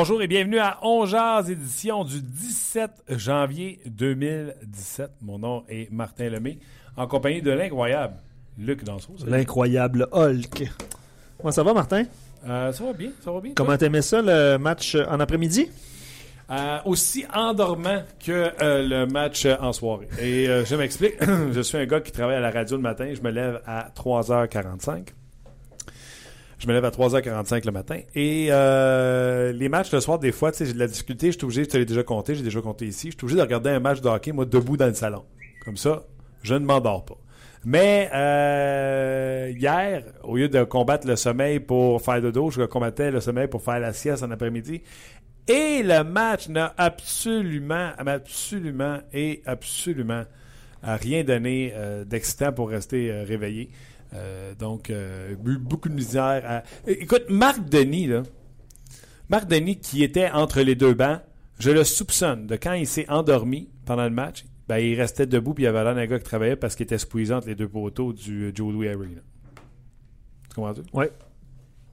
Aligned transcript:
Bonjour 0.00 0.22
et 0.22 0.28
bienvenue 0.28 0.60
à 0.60 0.78
On 0.82 1.06
Jazz, 1.06 1.50
édition 1.50 2.04
du 2.04 2.22
17 2.22 3.02
janvier 3.16 3.80
2017. 3.86 5.10
Mon 5.22 5.40
nom 5.40 5.64
est 5.68 5.90
Martin 5.90 6.28
Lemay, 6.28 6.60
en 6.96 7.08
compagnie 7.08 7.42
de 7.42 7.50
l'incroyable 7.50 8.14
Luc 8.56 8.84
Danseau. 8.84 9.14
L'incroyable 9.26 10.06
Hulk. 10.12 10.70
Comment 11.38 11.50
ça 11.50 11.64
va, 11.64 11.74
Martin? 11.74 12.04
Euh, 12.46 12.70
ça 12.70 12.84
va 12.84 12.92
bien, 12.92 13.10
ça 13.24 13.32
va 13.32 13.40
bien. 13.40 13.54
Comment 13.56 13.76
t'aimais 13.76 14.02
ça, 14.02 14.22
le 14.22 14.56
match 14.56 14.94
en 14.94 15.18
après-midi? 15.18 15.68
Euh, 16.48 16.78
aussi 16.84 17.26
endormant 17.34 18.04
que 18.24 18.52
euh, 18.62 18.86
le 18.86 19.06
match 19.06 19.46
en 19.46 19.72
soirée. 19.72 20.06
Et 20.20 20.48
euh, 20.48 20.64
je 20.64 20.76
m'explique, 20.76 21.14
je 21.52 21.60
suis 21.60 21.76
un 21.76 21.86
gars 21.86 22.00
qui 22.00 22.12
travaille 22.12 22.36
à 22.36 22.40
la 22.40 22.52
radio 22.52 22.76
le 22.76 22.82
matin, 22.82 23.12
je 23.12 23.20
me 23.20 23.32
lève 23.32 23.60
à 23.66 23.88
3h45. 23.96 25.08
Je 26.58 26.66
me 26.66 26.72
lève 26.72 26.84
à 26.84 26.90
3h45 26.90 27.64
le 27.66 27.72
matin. 27.72 28.00
Et 28.14 28.48
euh, 28.50 29.52
les 29.52 29.68
matchs 29.68 29.92
le 29.92 30.00
soir, 30.00 30.18
des 30.18 30.32
fois, 30.32 30.50
tu 30.50 30.58
sais, 30.58 30.66
j'ai 30.66 30.72
de 30.72 30.78
la 30.78 30.88
difficulté. 30.88 31.30
Je 31.30 31.38
suis 31.38 31.44
obligé, 31.44 31.64
je 31.64 31.68
te 31.68 31.76
l'ai 31.76 31.84
déjà 31.84 32.02
compté, 32.02 32.34
j'ai 32.34 32.42
déjà 32.42 32.60
compté 32.60 32.86
ici. 32.86 33.10
Je 33.10 33.16
suis 33.16 33.24
obligé 33.24 33.36
de 33.36 33.42
regarder 33.42 33.70
un 33.70 33.80
match 33.80 34.00
de 34.00 34.08
hockey, 34.08 34.32
moi, 34.32 34.44
debout 34.44 34.76
dans 34.76 34.86
le 34.86 34.94
salon. 34.94 35.24
Comme 35.64 35.76
ça, 35.76 36.04
je 36.42 36.54
ne 36.54 36.64
m'endors 36.64 37.04
pas. 37.04 37.16
Mais 37.64 38.10
euh, 38.14 39.52
hier, 39.56 40.02
au 40.24 40.36
lieu 40.36 40.48
de 40.48 40.64
combattre 40.64 41.06
le 41.06 41.16
sommeil 41.16 41.60
pour 41.60 42.02
faire 42.02 42.20
de 42.20 42.30
dos, 42.30 42.50
je 42.50 42.62
combattais 42.62 43.10
le 43.10 43.20
sommeil 43.20 43.46
pour 43.46 43.62
faire 43.62 43.78
la 43.78 43.92
sieste 43.92 44.22
en 44.22 44.30
après-midi. 44.30 44.82
Et 45.46 45.82
le 45.82 46.02
match 46.02 46.48
n'a 46.48 46.74
absolument, 46.76 47.90
absolument 47.98 48.98
et 49.12 49.42
absolument 49.46 50.24
rien 50.82 51.24
donné 51.24 51.72
euh, 51.74 52.04
d'excitant 52.04 52.52
pour 52.52 52.70
rester 52.70 53.10
euh, 53.10 53.24
réveillé. 53.24 53.70
Euh, 54.14 54.54
donc, 54.54 54.90
euh, 54.90 55.34
eu 55.46 55.58
beaucoup 55.58 55.88
de 55.88 55.94
misère. 55.94 56.42
À... 56.46 56.62
Écoute, 56.86 57.24
Marc 57.28 57.68
Denis, 57.68 58.08
Marc 59.28 59.48
Denis 59.48 59.78
qui 59.78 60.02
était 60.02 60.30
entre 60.30 60.60
les 60.62 60.74
deux 60.74 60.94
bancs, 60.94 61.20
je 61.58 61.70
le 61.70 61.84
soupçonne 61.84 62.46
de 62.46 62.56
quand 62.56 62.72
il 62.72 62.86
s'est 62.86 63.08
endormi 63.08 63.68
pendant 63.84 64.04
le 64.04 64.10
match, 64.10 64.44
ben, 64.68 64.78
il 64.78 64.94
restait 64.94 65.26
debout 65.26 65.54
puis 65.54 65.64
il 65.64 65.66
avait 65.66 65.82
l'air 65.82 65.94
d'un 65.94 66.06
gars 66.06 66.18
qui 66.18 66.24
travaillait 66.24 66.56
parce 66.56 66.76
qu'il 66.76 66.84
était 66.84 66.98
squeezé 66.98 67.34
entre 67.34 67.48
les 67.48 67.54
deux 67.54 67.68
poteaux 67.68 68.12
du 68.12 68.52
Joe 68.54 68.72
Louis 68.72 68.88
Arena. 68.88 69.20
Tu 70.48 70.54
comprends-tu? 70.54 70.82
Oui. 70.92 71.06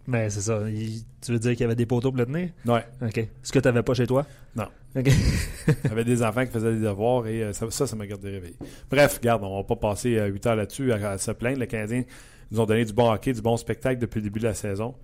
Mais 0.07 0.29
c'est 0.29 0.41
ça. 0.41 0.61
Il- 0.69 1.03
tu 1.21 1.31
veux 1.31 1.39
dire 1.39 1.51
qu'il 1.51 1.61
y 1.61 1.63
avait 1.63 1.75
des 1.75 1.85
poteaux 1.85 2.11
pour 2.11 2.19
le 2.19 2.25
tenir? 2.25 2.49
Ouais. 2.65 2.85
OK. 3.01 3.27
Ce 3.41 3.51
que 3.51 3.59
tu 3.59 3.67
n'avais 3.67 3.81
pas 3.83 3.93
chez 3.95 4.05
toi? 4.05 4.25
Non. 4.55 4.67
OK. 4.95 5.09
Avait 5.91 6.03
des 6.05 6.21
enfants 6.23 6.45
qui 6.45 6.51
faisaient 6.51 6.73
des 6.75 6.81
devoirs 6.81 7.27
et 7.27 7.43
euh, 7.43 7.53
ça, 7.53 7.69
ça, 7.71 7.85
ça 7.87 7.95
m'a 7.95 8.05
gardé 8.07 8.29
réveillé. 8.29 8.55
Bref, 8.89 9.17
regarde, 9.17 9.43
on 9.43 9.57
va 9.57 9.63
pas 9.63 9.75
passer 9.75 10.19
8 10.21 10.45
heures 10.47 10.55
là-dessus 10.55 10.91
à, 10.93 11.09
à 11.11 11.17
se 11.17 11.31
plaindre. 11.31 11.59
Les 11.59 11.67
Canadiens 11.67 12.03
nous 12.51 12.59
ont 12.59 12.65
donné 12.65 12.85
du 12.85 12.93
bon 12.93 13.11
hockey, 13.11 13.33
du 13.33 13.41
bon 13.41 13.57
spectacle 13.57 13.99
depuis 13.99 14.19
le 14.19 14.23
début 14.25 14.39
de 14.39 14.45
la 14.45 14.53
saison. 14.53 14.95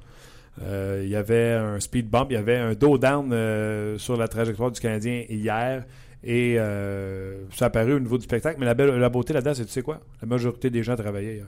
Euh, 0.62 1.01
il 1.03 1.09
y 1.09 1.16
avait 1.16 1.53
un 1.53 1.79
speed 1.79 2.09
bump, 2.09 2.28
il 2.29 2.33
y 2.35 2.38
avait 2.38 2.57
un 2.57 2.73
dos 2.73 2.97
down 2.97 3.31
euh, 3.33 3.97
sur 3.97 4.16
la 4.18 4.28
trajectoire 4.28 4.69
du 4.72 4.79
Canadien 4.79 5.23
hier. 5.29 5.85
Et 6.23 6.56
euh, 6.59 7.45
ça 7.56 7.66
a 7.66 7.68
apparu 7.69 7.94
au 7.94 8.00
niveau 8.00 8.18
du 8.18 8.23
spectacle. 8.25 8.57
Mais 8.59 8.66
la, 8.68 8.75
belle- 8.75 8.95
la 8.95 9.09
beauté 9.09 9.33
là-dedans, 9.33 9.53
c'est 9.56 9.66
tu 9.66 9.72
sais 9.72 9.81
quoi? 9.81 10.00
La 10.22 10.28
majorité 10.28 10.69
des 10.69 10.83
gens 10.83 10.95
travaillaient 10.95 11.35
hier. 11.38 11.47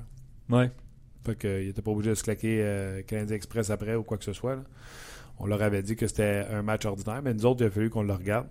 ouais. 0.49 0.71
Fait 1.25 1.37
qu'il 1.37 1.67
n'était 1.67 1.81
pas 1.81 1.91
obligé 1.91 2.09
de 2.11 2.15
se 2.15 2.23
claquer 2.23 2.61
euh, 2.61 3.01
Canadien 3.03 3.35
Express 3.35 3.69
après 3.69 3.95
ou 3.95 4.03
quoi 4.03 4.17
que 4.17 4.23
ce 4.23 4.33
soit. 4.33 4.57
On 5.39 5.45
leur 5.45 5.61
avait 5.61 5.81
dit 5.81 5.95
que 5.95 6.07
c'était 6.07 6.45
un 6.51 6.61
match 6.61 6.85
ordinaire, 6.85 7.21
mais 7.23 7.33
nous 7.33 7.45
autres, 7.45 7.61
il 7.61 7.67
a 7.67 7.71
fallu 7.71 7.89
qu'on 7.89 8.03
le 8.03 8.13
regarde. 8.13 8.47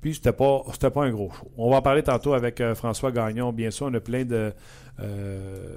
Puis 0.00 0.14
c'était 0.14 0.32
pas 0.32 0.62
pas 0.62 1.04
un 1.04 1.10
gros 1.10 1.30
show. 1.30 1.50
On 1.56 1.70
va 1.70 1.76
en 1.78 1.82
parler 1.82 2.02
tantôt 2.02 2.34
avec 2.34 2.60
euh, 2.60 2.74
François 2.74 3.12
Gagnon. 3.12 3.52
Bien 3.52 3.70
sûr, 3.70 3.86
on 3.86 3.94
a 3.94 4.00
plein 4.00 4.24
de 4.24 4.52
euh, 5.00 5.76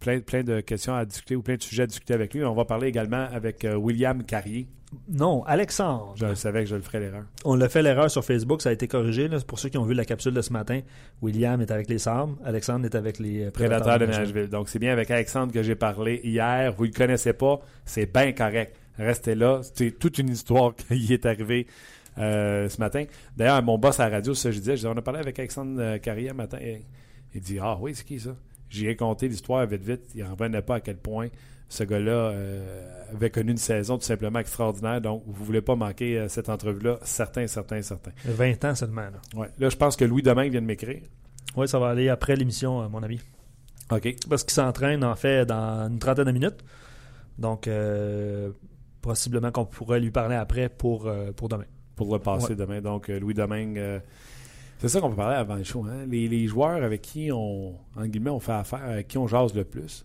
plein, 0.00 0.42
de 0.42 0.60
questions 0.60 0.94
à 0.94 1.04
discuter 1.04 1.36
ou 1.36 1.42
plein 1.42 1.56
de 1.56 1.62
sujets 1.62 1.82
à 1.82 1.86
discuter 1.86 2.14
avec 2.14 2.34
lui. 2.34 2.44
On 2.44 2.54
va 2.54 2.64
parler 2.64 2.88
également 2.88 3.26
avec 3.32 3.66
William 3.76 4.22
Carrier. 4.22 4.68
Non, 5.08 5.44
Alexandre. 5.44 6.14
Je 6.16 6.34
savais 6.34 6.64
que 6.64 6.70
je 6.70 6.76
le 6.76 6.82
ferais 6.82 7.00
l'erreur. 7.00 7.24
On 7.44 7.54
l'a 7.54 7.68
fait 7.68 7.82
l'erreur 7.82 8.10
sur 8.10 8.24
Facebook, 8.24 8.62
ça 8.62 8.70
a 8.70 8.72
été 8.72 8.88
corrigé. 8.88 9.28
là. 9.28 9.38
Pour 9.46 9.58
ceux 9.58 9.68
qui 9.68 9.76
ont 9.76 9.84
vu 9.84 9.94
la 9.94 10.04
capsule 10.04 10.32
de 10.32 10.40
ce 10.40 10.52
matin, 10.52 10.80
William 11.20 11.60
est 11.60 11.70
avec 11.70 11.88
les 11.90 11.98
Sabres, 11.98 12.36
Alexandre 12.44 12.86
est 12.86 12.94
avec 12.94 13.18
les 13.18 13.44
euh, 13.44 13.50
Prédateur 13.50 13.98
de 13.98 14.06
Nashville. 14.06 14.48
Donc, 14.48 14.68
c'est 14.68 14.78
bien 14.78 14.92
avec 14.92 15.10
Alexandre 15.10 15.52
que 15.52 15.62
j'ai 15.62 15.74
parlé 15.74 16.20
hier. 16.24 16.72
Vous 16.72 16.84
ne 16.84 16.90
le 16.90 16.94
connaissez 16.94 17.34
pas, 17.34 17.60
c'est 17.84 18.10
bien 18.12 18.32
correct. 18.32 18.76
Restez 18.98 19.34
là. 19.34 19.60
C'est 19.74 19.98
toute 19.98 20.18
une 20.18 20.30
histoire 20.30 20.74
qui 20.88 21.12
est 21.12 21.26
arrivée 21.26 21.66
euh, 22.16 22.68
ce 22.68 22.78
matin. 22.78 23.04
D'ailleurs, 23.36 23.62
mon 23.62 23.78
boss 23.78 24.00
à 24.00 24.08
la 24.08 24.16
radio, 24.16 24.34
ça, 24.34 24.50
je 24.50 24.58
disais, 24.58 24.72
je 24.72 24.76
disais, 24.76 24.88
on 24.88 24.96
a 24.96 25.02
parlé 25.02 25.20
avec 25.20 25.38
Alexandre 25.38 25.80
euh, 25.80 25.98
Carrier 25.98 26.30
un 26.30 26.34
matin. 26.34 26.58
Et 26.62 26.82
il 27.34 27.40
dit 27.42 27.58
Ah 27.60 27.76
oui, 27.78 27.94
c'est 27.94 28.04
qui 28.04 28.18
ça 28.18 28.34
J'ai 28.70 28.88
raconté 28.88 29.28
l'histoire 29.28 29.66
vite, 29.66 29.82
vite. 29.82 30.00
Il 30.14 30.24
n'en 30.24 30.34
revenait 30.34 30.62
pas 30.62 30.76
à 30.76 30.80
quel 30.80 30.96
point 30.96 31.28
ce 31.68 31.84
gars-là 31.84 32.10
euh, 32.12 33.12
avait 33.14 33.30
connu 33.30 33.50
une 33.52 33.56
saison 33.58 33.98
tout 33.98 34.04
simplement 34.04 34.38
extraordinaire. 34.38 35.00
Donc, 35.00 35.22
vous 35.26 35.40
ne 35.42 35.46
voulez 35.46 35.60
pas 35.60 35.76
manquer 35.76 36.18
euh, 36.18 36.28
cette 36.28 36.48
entrevue-là. 36.48 36.98
Certain, 37.02 37.46
certain, 37.46 37.82
certain. 37.82 38.10
20 38.24 38.64
ans 38.64 38.74
seulement. 38.74 39.02
Là. 39.02 39.20
Ouais. 39.34 39.48
Là, 39.58 39.68
je 39.68 39.76
pense 39.76 39.96
que 39.96 40.04
Louis 40.04 40.22
Domingue 40.22 40.50
vient 40.52 40.60
de 40.62 40.66
m'écrire. 40.66 41.02
Oui, 41.56 41.68
ça 41.68 41.78
va 41.78 41.88
aller 41.90 42.08
après 42.08 42.36
l'émission, 42.36 42.80
à 42.80 42.88
mon 42.88 43.02
avis. 43.02 43.20
OK. 43.90 44.16
Parce 44.28 44.44
qu'il 44.44 44.52
s'entraîne, 44.52 45.02
en 45.04 45.14
fait, 45.16 45.46
dans 45.46 45.88
une 45.90 45.98
trentaine 45.98 46.24
de 46.26 46.32
minutes. 46.32 46.64
Donc, 47.38 47.66
euh, 47.68 48.50
possiblement 49.00 49.50
qu'on 49.52 49.64
pourrait 49.64 50.00
lui 50.00 50.10
parler 50.10 50.34
après 50.36 50.68
pour, 50.68 51.06
euh, 51.06 51.32
pour 51.32 51.48
demain. 51.48 51.64
pour 51.96 52.12
le 52.14 52.20
passer 52.20 52.50
Ouais. 52.50 52.54
demain. 52.56 52.80
Donc, 52.80 53.08
euh, 53.10 53.18
Louis 53.18 53.34
Domingue, 53.34 53.76
euh, 53.78 53.98
c'est 54.78 54.88
ça 54.88 55.00
qu'on 55.00 55.10
peut 55.10 55.16
parler 55.16 55.36
avant 55.36 55.56
le 55.56 55.64
show. 55.64 55.84
hein. 55.88 56.04
Les, 56.08 56.28
les 56.28 56.46
joueurs 56.46 56.82
avec 56.84 57.02
qui 57.02 57.30
on, 57.32 57.74
en 57.96 58.06
guillemets, 58.06 58.30
on 58.30 58.38
fait 58.40 58.52
affaire, 58.52 58.84
avec 58.84 59.08
qui 59.08 59.18
on 59.18 59.26
jase 59.26 59.52
le 59.54 59.64
plus. 59.64 60.04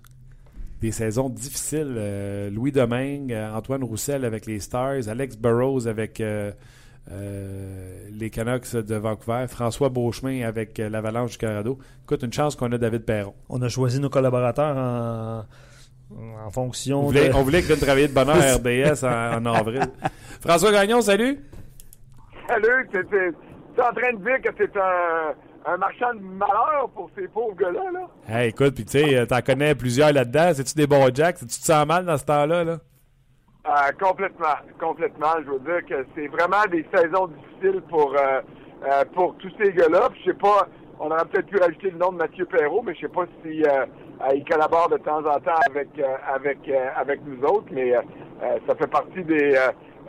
Des 0.83 0.91
saisons 0.91 1.29
difficiles. 1.29 1.95
euh, 1.97 2.49
Louis 2.49 2.73
Domingue, 2.73 3.31
euh, 3.31 3.53
Antoine 3.55 3.85
Roussel 3.85 4.25
avec 4.25 4.45
les 4.45 4.59
Stars, 4.59 5.07
Alex 5.07 5.37
Burrows 5.37 5.87
avec 5.87 6.19
euh, 6.19 6.51
euh, 7.09 8.09
les 8.11 8.29
Canucks 8.29 8.75
de 8.75 8.95
Vancouver, 8.95 9.45
François 9.47 9.87
Beauchemin 9.87 10.45
avec 10.45 10.77
euh, 10.81 10.89
l'Avalanche 10.89 11.31
du 11.31 11.37
Colorado. 11.37 11.79
Écoute, 12.03 12.23
une 12.23 12.33
chance 12.33 12.57
qu'on 12.57 12.69
a 12.73 12.77
David 12.77 13.05
Perron. 13.05 13.33
On 13.47 13.61
a 13.61 13.69
choisi 13.69 14.01
nos 14.01 14.09
collaborateurs 14.09 14.75
en, 14.75 15.45
en 16.45 16.49
fonction 16.51 16.99
On 16.99 17.03
voulait, 17.03 17.29
de... 17.29 17.33
on 17.33 17.43
voulait 17.43 17.59
qu'ils 17.59 17.67
viennent 17.67 17.79
travailler 17.79 18.07
de 18.09 18.13
bonheur 18.13 18.35
à 18.35 18.55
RDS 18.57 19.05
en, 19.05 19.37
en 19.47 19.53
avril. 19.53 19.83
François 20.41 20.73
Gagnon, 20.73 20.99
salut! 20.99 21.39
Salut, 22.49 22.89
t'es, 22.91 23.03
t'es- 23.05 23.31
t'es 23.73 23.81
en 23.81 23.93
train 23.93 24.13
de 24.17 24.21
dire 24.21 24.41
que 24.43 24.49
c'est 24.57 24.77
un, 24.77 25.33
un 25.65 25.77
marchand 25.77 26.13
de 26.13 26.19
malheur 26.19 26.89
pour 26.93 27.09
ces 27.15 27.27
pauvres 27.27 27.55
gars-là, 27.55 27.91
là? 27.91 28.07
Hey, 28.27 28.49
écoute, 28.49 28.75
puis 28.75 28.85
tu 28.85 28.99
sais, 28.99 29.17
euh, 29.17 29.25
t'en 29.25 29.41
connais 29.41 29.75
plusieurs 29.75 30.11
là-dedans. 30.11 30.51
C'est-tu 30.53 30.75
des 30.75 30.87
bons 30.87 31.13
jacks? 31.13 31.37
Tu 31.37 31.45
te 31.45 31.51
sens 31.53 31.85
mal 31.85 32.05
dans 32.05 32.17
ce 32.17 32.25
temps-là? 32.25 32.63
Là? 32.63 32.77
Euh, 33.65 33.91
complètement, 33.97 34.57
complètement. 34.77 35.35
Je 35.45 35.51
veux 35.51 35.59
dire 35.59 35.85
que 35.87 36.05
c'est 36.15 36.27
vraiment 36.27 36.63
des 36.69 36.85
saisons 36.93 37.27
difficiles 37.27 37.81
pour 37.89 38.13
euh, 38.13 38.41
euh, 38.85 39.05
pour 39.13 39.35
tous 39.37 39.51
ces 39.57 39.71
gars-là. 39.71 40.09
Puis 40.11 40.21
je 40.25 40.31
sais 40.31 40.37
pas, 40.37 40.67
on 40.99 41.09
aurait 41.09 41.23
peut-être 41.25 41.47
pu 41.47 41.57
rajouter 41.57 41.91
le 41.91 41.97
nom 41.97 42.11
de 42.11 42.17
Mathieu 42.17 42.45
Perrault, 42.45 42.81
mais 42.83 42.93
je 42.95 43.01
sais 43.01 43.07
pas 43.07 43.25
si 43.41 43.63
il 44.35 44.45
collabore 44.45 44.89
de 44.89 44.97
temps 44.97 45.19
en 45.19 45.39
temps 45.39 45.59
avec 45.69 45.89
avec 46.27 46.59
avec 46.95 47.21
nous 47.25 47.41
autres, 47.45 47.67
mais 47.71 47.93
ça 48.67 48.75
fait 48.75 48.87
partie 48.87 49.23
des 49.23 49.57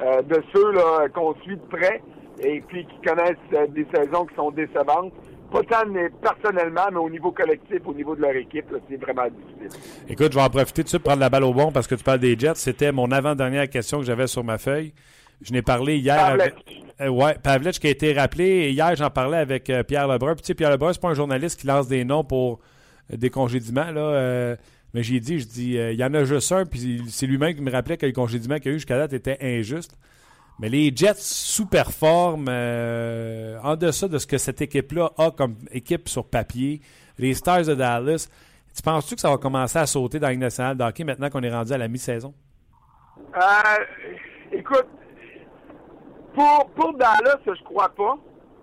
de 0.01 0.43
ceux 0.53 0.73
là 0.73 1.09
qu'on 1.15 1.35
suit 1.43 1.57
de 1.57 1.67
près 1.67 2.03
et 2.41 2.61
puis 2.61 2.87
qui 2.87 3.09
connaissent 3.09 3.71
des 3.71 3.87
saisons 3.95 4.27
qui 4.27 4.35
sont 4.35 4.51
décevantes. 4.51 5.13
Pas 5.51 5.63
tant 5.63 5.85
personnellement, 6.21 6.87
mais 6.91 6.99
au 6.99 7.11
niveau 7.11 7.31
collectif, 7.31 7.81
au 7.85 7.95
niveau 7.95 8.17
de 8.17 8.23
leur 8.23 8.35
équipe, 8.35 8.67
c'est 8.89 8.97
vraiment 8.97 9.27
difficile. 9.29 9.81
Écoute, 10.09 10.33
je 10.33 10.39
vais 10.39 10.45
en 10.45 10.51
profiter 10.51 10.83
de 10.83 10.89
ça 10.89 10.99
pour 10.99 11.05
prendre 11.05 11.21
la 11.21 11.31
balle 11.31 11.45
au 11.45 11.55
bon 11.55 11.71
parce 11.71 11.87
que 11.87 11.95
tu 11.95 12.03
parles 12.03 12.19
des 12.19 12.37
Jets. 12.39 12.57
C'était 12.57 12.91
mon 12.91 13.11
avant-dernière 13.13 13.69
question 13.69 14.01
que 14.01 14.05
j'avais 14.05 14.27
sur 14.27 14.43
ma 14.43 14.59
feuille. 14.59 14.93
Je 15.43 15.53
n'ai 15.53 15.63
parlé 15.63 15.99
hier 15.99 16.19
avec. 16.25 16.55
Pavlec. 16.55 16.85
Euh, 17.01 17.09
ouais, 17.09 17.73
qui 17.73 17.87
a 17.87 17.91
été 17.91 18.13
rappelé. 18.13 18.45
Et 18.45 18.71
hier, 18.71 18.95
j'en 18.97 19.11
parlais 19.11 19.39
avec 19.39 19.69
euh, 19.71 19.83
Pierre 19.83 20.09
Lebrun. 20.09 20.35
Puis, 20.35 20.43
tu 20.43 20.47
sais, 20.49 20.55
Pierre 20.55 20.71
Lebrun, 20.71 20.93
c'est 20.93 21.03
pas 21.03 21.09
un 21.09 21.15
journaliste 21.15 21.61
qui 21.61 21.67
lance 21.67 21.89
des 21.89 22.05
noms 22.05 22.25
pour 22.25 22.61
euh, 23.13 23.17
des 23.17 23.31
congédiements. 23.31 23.91
Là, 23.91 24.57
mais 24.93 25.03
j'ai 25.03 25.19
dit, 25.19 25.41
je 25.41 25.47
dis, 25.47 25.73
il 25.73 25.97
y 25.97 26.05
en 26.05 26.15
a 26.15 26.25
juste 26.25 26.51
un. 26.53 26.65
Puis 26.67 27.03
c'est 27.09 27.27
lui-même 27.27 27.55
qui 27.55 27.63
me 27.63 27.71
rappelait 27.71 27.97
que 27.97 28.07
le 28.07 28.13
congédiement 28.13 28.57
qu'il 28.57 28.67
y 28.67 28.69
a 28.69 28.73
eu 28.73 28.79
jusqu'à 28.79 28.97
date 28.97 29.13
était 29.13 29.39
injuste. 29.41 29.99
Mais 30.61 30.69
les 30.69 30.95
Jets 30.95 31.15
sous-performent 31.17 32.47
euh, 32.49 33.59
en 33.63 33.77
deçà 33.77 34.07
de 34.09 34.19
ce 34.19 34.27
que 34.27 34.39
cette 34.39 34.63
équipe-là 34.63 35.11
a 35.19 35.31
comme 35.31 35.57
équipe 35.73 36.09
sur 36.09 36.25
papier. 36.25 36.81
Les 37.19 37.35
Stars 37.35 37.65
de 37.65 37.75
Dallas, 37.75 38.29
tu 38.75 38.83
penses-tu 38.83 39.17
que 39.17 39.21
ça 39.21 39.31
va 39.31 39.37
commencer 39.37 39.79
à 39.79 39.87
sauter 39.87 40.19
dans 40.19 40.29
la 40.29 40.33
Ligue 40.33 40.43
nationale 40.43 40.81
hockey 40.81 41.05
maintenant 41.05 41.29
qu'on 41.29 41.43
est 41.43 41.53
rendu 41.53 41.73
à 41.73 41.79
la 41.79 41.89
mi-saison? 41.89 42.33
Euh, 43.37 43.85
écoute, 44.53 44.87
pour, 46.35 46.71
pour 46.75 46.95
Dallas, 46.95 47.39
je 47.47 47.63
crois 47.65 47.89
pas. 47.89 48.17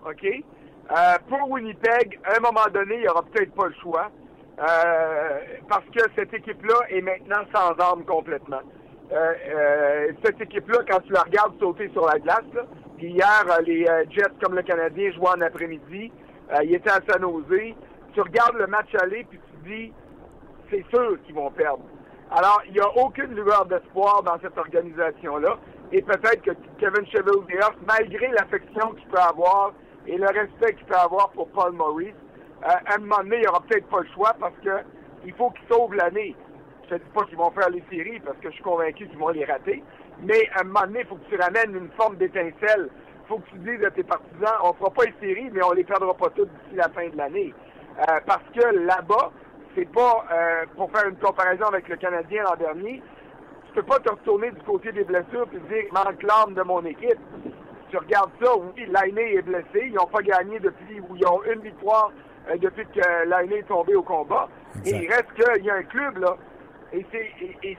OK? 0.10 0.26
Euh, 0.26 0.96
pour 1.30 1.50
Winnipeg, 1.52 2.20
à 2.26 2.38
un 2.38 2.40
moment 2.40 2.68
donné, 2.74 2.96
il 2.96 3.02
n'y 3.02 3.08
aura 3.08 3.24
peut-être 3.24 3.54
pas 3.54 3.68
le 3.68 3.76
choix. 3.82 4.12
Euh, 4.60 5.40
parce 5.70 5.86
que 5.86 6.02
cette 6.16 6.34
équipe-là 6.34 6.76
est 6.90 7.02
maintenant 7.02 7.44
sans 7.54 7.72
armes 7.80 8.04
complètement. 8.04 8.62
Euh, 9.12 9.34
euh, 9.50 10.12
cette 10.24 10.40
équipe-là, 10.42 10.80
quand 10.90 11.00
tu 11.02 11.12
la 11.12 11.22
regardes 11.22 11.60
sauter 11.60 11.90
sur 11.90 12.06
la 12.06 12.18
glace, 12.20 12.46
là, 12.54 12.62
puis 12.98 13.12
hier, 13.12 13.44
euh, 13.50 13.62
les 13.66 13.86
Jets 14.10 14.32
comme 14.42 14.56
le 14.56 14.62
Canadien 14.62 15.12
jouaient 15.12 15.30
en 15.38 15.42
après-midi, 15.42 16.12
ils 16.64 16.74
étaient 16.74 16.90
à 16.90 17.00
San 17.08 17.22
Jose, 17.22 17.74
tu 18.14 18.22
regardes 18.22 18.56
le 18.56 18.68
match 18.68 18.94
aller, 19.02 19.26
puis 19.30 19.40
tu 19.40 19.58
te 19.58 19.70
dis, 19.70 19.94
c'est 20.70 20.86
sûr 20.90 21.18
qu'ils 21.24 21.36
vont 21.36 21.50
perdre. 21.52 21.84
Alors, 22.30 22.62
il 22.68 22.74
n'y 22.74 22.80
a 22.80 22.90
aucune 22.98 23.34
lueur 23.36 23.66
d'espoir 23.66 24.24
dans 24.24 24.38
cette 24.42 24.58
organisation-là, 24.58 25.58
et 25.92 26.02
peut-être 26.02 26.42
que 26.42 26.52
Kevin 26.80 27.06
Cheveldayoff, 27.08 27.76
malgré 27.86 28.28
l'affection 28.30 28.92
qu'il 28.94 29.08
peut 29.08 29.20
avoir 29.20 29.74
et 30.08 30.18
le 30.18 30.28
respect 30.28 30.76
qu'il 30.76 30.86
peut 30.86 30.96
avoir 30.96 31.30
pour 31.32 31.50
Paul 31.50 31.74
Maurice, 31.74 32.14
euh, 32.64 32.70
à 32.86 32.96
un 32.96 33.00
moment 33.00 33.18
donné, 33.18 33.38
il 33.38 33.42
n'y 33.42 33.48
aura 33.48 33.62
peut-être 33.62 33.88
pas 33.88 34.00
le 34.00 34.08
choix 34.14 34.34
parce 34.40 34.56
que 34.64 34.84
il 35.26 35.34
faut 35.34 35.50
qu'ils 35.52 35.68
sauvent 35.70 35.94
l'année. 35.94 36.36
Je 36.92 36.96
ne 36.96 37.00
dis 37.00 37.10
pas 37.14 37.24
qu'ils 37.24 37.38
vont 37.38 37.52
faire 37.52 37.70
les 37.70 37.82
séries 37.90 38.20
parce 38.20 38.36
que 38.40 38.50
je 38.50 38.56
suis 38.56 38.64
convaincu 38.64 39.08
qu'ils 39.08 39.18
vont 39.18 39.30
les 39.30 39.46
rater. 39.46 39.82
Mais 40.24 40.50
à 40.56 40.60
un 40.60 40.64
moment 40.66 40.82
donné, 40.82 41.00
il 41.00 41.06
faut 41.06 41.16
que 41.16 41.30
tu 41.30 41.38
ramènes 41.38 41.74
une 41.74 41.90
forme 41.92 42.18
d'étincelle. 42.18 42.90
Il 42.90 43.28
faut 43.30 43.38
que 43.38 43.50
tu 43.50 43.60
dises 43.60 43.82
à 43.86 43.92
tes 43.92 44.04
partisans, 44.04 44.56
on 44.62 44.74
fera 44.74 44.90
pas 44.90 45.04
les 45.06 45.14
séries, 45.26 45.50
mais 45.54 45.64
on 45.64 45.72
les 45.72 45.86
perdra 45.86 46.14
pas 46.14 46.30
toutes 46.32 46.50
d'ici 46.50 46.76
la 46.76 46.90
fin 46.90 47.08
de 47.08 47.16
l'année. 47.16 47.54
Euh, 47.98 48.20
parce 48.26 48.44
que 48.54 48.76
là-bas, 48.76 49.32
c'est 49.74 49.90
pas, 49.90 50.26
euh, 50.34 50.66
pour 50.76 50.92
faire 50.92 51.08
une 51.08 51.16
comparaison 51.16 51.64
avec 51.68 51.88
le 51.88 51.96
Canadien 51.96 52.44
l'an 52.44 52.58
dernier, 52.58 53.02
tu 53.68 53.74
peux 53.74 53.84
pas 53.84 54.00
te 54.00 54.10
retourner 54.10 54.52
du 54.52 54.62
côté 54.64 54.92
des 54.92 55.06
blessures 55.06 55.48
et 55.54 55.74
dire, 55.74 55.94
manque 55.94 56.22
l'âme 56.24 56.56
de 56.56 56.62
mon 56.64 56.84
équipe. 56.84 57.20
Tu 57.90 57.98
regardes 57.98 58.32
ça, 58.44 58.52
oui, 58.58 58.86
Lainé 58.86 59.36
est 59.36 59.44
blessé, 59.44 59.86
ils 59.86 59.94
n'ont 59.94 60.08
pas 60.08 60.22
gagné 60.24 60.60
depuis, 60.60 61.00
ou 61.00 61.16
ils 61.16 61.26
ont 61.26 61.42
une 61.44 61.62
victoire 61.62 62.12
euh, 62.50 62.58
depuis 62.58 62.86
que 62.88 63.30
Lainé 63.30 63.60
est 63.60 63.68
tombé 63.70 63.96
au 63.96 64.04
combat. 64.04 64.50
Exact. 64.76 64.88
Et 64.88 65.04
il 65.04 65.10
reste 65.10 65.34
qu'il 65.36 65.66
y 65.66 65.70
a 65.70 65.76
un 65.76 65.84
club, 65.84 66.18
là, 66.18 66.36
et 66.94 67.06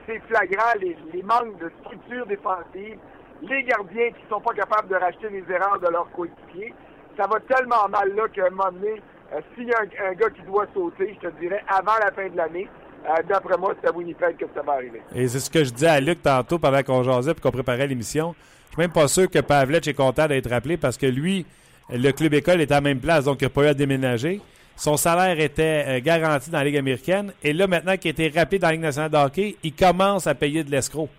c'est, 0.07 0.21
flagrant, 0.27 0.73
les, 0.81 1.23
manques 1.23 1.59
de 1.59 1.71
structure 1.81 2.25
défensive, 2.25 2.97
les 3.41 3.63
gardiens 3.63 4.09
qui 4.09 4.23
sont 4.29 4.41
pas 4.41 4.53
capables 4.53 4.89
de 4.89 4.95
racheter 4.95 5.29
les 5.29 5.43
erreurs 5.53 5.79
de 5.79 5.87
leurs 5.87 6.09
coéquipiers. 6.11 6.73
Ça 7.17 7.27
va 7.27 7.39
tellement 7.41 7.87
mal 7.89 8.15
là 8.15 8.27
qu'à 8.33 8.47
un 8.47 8.49
moment 8.49 8.71
donné, 8.71 9.01
euh, 9.33 9.41
s'il 9.55 9.67
y 9.67 9.73
a 9.73 9.81
un, 9.81 10.13
gars 10.13 10.29
qui 10.29 10.41
doit 10.43 10.65
sauter, 10.73 11.15
je 11.21 11.27
te 11.27 11.39
dirais, 11.39 11.63
avant 11.67 11.97
la 12.03 12.11
fin 12.11 12.27
de 12.27 12.35
l'année, 12.35 12.67
euh, 13.05 13.21
d'après 13.29 13.57
moi, 13.57 13.75
c'est 13.81 13.89
à 13.89 13.91
Winnipeg 13.91 14.37
que 14.37 14.45
ça 14.55 14.61
va 14.63 14.73
arriver. 14.73 15.01
Et 15.13 15.27
c'est 15.27 15.39
ce 15.39 15.49
que 15.49 15.63
je 15.63 15.71
disais 15.71 15.89
à 15.89 15.99
Luc 15.99 16.23
tantôt 16.23 16.57
pendant 16.57 16.81
qu'on 16.81 17.03
jasait 17.03 17.31
et 17.31 17.39
qu'on 17.39 17.51
préparait 17.51 17.85
l'émission. 17.85 18.33
Je 18.69 18.73
suis 18.73 18.81
même 18.81 18.91
pas 18.91 19.07
sûr 19.07 19.29
que 19.29 19.39
Pavlech 19.39 19.87
est 19.87 19.93
content 19.93 20.27
d'être 20.27 20.51
appelé 20.51 20.77
parce 20.77 20.97
que 20.97 21.05
lui, 21.05 21.45
le 21.91 22.11
club 22.11 22.33
école 22.33 22.61
est 22.61 22.71
à 22.71 22.75
la 22.75 22.81
même 22.81 22.99
place, 22.99 23.25
donc 23.25 23.41
il 23.41 23.43
n'a 23.43 23.49
pas 23.49 23.63
eu 23.65 23.67
à 23.67 23.73
déménager. 23.75 24.41
Son 24.75 24.97
salaire 24.97 25.39
était 25.39 25.85
euh, 25.87 25.99
garanti 26.03 26.49
dans 26.49 26.57
la 26.57 26.63
Ligue 26.63 26.77
américaine. 26.77 27.33
Et 27.43 27.53
là, 27.53 27.67
maintenant 27.67 27.95
qu'il 27.95 28.09
a 28.09 28.11
été 28.11 28.39
rappelé 28.39 28.59
dans 28.59 28.67
la 28.67 28.73
Ligue 28.73 28.81
nationale 28.81 29.11
de 29.11 29.17
hockey, 29.17 29.55
il 29.63 29.73
commence 29.73 30.25
à 30.25 30.35
payer 30.35 30.63
de 30.63 30.71
l'escroc. 30.71 31.09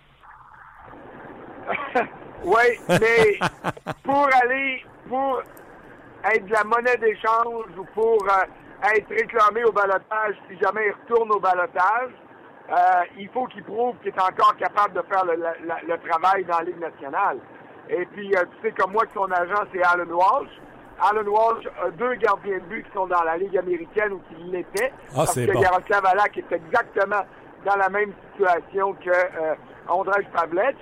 Oui, 2.47 2.79
mais 2.87 3.39
pour 4.03 4.29
aller, 4.43 4.85
pour 5.09 5.41
être 6.31 6.45
de 6.45 6.51
la 6.51 6.63
monnaie 6.63 6.97
d'échange 6.97 7.65
ou 7.75 7.83
pour 7.95 8.23
euh, 8.23 8.93
être 8.95 9.09
réclamé 9.09 9.63
au 9.63 9.71
balotage, 9.71 10.35
si 10.47 10.55
jamais 10.59 10.85
il 10.85 10.91
retourne 10.91 11.31
au 11.31 11.39
balotage, 11.39 12.11
euh, 12.69 13.03
il 13.17 13.29
faut 13.29 13.47
qu'il 13.47 13.63
prouve 13.63 13.95
qu'il 14.03 14.09
est 14.09 14.21
encore 14.21 14.55
capable 14.57 14.93
de 14.93 15.01
faire 15.09 15.25
le, 15.25 15.97
travail 16.07 16.45
dans 16.45 16.59
la 16.59 16.65
Ligue 16.65 16.79
nationale. 16.79 17.39
Et 17.89 18.05
puis, 18.13 18.29
tu 18.29 18.61
sais 18.61 18.71
comme 18.73 18.91
moi 18.91 19.07
que 19.07 19.13
son 19.15 19.31
agent, 19.31 19.63
c'est 19.73 19.83
Alan 19.83 20.05
Walsh. 20.05 20.51
Alan 21.01 21.27
Walsh 21.27 21.65
a 21.83 21.89
deux 21.91 22.15
gardiens 22.15 22.57
de 22.57 22.63
but 22.63 22.85
qui 22.85 22.91
sont 22.93 23.07
dans 23.07 23.23
la 23.23 23.37
Ligue 23.37 23.57
américaine 23.57 24.13
ou 24.13 24.21
qui 24.29 24.35
l'étaient. 24.51 24.91
Ah, 25.11 25.15
parce 25.17 25.35
que 25.35 25.51
bon. 25.51 25.61
Yaroslav 25.61 26.05
Alak 26.05 26.37
est 26.37 26.51
exactement 26.51 27.23
dans 27.65 27.75
la 27.75 27.89
même 27.89 28.13
situation 28.31 28.93
que 28.93 29.09
euh, 29.09 29.55
Pavlec. 30.33 30.75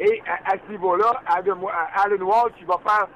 Et 0.00 0.22
à, 0.26 0.52
à 0.52 0.56
ce 0.64 0.70
niveau-là, 0.70 1.20
Adam- 1.26 1.68
Alan 2.04 2.24
Walsh, 2.24 2.54
il 2.60 2.66
va 2.66 2.78
faire 2.84 3.06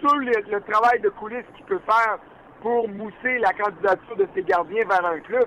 tout 0.00 0.14
le, 0.18 0.32
le 0.50 0.60
travail 0.62 1.00
de 1.00 1.08
coulisses 1.10 1.44
qu'il 1.54 1.64
peut 1.64 1.80
faire 1.86 2.18
pour 2.60 2.88
mousser 2.88 3.38
la 3.38 3.52
candidature 3.52 4.16
de 4.16 4.26
ses 4.34 4.42
gardiens 4.42 4.84
vers 4.86 5.04
un 5.06 5.20
club. 5.20 5.46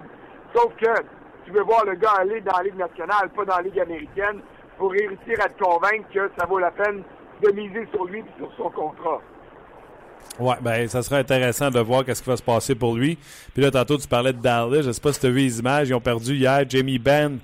Sauf 0.56 0.74
que 0.78 1.02
tu 1.46 1.52
veux 1.52 1.64
voir 1.64 1.86
le 1.86 1.96
gars 1.96 2.14
aller 2.20 2.42
dans 2.42 2.58
la 2.58 2.64
Ligue 2.64 2.78
nationale, 2.78 3.30
pas 3.36 3.46
dans 3.46 3.58
la 3.58 3.62
Ligue 3.64 3.80
américaine, 3.80 4.42
pour 4.78 4.92
réussir 4.92 5.38
à 5.44 5.50
te 5.50 5.62
convaincre 5.64 6.08
que 6.14 6.32
ça 6.40 6.46
vaut 6.48 6.60
la 6.60 6.72
peine 6.72 7.04
de 7.44 7.52
miser 7.52 7.88
sur 7.94 8.06
lui 8.06 8.20
et 8.20 8.26
sur 8.38 8.52
son 8.58 8.70
contrat. 8.70 9.20
Ouais, 10.40 10.56
ben 10.62 10.88
ça 10.88 11.02
serait 11.02 11.20
intéressant 11.20 11.70
de 11.70 11.80
voir 11.80 12.06
qu'est-ce 12.06 12.22
qui 12.24 12.30
va 12.30 12.38
se 12.38 12.44
passer 12.44 12.74
pour 12.74 12.96
lui. 12.96 13.18
Puis 13.54 13.62
là, 13.62 13.72
tantôt, 13.72 13.98
tu 13.98 14.08
parlais 14.08 14.32
de 14.32 14.42
Dallas. 14.42 14.84
Je 14.84 14.92
sais 14.92 15.02
pas 15.02 15.12
si 15.12 15.20
tu 15.20 15.26
as 15.26 15.30
vu 15.30 15.40
les 15.42 15.60
images. 15.60 15.90
Ils 15.90 15.94
ont 15.94 16.00
perdu 16.00 16.36
hier. 16.36 16.64
Jamie 16.70 16.98
Benn. 17.00 17.40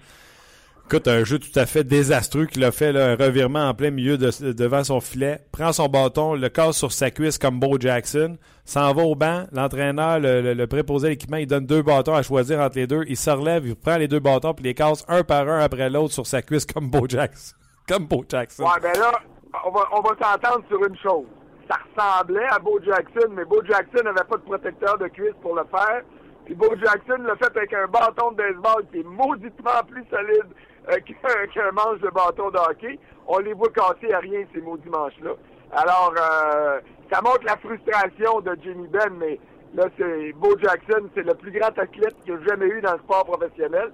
Écoute, 0.87 1.07
un 1.07 1.23
jeu 1.23 1.39
tout 1.39 1.59
à 1.59 1.65
fait 1.65 1.83
désastreux 1.83 2.45
qu'il 2.45 2.63
a 2.63 2.71
fait, 2.71 2.95
un 2.95 3.15
revirement 3.15 3.67
en 3.69 3.73
plein 3.73 3.89
milieu 3.89 4.19
de- 4.19 4.53
devant 4.53 4.83
son 4.83 5.01
filet, 5.01 5.39
prend 5.51 5.73
son 5.73 5.87
bâton, 5.87 6.35
le 6.35 6.47
casse 6.47 6.77
sur 6.77 6.91
sa 6.91 7.09
cuisse 7.09 7.39
comme 7.39 7.59
Bo 7.59 7.79
Jackson, 7.79 8.37
s'en 8.65 8.93
va 8.93 9.01
au 9.01 9.15
banc, 9.15 9.45
l'entraîneur, 9.51 10.19
le, 10.19 10.65
préposé 10.67 11.07
à 11.07 11.09
l'équipement, 11.09 11.37
il 11.37 11.47
donne 11.47 11.65
deux 11.65 11.81
bâtons 11.81 12.13
à 12.13 12.21
choisir 12.21 12.59
entre 12.59 12.77
les 12.77 12.85
deux, 12.85 13.03
il 13.07 13.17
se 13.17 13.31
relève, 13.31 13.65
il 13.65 13.75
prend 13.75 13.97
les 13.97 14.07
deux 14.07 14.19
bâtons, 14.19 14.53
puis 14.53 14.63
les 14.63 14.75
casse 14.75 15.03
un 15.07 15.23
par 15.23 15.49
un 15.49 15.61
après 15.61 15.89
l'autre 15.89 16.13
sur 16.13 16.27
sa 16.27 16.43
cuisse 16.43 16.67
comme 16.67 16.87
Bo 16.87 17.07
Jackson. 17.09 17.55
Comme 17.87 18.05
Bo 18.05 18.23
Jackson. 18.29 18.63
Ouais, 18.63 18.79
ben 18.79 18.93
là, 18.99 19.11
on 19.65 20.01
va 20.01 20.09
s'entendre 20.21 20.63
sur 20.67 20.85
une 20.85 20.97
chose. 20.97 21.25
Ça 21.69 21.77
ressemblait 21.95 22.47
à 22.51 22.59
Bo 22.59 22.79
Jackson, 22.83 23.29
mais 23.31 23.45
Bo 23.45 23.63
Jackson 23.63 24.03
n'avait 24.03 24.27
pas 24.27 24.37
de 24.37 24.43
protecteur 24.43 24.97
de 24.97 25.07
cuisse 25.07 25.33
pour 25.41 25.55
le 25.55 25.63
faire. 25.65 26.03
Puis 26.45 26.53
Bo 26.53 26.67
Jackson 26.75 27.23
l'a 27.23 27.35
fait 27.37 27.57
avec 27.57 27.73
un 27.73 27.87
bâton 27.87 28.31
de 28.31 28.37
baseball 28.37 28.85
qui 28.91 28.99
est 28.99 29.03
mauditement 29.03 29.83
plus 29.87 30.05
solide 30.11 30.45
euh, 30.89 30.97
qu'un 31.53 31.71
manche 31.71 31.99
de 32.01 32.09
bâton 32.09 32.51
de 32.51 32.57
hockey. 32.57 32.99
On 33.27 33.39
les 33.39 33.53
voit 33.53 33.69
casser 33.69 34.13
à 34.13 34.19
rien, 34.19 34.45
ces 34.53 34.61
maudits 34.61 34.89
manches-là. 34.89 35.31
Alors, 35.71 36.13
euh, 36.15 36.79
ça 37.11 37.21
montre 37.21 37.43
la 37.45 37.57
frustration 37.57 38.41
de 38.41 38.55
Jimmy 38.61 38.87
Ben, 38.87 39.09
mais 39.17 39.39
là, 39.73 39.85
c'est 39.97 40.33
Bo 40.33 40.55
Jackson, 40.59 41.09
c'est 41.15 41.25
le 41.25 41.33
plus 41.33 41.51
grand 41.51 41.77
athlète 41.79 42.15
qu'il 42.23 42.33
a 42.33 42.43
jamais 42.47 42.67
eu 42.67 42.81
dans 42.81 42.93
le 42.93 42.99
sport 42.99 43.25
professionnel. 43.25 43.91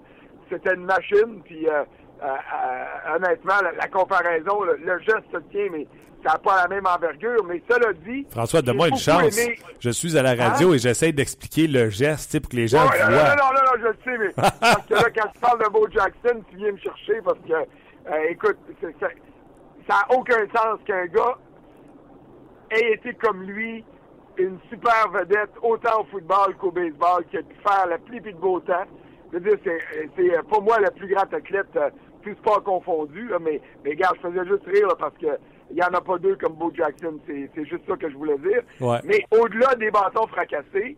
C'était 0.49 0.73
une 0.73 0.85
machine, 0.85 1.41
puis 1.45 1.69
euh, 1.69 1.83
euh, 2.23 2.25
euh, 2.27 3.15
honnêtement, 3.15 3.55
la, 3.63 3.71
la 3.71 3.87
comparaison, 3.87 4.63
le, 4.63 4.77
le 4.77 4.99
geste 4.99 5.25
se 5.31 5.37
tient, 5.51 5.67
mais 5.71 5.87
ça 6.23 6.33
n'a 6.33 6.37
pas 6.39 6.55
la 6.61 6.67
même 6.67 6.85
envergure. 6.85 7.43
Mais 7.45 7.61
cela 7.69 7.93
dit, 7.93 8.25
François, 8.29 8.61
donne-moi 8.61 8.89
une 8.89 8.97
chance. 8.97 9.37
aimé- 9.37 9.57
Je 9.79 9.89
suis 9.89 10.17
à 10.17 10.21
la 10.21 10.35
radio 10.35 10.73
et 10.73 10.77
j'essaie 10.77 11.11
d'expliquer 11.11 11.67
le 11.67 11.89
geste 11.89 12.39
pour 12.39 12.49
que 12.51 12.55
les 12.57 12.67
gens 12.67 12.87
Ouais, 12.87 12.99
non, 12.99 13.09
non, 13.09 13.11
voient. 13.15 13.35
non, 13.35 13.45
non, 13.53 13.61
non, 13.65 13.71
je 13.79 13.87
le 13.87 13.95
sais, 14.03 14.17
mais 14.19 14.29
parce 14.61 14.85
que 14.87 14.93
là, 14.93 15.03
quand 15.15 15.29
tu 15.33 15.39
parles 15.39 15.63
de 15.63 15.69
Bo 15.69 15.87
Jackson, 15.89 16.41
tu 16.51 16.57
viens 16.57 16.71
me 16.71 16.77
chercher 16.77 17.21
parce 17.23 17.39
que, 17.39 17.53
euh, 17.53 18.29
écoute, 18.29 18.57
ça 18.91 19.07
n'a 19.89 20.15
aucun 20.15 20.45
sens 20.55 20.79
qu'un 20.85 21.05
gars 21.07 21.37
ait 22.69 22.93
été 22.93 23.13
comme 23.15 23.41
lui, 23.43 23.83
une 24.37 24.57
super 24.69 25.09
vedette, 25.11 25.49
autant 25.61 26.01
au 26.01 26.05
football 26.05 26.55
qu'au 26.57 26.71
baseball, 26.71 27.25
qui 27.29 27.37
a 27.37 27.41
pu 27.41 27.55
faire 27.67 27.85
la 27.87 27.97
puis 27.97 28.21
de 28.21 28.31
beau 28.31 28.59
temps. 28.61 28.85
Je 29.33 29.37
veux 29.39 29.55
dire, 29.55 29.57
c'est, 30.15 30.41
pour 30.49 30.61
moi 30.61 30.79
le 30.79 30.89
plus 30.91 31.07
grand 31.13 31.31
athlète, 31.33 31.67
euh, 32.27 32.33
tout 32.33 32.37
sport 32.39 32.63
confondu, 32.63 33.27
là, 33.27 33.39
mais, 33.39 33.61
mais 33.83 33.95
gars, 33.95 34.11
je 34.15 34.27
faisais 34.27 34.45
juste 34.45 34.65
rire 34.65 34.87
là, 34.87 34.95
parce 34.97 35.17
que 35.17 35.27
il 35.71 35.75
n'y 35.75 35.83
en 35.83 35.93
a 35.93 36.01
pas 36.01 36.17
deux 36.17 36.35
comme 36.35 36.53
Bo 36.53 36.71
Jackson, 36.73 37.19
c'est, 37.25 37.65
juste 37.65 37.87
ça 37.87 37.95
que 37.95 38.09
je 38.09 38.15
voulais 38.15 38.37
dire. 38.39 38.61
Ouais. 38.79 38.99
Mais 39.05 39.25
au-delà 39.31 39.75
des 39.75 39.89
bâtons 39.89 40.27
fracassés, 40.27 40.97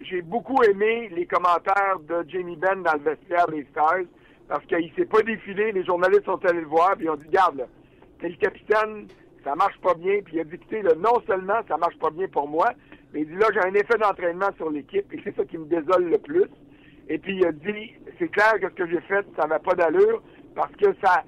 j'ai 0.00 0.22
beaucoup 0.22 0.62
aimé 0.62 1.10
les 1.14 1.26
commentaires 1.26 1.98
de 2.06 2.28
Jamie 2.28 2.56
Benn 2.56 2.82
dans 2.82 2.92
le 2.92 3.00
vestiaire 3.00 3.46
des 3.48 3.66
Stars 3.70 4.04
parce 4.48 4.64
qu'il 4.66 4.92
s'est 4.94 5.06
pas 5.06 5.22
défilé, 5.22 5.72
les 5.72 5.84
journalistes 5.84 6.26
sont 6.26 6.44
allés 6.44 6.60
le 6.60 6.66
voir 6.66 6.96
puis 6.96 7.06
ils 7.06 7.10
ont 7.10 7.16
dit 7.16 7.28
Garde 7.30 7.56
là, 7.56 7.64
t'es 8.20 8.28
le 8.28 8.36
capitaine, 8.36 9.06
ça 9.42 9.54
marche 9.54 9.78
pas 9.80 9.94
bien, 9.94 10.20
puis 10.22 10.36
il 10.36 10.40
a 10.40 10.44
dit 10.44 10.56
écoutez, 10.56 10.82
là, 10.82 10.92
non 10.96 11.22
seulement 11.26 11.60
ça 11.66 11.78
marche 11.78 11.98
pas 11.98 12.10
bien 12.10 12.28
pour 12.28 12.46
moi, 12.46 12.72
mais 13.12 13.20
il 13.22 13.28
dit 13.28 13.36
là 13.36 13.46
j'ai 13.54 13.60
un 13.60 13.74
effet 13.74 13.96
d'entraînement 13.98 14.50
sur 14.56 14.70
l'équipe 14.70 15.10
et 15.12 15.20
c'est 15.24 15.34
ça 15.34 15.44
qui 15.44 15.56
me 15.56 15.64
désole 15.64 16.10
le 16.10 16.18
plus. 16.18 16.44
Et 17.08 17.18
puis 17.18 17.36
il 17.36 17.46
a 17.46 17.52
dit 17.52 17.94
c'est 18.18 18.28
clair 18.28 18.60
que 18.60 18.68
ce 18.68 18.74
que 18.74 18.86
j'ai 18.86 19.00
fait, 19.00 19.24
ça 19.38 19.46
n'a 19.46 19.58
pas 19.58 19.74
d'allure 19.74 20.22
parce 20.54 20.72
que 20.76 20.94
ça 21.04 21.22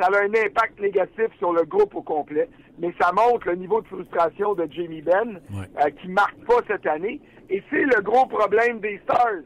ça 0.00 0.06
a 0.06 0.22
un 0.22 0.28
impact 0.32 0.78
négatif 0.80 1.26
sur 1.38 1.52
le 1.52 1.64
groupe 1.64 1.92
au 1.96 2.02
complet, 2.02 2.48
mais 2.78 2.94
ça 3.00 3.10
montre 3.10 3.48
le 3.48 3.56
niveau 3.56 3.80
de 3.80 3.88
frustration 3.88 4.54
de 4.54 4.64
Jamie 4.70 5.02
Benn, 5.02 5.40
Ouais. 5.52 5.66
euh, 5.84 5.90
qui 5.90 6.06
marque 6.06 6.38
pas 6.46 6.60
cette 6.68 6.86
année. 6.86 7.20
Et 7.50 7.64
c'est 7.68 7.82
le 7.82 8.00
gros 8.00 8.26
problème 8.26 8.78
des 8.78 8.98
Stars. 9.02 9.42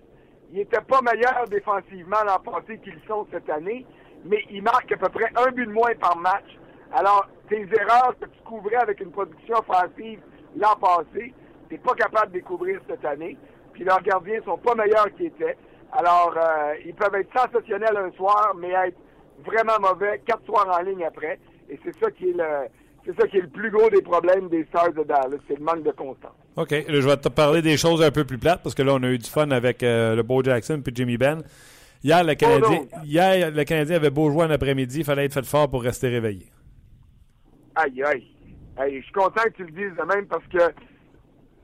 Ils 0.52 0.58
n'étaient 0.58 0.82
pas 0.82 1.00
meilleurs 1.00 1.46
défensivement 1.48 2.18
l'an 2.26 2.38
passé 2.40 2.76
qu'ils 2.84 3.00
sont 3.08 3.26
cette 3.32 3.48
année, 3.48 3.86
mais 4.26 4.44
ils 4.50 4.62
marquent 4.62 4.92
à 4.92 4.98
peu 4.98 5.08
près 5.08 5.30
un 5.36 5.50
but 5.52 5.64
de 5.64 5.72
moins 5.72 5.94
par 5.98 6.18
match. 6.18 6.58
Alors, 6.92 7.26
tes 7.48 7.62
erreurs 7.62 8.14
que 8.20 8.26
tu 8.26 8.42
couvrais 8.44 8.76
avec 8.76 9.00
une 9.00 9.10
production 9.10 9.54
offensive 9.56 10.20
l'an 10.58 10.76
passé, 10.78 11.32
tu 11.70 11.74
n'es 11.74 11.78
pas 11.78 11.94
capable 11.94 12.26
de 12.32 12.38
découvrir 12.40 12.78
cette 12.86 13.06
année. 13.06 13.38
Puis 13.72 13.84
leurs 13.84 14.02
gardiens 14.02 14.42
sont 14.44 14.58
pas 14.58 14.74
meilleurs 14.74 15.10
qu'ils 15.16 15.28
étaient. 15.28 15.56
Alors, 15.92 16.34
euh, 16.36 16.74
ils 16.84 16.94
peuvent 16.94 17.14
être 17.14 17.32
sensationnels 17.34 17.96
un 17.96 18.10
soir, 18.12 18.52
mais 18.58 18.68
être 18.72 18.98
vraiment 19.44 19.78
mauvais 19.80 20.20
quatre 20.26 20.44
soirs 20.44 20.68
en 20.68 20.82
ligne 20.82 21.04
après. 21.04 21.38
Et 21.68 21.78
c'est 21.84 21.94
ça 21.98 22.10
qui 22.10 22.30
est 22.30 22.36
le, 22.36 22.68
c'est 23.04 23.18
ça 23.20 23.26
qui 23.26 23.38
est 23.38 23.42
le 23.42 23.48
plus 23.48 23.70
gros 23.70 23.90
des 23.90 24.02
problèmes 24.02 24.48
des 24.48 24.64
Stars 24.66 24.92
de 24.92 25.02
Dallas, 25.02 25.38
c'est 25.48 25.58
le 25.58 25.64
manque 25.64 25.82
de 25.82 25.90
constance. 25.90 26.32
OK. 26.56 26.70
je 26.70 27.08
vais 27.08 27.16
te 27.16 27.28
parler 27.28 27.62
des 27.62 27.76
choses 27.76 28.02
un 28.02 28.10
peu 28.10 28.24
plus 28.24 28.38
plates 28.38 28.62
parce 28.62 28.74
que 28.74 28.82
là, 28.82 28.94
on 28.94 29.02
a 29.02 29.08
eu 29.08 29.18
du 29.18 29.28
fun 29.28 29.50
avec 29.50 29.82
euh, 29.82 30.14
le 30.14 30.22
Beau 30.22 30.42
Jackson 30.42 30.80
puis 30.84 30.94
Jimmy 30.94 31.16
Ben. 31.16 31.42
Hier, 32.04 32.24
le 32.24 32.34
Canadien, 32.34 32.80
Oh 32.92 32.96
hier, 33.04 33.50
le 33.50 33.64
Canadien 33.64 33.96
avait 33.96 34.10
beau 34.10 34.30
jouer 34.30 34.44
en 34.44 34.50
après-midi. 34.50 34.98
Il 34.98 35.04
fallait 35.04 35.24
être 35.26 35.34
fait 35.34 35.46
fort 35.46 35.70
pour 35.70 35.82
rester 35.82 36.08
réveillé. 36.08 36.46
Aïe, 37.76 38.02
aïe. 38.02 38.26
Aïe, 38.76 38.98
je 38.98 39.04
suis 39.04 39.12
content 39.12 39.42
que 39.44 39.50
tu 39.56 39.64
le 39.64 39.70
dises 39.70 39.96
de 39.96 40.02
même 40.14 40.26
parce 40.26 40.44
que 40.46 40.58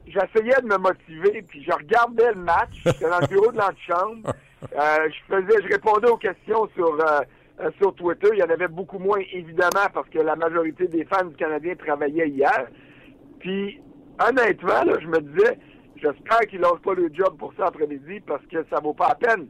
j'essayais 0.07 0.61
de 0.63 0.67
me 0.67 0.79
motiver, 0.79 1.43
puis 1.43 1.65
je 1.65 1.73
regardais 1.73 2.33
le 2.33 2.41
match. 2.41 2.71
J'étais 2.85 3.11
dans 3.11 3.19
le 3.19 3.27
bureau 3.27 3.53
de 3.53 3.59
l'antichambre. 3.59 4.33
Euh, 4.77 5.09
je 5.09 5.33
faisais, 5.33 5.63
je 5.63 5.69
répondais 5.69 6.09
aux 6.09 6.17
questions 6.17 6.69
sur 6.75 6.93
euh, 6.93 7.21
euh, 7.61 7.71
sur 7.81 7.95
Twitter. 7.95 8.29
Il 8.33 8.39
y 8.39 8.43
en 8.43 8.51
avait 8.51 8.69
beaucoup 8.69 8.99
moins, 8.99 9.21
évidemment, 9.33 9.89
parce 9.93 10.09
que 10.09 10.19
la 10.19 10.37
majorité 10.37 10.87
des 10.89 11.05
fans 11.05 11.25
du 11.25 11.37
Canadien 11.37 11.75
travaillaient 11.77 12.29
hier. 12.29 12.69
Puis, 13.41 13.81
honnêtement, 14.21 14.85
là, 14.85 14.99
je 15.01 15.07
me 15.07 15.21
disais, 15.21 15.59
j'espère 15.97 16.41
qu'ils 16.49 16.61
lâchent 16.61 16.83
pas 16.85 16.95
le 16.95 17.09
job 17.13 17.37
pour 17.39 17.53
ça 17.55 17.67
après-midi 17.67 18.21
parce 18.21 18.45
que 18.47 18.65
ça 18.71 18.81
vaut 18.81 18.95
pas 18.95 19.09
la 19.09 19.15
peine. 19.15 19.49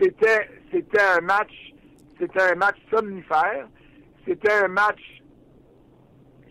C'était, 0.00 0.48
c'était 0.72 1.02
un 1.16 1.20
match, 1.22 1.72
c'était 2.18 2.42
un 2.52 2.54
match 2.54 2.76
somnifère. 2.90 3.68
C'était 4.26 4.52
un 4.52 4.68
match 4.68 5.00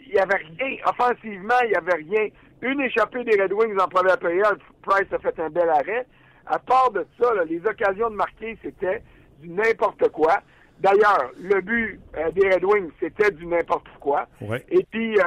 il 0.07 0.13
n'y 0.13 0.19
avait 0.19 0.35
rien. 0.37 0.77
Offensivement, 0.87 1.59
il 1.63 1.69
n'y 1.69 1.75
avait 1.75 1.95
rien. 1.95 2.27
Une 2.61 2.81
échappée 2.81 3.23
des 3.23 3.41
Red 3.41 3.53
Wings 3.53 3.77
en 3.79 3.87
première 3.87 4.17
période, 4.17 4.59
Price 4.81 5.11
a 5.11 5.19
fait 5.19 5.37
un 5.39 5.49
bel 5.49 5.69
arrêt. 5.69 6.07
À 6.45 6.59
part 6.59 6.91
de 6.91 7.05
ça, 7.19 7.33
là, 7.33 7.43
les 7.43 7.65
occasions 7.65 8.09
de 8.09 8.15
marquer, 8.15 8.57
c'était 8.61 9.03
du 9.39 9.49
n'importe 9.49 10.09
quoi. 10.09 10.41
D'ailleurs, 10.79 11.31
le 11.39 11.61
but 11.61 11.99
euh, 12.17 12.31
des 12.31 12.49
Red 12.49 12.63
Wings, 12.65 12.91
c'était 12.99 13.31
du 13.31 13.45
n'importe 13.45 13.87
quoi. 13.99 14.27
Ouais. 14.41 14.63
Et 14.69 14.85
puis, 14.91 15.17
euh, 15.17 15.23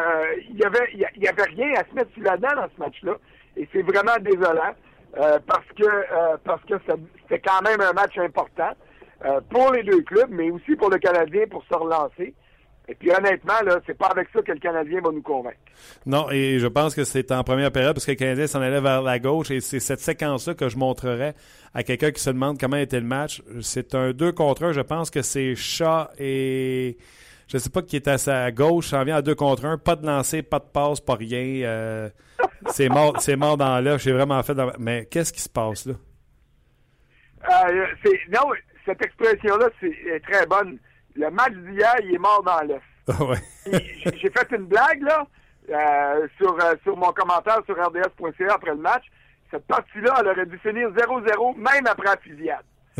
il 0.50 0.56
y 0.56 0.64
avait, 0.64 0.92
y 0.92 1.06
y 1.16 1.28
avait 1.28 1.42
rien 1.44 1.72
à 1.74 1.84
se 1.88 1.94
mettre 1.94 2.12
sous 2.14 2.20
la 2.20 2.36
dent 2.36 2.54
dans 2.54 2.68
ce 2.74 2.78
match-là. 2.78 3.16
Et 3.56 3.68
c'est 3.72 3.82
vraiment 3.82 4.16
désolant 4.20 4.74
euh, 5.16 5.38
parce 5.46 5.66
que 5.76 5.84
euh, 5.84 6.36
parce 6.44 6.62
que 6.64 6.74
c'était 7.22 7.40
quand 7.40 7.62
même 7.62 7.80
un 7.80 7.92
match 7.92 8.16
important 8.18 8.72
euh, 9.24 9.40
pour 9.50 9.72
les 9.72 9.82
deux 9.82 10.02
clubs, 10.02 10.30
mais 10.30 10.50
aussi 10.50 10.76
pour 10.76 10.90
le 10.90 10.98
Canadien 10.98 11.46
pour 11.50 11.64
se 11.64 11.74
relancer. 11.74 12.34
Et 12.90 12.94
puis 12.94 13.10
honnêtement, 13.12 13.60
là, 13.64 13.80
c'est 13.86 13.96
pas 13.96 14.06
avec 14.06 14.28
ça 14.32 14.40
que 14.40 14.50
le 14.50 14.58
Canadien 14.58 15.00
va 15.02 15.10
nous 15.10 15.20
convaincre. 15.20 15.58
Non, 16.06 16.30
et 16.30 16.58
je 16.58 16.66
pense 16.66 16.94
que 16.94 17.04
c'est 17.04 17.30
en 17.32 17.44
première 17.44 17.70
période 17.70 17.92
parce 17.92 18.06
que 18.06 18.12
le 18.12 18.16
Canadien 18.16 18.46
s'en 18.46 18.62
allait 18.62 18.80
vers 18.80 19.02
la 19.02 19.18
gauche 19.18 19.50
et 19.50 19.60
c'est 19.60 19.78
cette 19.78 20.00
séquence-là 20.00 20.54
que 20.54 20.70
je 20.70 20.78
montrerai 20.78 21.34
à 21.74 21.82
quelqu'un 21.82 22.10
qui 22.12 22.22
se 22.22 22.30
demande 22.30 22.58
comment 22.58 22.78
était 22.78 23.00
le 23.00 23.06
match. 23.06 23.42
C'est 23.60 23.94
un 23.94 24.12
2 24.12 24.32
contre 24.32 24.64
1. 24.64 24.72
Je 24.72 24.80
pense 24.80 25.10
que 25.10 25.20
c'est 25.20 25.54
Shaw 25.54 26.06
et 26.18 26.96
je 27.46 27.58
sais 27.58 27.68
pas 27.68 27.82
qui 27.82 27.96
est 27.96 28.08
à 28.08 28.16
sa 28.16 28.50
gauche. 28.52 28.88
Ça 28.88 29.00
en 29.00 29.04
vient 29.04 29.16
à 29.16 29.22
2 29.22 29.34
contre 29.34 29.66
1. 29.66 29.76
Pas 29.76 29.96
de 29.96 30.06
lancer, 30.06 30.42
pas 30.42 30.58
de 30.58 30.64
passe, 30.72 31.00
pas 31.00 31.14
rien. 31.14 31.66
Euh, 31.66 32.08
c'est 32.68 32.88
mort, 32.88 33.20
c'est 33.20 33.36
mort 33.36 33.58
dans 33.58 33.84
l'œuf. 33.84 34.02
J'ai 34.02 34.12
vraiment 34.12 34.42
fait 34.42 34.54
dans... 34.54 34.72
Mais 34.78 35.04
qu'est-ce 35.10 35.32
qui 35.32 35.42
se 35.42 35.48
passe 35.50 35.84
là? 35.84 35.92
Euh, 37.50 37.86
c'est, 38.02 38.18
non, 38.30 38.50
cette 38.86 39.04
expression-là, 39.04 39.68
c'est 39.78 39.94
est 40.06 40.20
très 40.20 40.46
bonne. 40.46 40.78
Le 41.18 41.30
match 41.30 41.52
d'hier, 41.52 41.94
il 42.04 42.14
est 42.14 42.18
mort 42.18 42.42
dans 42.42 42.60
l'œuf. 42.62 42.82
ouais. 43.20 43.38
Puis, 43.64 44.18
J'ai 44.20 44.30
fait 44.30 44.50
une 44.52 44.66
blague 44.66 45.02
là 45.02 45.26
euh, 45.70 46.28
sur, 46.38 46.54
euh, 46.64 46.74
sur 46.84 46.96
mon 46.96 47.12
commentaire 47.12 47.58
sur 47.66 47.74
RDS.ca 47.76 48.54
après 48.54 48.70
le 48.70 48.76
match. 48.76 49.04
Cette 49.50 49.66
partie-là, 49.66 50.14
elle 50.20 50.28
aurait 50.28 50.46
dû 50.46 50.58
finir 50.58 50.90
0-0 50.90 51.56
même 51.56 51.86
après 51.86 52.06
la 52.06 52.16
fusillade. 52.18 52.64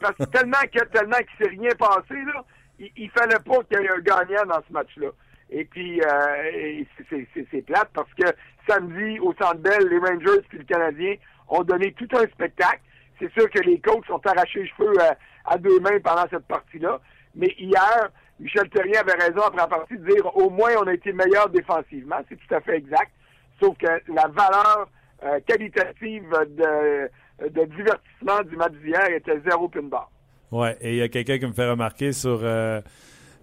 Parce 0.00 0.16
que 0.16 0.24
tellement 0.24 0.58
que 0.72 0.84
tellement 0.86 1.16
qu'il 1.18 1.46
s'est 1.46 1.50
rien 1.50 1.70
passé, 1.78 2.14
là, 2.26 2.44
il, 2.78 2.90
il 2.96 3.10
fallait 3.10 3.38
pas 3.38 3.62
qu'il 3.64 3.80
y 3.80 3.84
ait 3.84 3.90
un 3.90 4.00
gagnant 4.00 4.44
dans 4.46 4.62
ce 4.68 4.72
match-là. 4.72 5.08
Et 5.50 5.64
puis 5.64 6.00
euh, 6.02 6.82
c'est- 7.10 7.62
plate 7.66 7.90
parce 7.92 8.12
que 8.14 8.24
samedi 8.68 9.18
au 9.20 9.34
Centre 9.34 9.58
Bell, 9.58 9.86
les 9.88 9.98
Rangers 9.98 10.40
puis 10.48 10.58
le 10.58 10.64
Canadien 10.64 11.14
ont 11.48 11.62
donné 11.62 11.92
tout 11.92 12.08
un 12.16 12.26
spectacle. 12.26 12.80
C'est 13.18 13.30
sûr 13.32 13.48
que 13.50 13.60
les 13.60 13.78
coachs 13.80 14.06
sont 14.06 14.20
arrachés 14.26 14.62
les 14.62 14.68
cheveux 14.68 14.94
à, 15.00 15.14
à 15.52 15.58
deux 15.58 15.78
mains 15.80 16.00
pendant 16.02 16.26
cette 16.30 16.46
partie-là. 16.46 17.00
Mais 17.34 17.54
hier, 17.58 18.10
Michel 18.38 18.68
Terrien 18.70 19.00
avait 19.00 19.24
raison 19.24 19.42
après 19.42 19.58
la 19.58 19.66
partie 19.66 19.96
de 19.96 20.04
dire 20.04 20.36
au 20.36 20.50
moins 20.50 20.72
on 20.82 20.86
a 20.86 20.94
été 20.94 21.12
meilleur 21.12 21.48
défensivement. 21.48 22.16
C'est 22.28 22.36
tout 22.36 22.54
à 22.54 22.60
fait 22.60 22.76
exact. 22.76 23.12
Sauf 23.60 23.76
que 23.78 23.86
la 23.86 24.28
valeur 24.28 24.88
euh, 25.24 25.38
qualitative 25.46 26.28
de, 26.48 27.66
divertissement 27.66 28.42
du 28.48 28.56
match 28.56 28.72
d'hier 28.84 29.08
était 29.10 29.40
zéro 29.48 29.68
pin 29.68 29.82
barre. 29.82 30.10
Ouais, 30.50 30.76
et 30.80 30.90
il 30.90 30.96
y 30.96 31.02
a 31.02 31.08
quelqu'un 31.08 31.38
qui 31.38 31.46
me 31.46 31.52
fait 31.52 31.68
remarquer 31.70 32.12
sur 32.12 32.40
euh, 32.42 32.80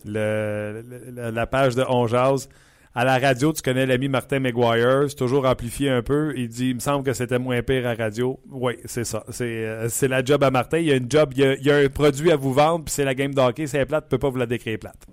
la 0.05 1.47
page 1.47 1.75
de 1.75 1.83
On 1.87 2.05
Jase. 2.07 2.49
À 2.95 3.05
la 3.05 3.19
radio, 3.19 3.53
tu 3.53 3.61
connais 3.61 3.85
l'ami 3.85 4.09
Martin 4.09 4.39
McGuire, 4.39 5.09
c'est 5.09 5.15
toujours 5.15 5.45
amplifié 5.45 5.89
un 5.91 6.01
peu. 6.01 6.33
Il 6.35 6.49
dit, 6.49 6.69
il 6.69 6.75
me 6.75 6.79
semble 6.79 7.05
que 7.05 7.13
c'était 7.13 7.37
moins 7.37 7.61
pire 7.61 7.87
à 7.87 7.93
radio. 7.93 8.39
Oui, 8.49 8.77
c'est 8.85 9.03
ça. 9.03 9.23
C'est 9.29 9.65
euh, 9.65 9.89
c'est 9.89 10.07
la 10.07 10.23
job 10.23 10.43
à 10.43 10.49
Martin. 10.49 10.79
Il 10.79 10.85
y 10.85 10.91
a 10.91 10.95
une 10.95 11.09
job, 11.09 11.31
il 11.33 11.39
y 11.39 11.45
a, 11.45 11.53
il 11.53 11.65
y 11.65 11.71
a 11.71 11.77
un 11.77 11.87
produit 11.87 12.31
à 12.31 12.35
vous 12.35 12.51
vendre, 12.51 12.85
puis 12.85 12.93
c'est 12.93 13.05
la 13.05 13.13
game 13.13 13.33
d'hockey. 13.33 13.67
C'est 13.67 13.85
plate, 13.85 14.05
tu 14.05 14.09
peux 14.09 14.17
pas 14.17 14.29
vous 14.29 14.37
la 14.37 14.47
décrire 14.47 14.79
plate. 14.79 15.05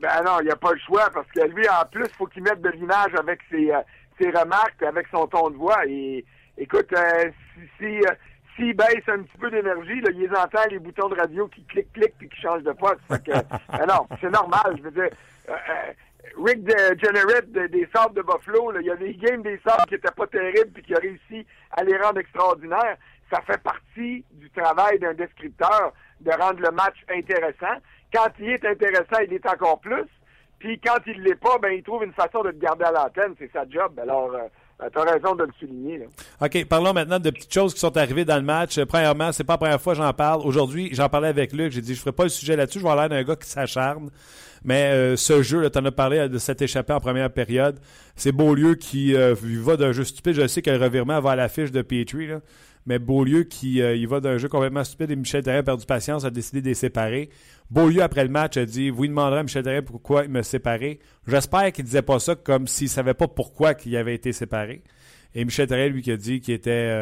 Ben 0.00 0.22
non, 0.24 0.40
il 0.40 0.46
n'y 0.46 0.50
a 0.50 0.56
pas 0.56 0.72
le 0.72 0.78
choix 0.80 1.08
parce 1.14 1.30
que 1.30 1.46
lui, 1.46 1.66
en 1.68 1.86
plus, 1.90 2.08
faut 2.18 2.26
qu'il 2.26 2.42
mette 2.42 2.60
de 2.60 2.70
l'image 2.70 3.14
avec 3.18 3.40
ses, 3.50 3.70
euh, 3.70 3.80
ses 4.20 4.30
remarques, 4.30 4.82
avec 4.82 5.06
son 5.10 5.26
ton 5.26 5.50
de 5.50 5.56
voix. 5.56 5.86
Et 5.86 6.24
écoute, 6.58 6.92
euh, 6.92 7.30
si, 7.54 7.60
si, 7.78 7.98
euh, 8.00 8.14
s'il 8.56 8.74
baisse 8.74 9.08
un 9.08 9.22
petit 9.22 9.38
peu 9.38 9.50
d'énergie, 9.50 10.00
là, 10.00 10.10
il 10.12 10.20
les 10.20 10.30
entend 10.30 10.60
les 10.70 10.78
boutons 10.78 11.08
de 11.08 11.14
radio 11.14 11.46
qui 11.48 11.62
cliquent, 11.64 11.92
cliquent 11.92 12.14
puis 12.18 12.28
qui 12.28 12.40
changent 12.40 12.62
de 12.62 12.72
poste. 12.72 13.00
Fait 13.08 13.22
que, 13.24 13.30
euh, 13.32 13.86
non, 13.86 14.06
c'est 14.20 14.30
normal. 14.30 14.74
Je 14.78 14.82
veux 14.82 14.90
dire, 14.90 15.10
euh, 15.48 15.54
Rick 16.44 16.64
Degenerate 16.64 17.50
de- 17.52 17.66
des 17.68 17.88
Sables 17.94 18.14
de 18.14 18.22
Buffalo, 18.22 18.72
il 18.80 18.86
y 18.86 18.90
a 18.90 18.96
des 18.96 19.14
games 19.14 19.42
des 19.42 19.60
Sables 19.66 19.84
qui 19.88 19.94
étaient 19.94 20.10
pas 20.16 20.26
terribles 20.26 20.70
puis 20.74 20.82
qui 20.82 20.94
a 20.94 20.98
réussi 20.98 21.46
à 21.76 21.82
les 21.84 21.96
rendre 21.98 22.18
extraordinaires. 22.20 22.96
Ça 23.32 23.40
fait 23.42 23.60
partie 23.62 24.24
du 24.32 24.50
travail 24.50 24.98
d'un 24.98 25.14
descripteur 25.14 25.92
de 26.20 26.30
rendre 26.30 26.60
le 26.60 26.70
match 26.70 26.96
intéressant. 27.10 27.80
Quand 28.12 28.28
il 28.38 28.50
est 28.50 28.64
intéressant, 28.64 29.18
il 29.26 29.32
est 29.34 29.46
encore 29.46 29.80
plus. 29.80 30.04
Puis 30.58 30.80
quand 30.80 30.98
il 31.06 31.20
l'est 31.22 31.34
pas, 31.40 31.58
ben 31.58 31.70
il 31.72 31.82
trouve 31.82 32.04
une 32.04 32.12
façon 32.12 32.42
de 32.42 32.50
te 32.50 32.56
garder 32.58 32.84
à 32.84 32.92
l'antenne. 32.92 33.34
C'est 33.38 33.50
sa 33.52 33.68
job. 33.68 33.98
Alors, 34.00 34.30
euh, 34.34 34.88
tu 34.90 34.98
as 34.98 35.02
raison 35.02 35.34
de 35.34 35.44
le 35.44 35.52
souligner. 35.58 36.08
OK, 36.40 36.64
parlons 36.66 36.92
maintenant 36.94 37.18
de 37.18 37.30
petites 37.30 37.52
choses 37.52 37.74
qui 37.74 37.80
sont 37.80 37.94
arrivées 37.96 38.24
dans 38.24 38.36
le 38.36 38.42
match. 38.42 38.78
Euh, 38.78 38.86
Premièrement, 38.86 39.32
c'est 39.32 39.44
pas 39.44 39.54
la 39.54 39.58
première 39.58 39.80
fois 39.80 39.92
que 39.94 39.98
j'en 40.00 40.12
parle. 40.14 40.40
Aujourd'hui, 40.46 40.90
j'en 40.92 41.08
parlais 41.08 41.28
avec 41.28 41.52
Luc. 41.52 41.72
J'ai 41.72 41.80
dit, 41.82 41.94
je 41.94 42.00
ferai 42.00 42.12
pas 42.12 42.22
le 42.22 42.28
sujet 42.30 42.56
là-dessus. 42.56 42.78
Je 42.80 42.84
vais 42.86 42.94
l'air 42.94 43.08
d'un 43.08 43.22
gars 43.22 43.36
qui 43.36 43.48
s'acharne. 43.48 44.10
Mais 44.66 44.90
euh, 44.92 45.16
ce 45.16 45.42
jeu, 45.42 45.70
tu 45.70 45.78
en 45.78 45.84
as 45.84 45.92
parlé 45.92 46.18
euh, 46.18 46.28
de 46.28 46.38
cette 46.38 46.60
échappée 46.60 46.92
en 46.92 46.98
première 46.98 47.30
période. 47.30 47.78
C'est 48.16 48.32
Beaulieu 48.32 48.74
qui 48.74 49.14
euh, 49.14 49.34
va 49.40 49.76
d'un 49.76 49.92
jeu 49.92 50.02
stupide. 50.02 50.34
Je 50.34 50.46
sais 50.48 50.60
que 50.60 50.70
le 50.70 50.76
revirement 50.76 51.20
va 51.20 51.30
à 51.30 51.36
l'affiche 51.36 51.70
de 51.70 51.82
Petrie, 51.82 52.26
là. 52.26 52.40
mais 52.84 52.98
Beaulieu 52.98 53.44
qui 53.44 53.76
il 53.76 54.08
va 54.08 54.18
d'un 54.18 54.38
jeu 54.38 54.48
complètement 54.48 54.82
stupide 54.82 55.12
et 55.12 55.16
Michel 55.16 55.44
Therrien 55.44 55.60
a 55.60 55.62
perdu 55.62 55.86
patience, 55.86 56.24
a 56.24 56.30
décidé 56.30 56.60
de 56.62 56.66
les 56.66 56.74
séparer. 56.74 57.30
Beaulieu, 57.70 58.02
après 58.02 58.24
le 58.24 58.30
match, 58.30 58.56
a 58.56 58.66
dit 58.66 58.90
Vous 58.90 59.06
demanderez 59.06 59.38
à 59.38 59.42
Michel 59.44 59.62
Therrien 59.62 59.82
pourquoi 59.82 60.24
il 60.24 60.30
me 60.30 60.42
séparé. 60.42 60.98
J'espère 61.28 61.70
qu'il 61.70 61.84
disait 61.84 62.02
pas 62.02 62.18
ça 62.18 62.34
comme 62.34 62.66
s'il 62.66 62.88
savait 62.88 63.14
pas 63.14 63.28
pourquoi 63.28 63.74
il 63.86 63.96
avait 63.96 64.16
été 64.16 64.32
séparé. 64.32 64.82
Et 65.36 65.44
Michel 65.44 65.68
Therrien, 65.68 65.88
lui, 65.88 66.02
qui 66.02 66.10
a 66.10 66.16
dit 66.16 66.40
qu'il 66.40 66.54
était, 66.54 66.92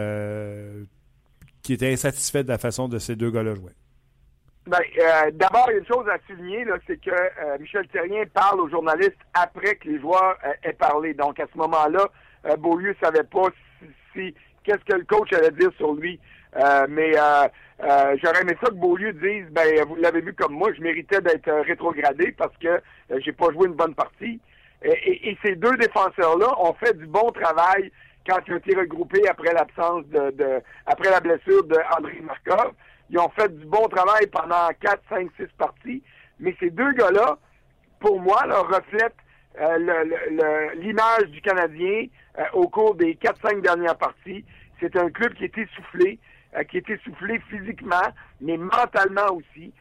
qu'il 1.62 1.76
était 1.76 1.90
insatisfait 1.90 2.44
de 2.44 2.48
la 2.48 2.58
façon 2.58 2.88
de 2.88 2.98
ces 2.98 3.16
deux 3.16 3.30
gars-là 3.30 3.54
jouer. 3.54 3.72
Ben, 4.66 4.78
euh, 4.98 5.30
d'abord, 5.32 5.66
il 5.68 5.72
y 5.72 5.76
a 5.76 5.78
une 5.80 5.86
chose 5.86 6.08
à 6.08 6.16
souligner, 6.26 6.64
c'est 6.86 6.98
que 6.98 7.10
euh, 7.10 7.58
Michel 7.60 7.86
Terrien 7.88 8.24
parle 8.32 8.60
aux 8.60 8.68
journalistes 8.70 9.18
après 9.34 9.74
que 9.76 9.88
les 9.88 10.00
joueurs 10.00 10.36
euh, 10.46 10.52
aient 10.62 10.72
parlé. 10.72 11.12
Donc, 11.12 11.38
à 11.38 11.44
ce 11.52 11.58
moment-là, 11.58 12.06
euh, 12.46 12.56
Beaulieu 12.56 12.96
savait 13.02 13.24
pas 13.24 13.48
si, 13.78 13.86
si- 14.14 14.34
qu'est-ce 14.62 14.84
que 14.90 14.96
le 14.96 15.04
coach 15.04 15.32
allait 15.34 15.50
dire 15.50 15.70
sur 15.76 15.92
lui. 15.92 16.18
Euh, 16.56 16.86
mais 16.88 17.12
j'aurais 18.22 18.40
aimé 18.42 18.56
ça 18.62 18.70
que 18.70 18.74
Beaulieu 18.76 19.12
dise, 19.12 19.46
ben, 19.50 19.84
vous 19.86 19.96
l'avez 19.96 20.22
vu 20.22 20.32
comme 20.32 20.54
moi, 20.54 20.72
je 20.72 20.80
méritais 20.80 21.20
d'être 21.20 21.50
rétrogradé 21.66 22.32
parce 22.32 22.56
que 22.56 22.80
j'ai 23.18 23.32
pas 23.32 23.50
joué 23.52 23.66
une 23.66 23.74
bonne 23.74 23.94
partie. 23.94 24.40
Et, 24.82 24.90
et- 24.92 25.30
et 25.30 25.38
ces 25.44 25.56
deux 25.56 25.76
défenseurs-là 25.76 26.54
ont 26.58 26.72
fait 26.74 26.96
du 26.96 27.06
bon 27.06 27.30
travail 27.32 27.90
quand 28.26 28.38
ils 28.46 28.54
ont 28.54 28.58
été 28.58 28.74
regroupés 28.76 29.28
après 29.28 29.52
l'absence 29.52 30.06
de, 30.06 30.30
de 30.30 30.60
après 30.86 31.10
la 31.10 31.20
blessure 31.20 31.64
de 31.64 31.76
André 31.98 32.20
Markov. 32.22 32.72
Ils 33.14 33.20
ont 33.20 33.28
fait 33.28 33.48
du 33.56 33.64
bon 33.66 33.86
travail 33.86 34.26
pendant 34.26 34.68
4, 34.80 35.00
5, 35.08 35.28
6 35.36 35.46
parties. 35.56 36.02
Mais 36.40 36.52
ces 36.58 36.70
deux 36.70 36.92
gars-là, 36.94 37.38
pour 38.00 38.20
moi, 38.20 38.42
reflètent 38.42 39.14
euh, 39.60 40.72
l'image 40.74 41.26
du 41.28 41.40
Canadien 41.40 42.06
euh, 42.40 42.42
au 42.54 42.68
cours 42.68 42.96
des 42.96 43.14
4-5 43.14 43.60
dernières 43.60 43.96
parties. 43.96 44.44
C'est 44.80 44.96
un 44.96 45.10
club 45.10 45.32
qui 45.34 45.44
est 45.44 45.56
essoufflé, 45.56 46.18
euh, 46.56 46.64
qui 46.64 46.78
est 46.78 46.90
essoufflé 46.90 47.40
physiquement, 47.48 48.08
mais 48.40 48.56
mentalement 48.56 49.30
aussi. 49.30 49.72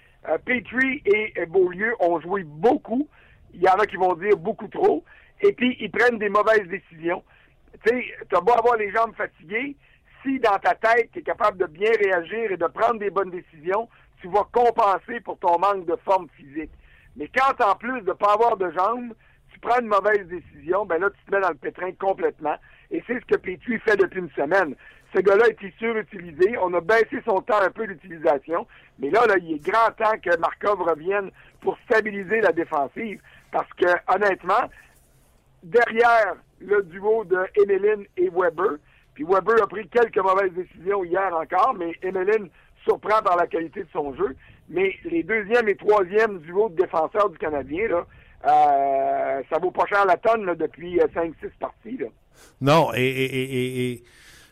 Petrie 0.45 1.01
et 1.05 1.33
Beaulieu 1.47 1.95
ont 1.99 2.21
joué 2.21 2.43
beaucoup. 2.43 3.09
il 3.55 3.61
y 3.63 3.67
en 3.67 3.73
a 3.73 3.87
qui 3.87 3.97
vont 3.97 4.13
dire 4.13 4.37
beaucoup 4.37 4.67
trop, 4.67 5.03
et 5.41 5.51
puis 5.51 5.75
ils 5.81 5.91
prennent 5.91 6.19
des 6.19 6.29
mauvaises 6.29 6.67
décisions. 6.67 7.23
Tu 7.83 7.89
sais, 7.89 8.05
t'as 8.29 8.39
beau 8.39 8.53
avoir 8.53 8.77
les 8.77 8.91
jambes 8.91 9.13
fatiguées, 9.17 9.75
si 10.23 10.39
dans 10.39 10.57
ta 10.57 10.75
tête, 10.75 11.09
tu 11.11 11.19
es 11.19 11.21
capable 11.21 11.57
de 11.57 11.65
bien 11.65 11.91
réagir 11.91 12.51
et 12.51 12.57
de 12.57 12.67
prendre 12.67 12.99
des 12.99 13.09
bonnes 13.09 13.31
décisions, 13.31 13.87
tu 14.21 14.27
vas 14.29 14.47
compenser 14.51 15.19
pour 15.21 15.37
ton 15.39 15.59
manque 15.59 15.85
de 15.85 15.95
forme 16.03 16.27
physique. 16.37 16.71
Mais 17.15 17.29
quand 17.35 17.63
en 17.63 17.75
plus 17.75 18.01
de 18.01 18.13
pas 18.13 18.33
avoir 18.33 18.57
de 18.57 18.71
jambes, 18.71 19.13
tu 19.51 19.59
prends 19.59 19.79
une 19.79 19.87
mauvaise 19.87 20.25
décision, 20.27 20.85
ben 20.85 20.99
là, 20.99 21.09
tu 21.09 21.25
te 21.25 21.35
mets 21.35 21.41
dans 21.41 21.49
le 21.49 21.55
pétrin 21.55 21.91
complètement. 21.93 22.55
Et 22.89 23.03
c'est 23.05 23.19
ce 23.19 23.25
que 23.25 23.37
Petrie 23.37 23.79
fait 23.79 23.97
depuis 23.97 24.19
une 24.19 24.31
semaine. 24.31 24.75
Ce 25.15 25.21
gars-là 25.21 25.47
est 25.47 25.77
surutilisé. 25.77 26.57
On 26.59 26.73
a 26.73 26.81
baissé 26.81 27.21
son 27.25 27.41
temps 27.41 27.61
un 27.61 27.69
peu 27.69 27.85
d'utilisation. 27.85 28.65
Mais 28.99 29.11
là, 29.11 29.25
là, 29.27 29.35
il 29.37 29.55
est 29.55 29.59
grand 29.59 29.91
temps 29.97 30.17
que 30.23 30.35
Markov 30.37 30.81
revienne 30.81 31.29
pour 31.61 31.77
stabiliser 31.85 32.41
la 32.41 32.51
défensive. 32.51 33.21
Parce 33.51 33.71
que, 33.73 33.85
honnêtement, 34.07 34.69
derrière 35.61 36.35
le 36.59 36.81
duo 36.83 37.23
de 37.25 37.45
Emeline 37.61 38.05
et 38.17 38.29
Weber, 38.29 38.77
puis 39.13 39.23
Weber 39.23 39.61
a 39.61 39.67
pris 39.67 39.87
quelques 39.87 40.17
mauvaises 40.17 40.53
décisions 40.53 41.03
hier 41.03 41.31
encore, 41.35 41.75
mais 41.77 41.93
Emeline 42.01 42.49
surprend 42.83 43.21
par 43.21 43.37
la 43.37 43.47
qualité 43.47 43.81
de 43.81 43.89
son 43.93 44.13
jeu. 44.15 44.35
Mais 44.69 44.93
les 45.05 45.23
deuxième 45.23 45.67
et 45.69 45.75
troisième 45.75 46.39
duos 46.39 46.69
de 46.69 46.75
défenseurs 46.75 47.29
du 47.29 47.37
Canadien, 47.37 47.87
là, 47.89 48.05
euh, 48.45 49.41
ça 49.49 49.59
vaut 49.59 49.71
pas 49.71 49.85
cher 49.85 50.05
la 50.05 50.17
tonne 50.17 50.53
depuis 50.55 50.97
5-6 50.97 51.05
euh, 51.15 51.49
parties. 51.59 51.97
Là. 51.97 52.07
Non, 52.61 52.89
et, 52.95 54.03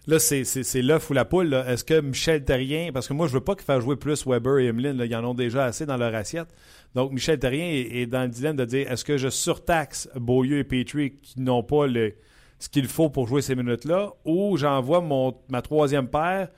là, 0.08 0.20
c'est 0.20 0.82
l'œuf 0.82 1.10
ou 1.10 1.14
la 1.14 1.26
poule. 1.26 1.54
Est-ce 1.54 1.84
que 1.84 2.00
Michel 2.00 2.44
Terrien, 2.46 2.92
parce 2.94 3.08
que 3.08 3.14
moi, 3.14 3.28
je 3.28 3.34
veux 3.34 3.42
pas 3.42 3.56
qu'il 3.56 3.66
fasse 3.66 3.84
jouer 3.84 3.96
plus 3.96 4.26
Weber 4.26 4.60
et 4.60 4.68
Emeline, 4.68 4.98
là, 4.98 5.06
ils 5.06 5.16
en 5.16 5.26
ont 5.26 5.34
déjà 5.34 5.66
assez 5.66 5.86
dans 5.86 5.98
leur 5.98 6.14
assiette. 6.14 6.50
Donc, 6.94 7.12
Michel 7.12 7.40
Terrien 7.40 7.68
est, 7.68 8.06
dans 8.06 8.24
le 8.24 8.30
dilemme 8.30 8.56
de 8.58 8.66
dire 8.66 8.92
est-ce 8.92 9.04
que 9.04 9.18
je 9.18 9.30
surtaxe 9.30 10.10
Beaulieu 10.16 10.60
et 10.60 10.64
Petrie 10.64 11.18
qui 11.22 11.42
n'ont 11.42 11.64
pas 11.64 11.88
le, 11.88 12.14
ce 12.62 12.70
qu'il 12.70 12.88
faut 12.88 13.10
pour 13.10 13.28
jouer 13.28 13.42
ces 13.42 13.56
minutes-là, 13.56 14.14
ou 14.24 14.56
j'envoie 14.56 15.04
ma 15.50 15.62
troisième 15.64 16.08
paire 16.08 16.50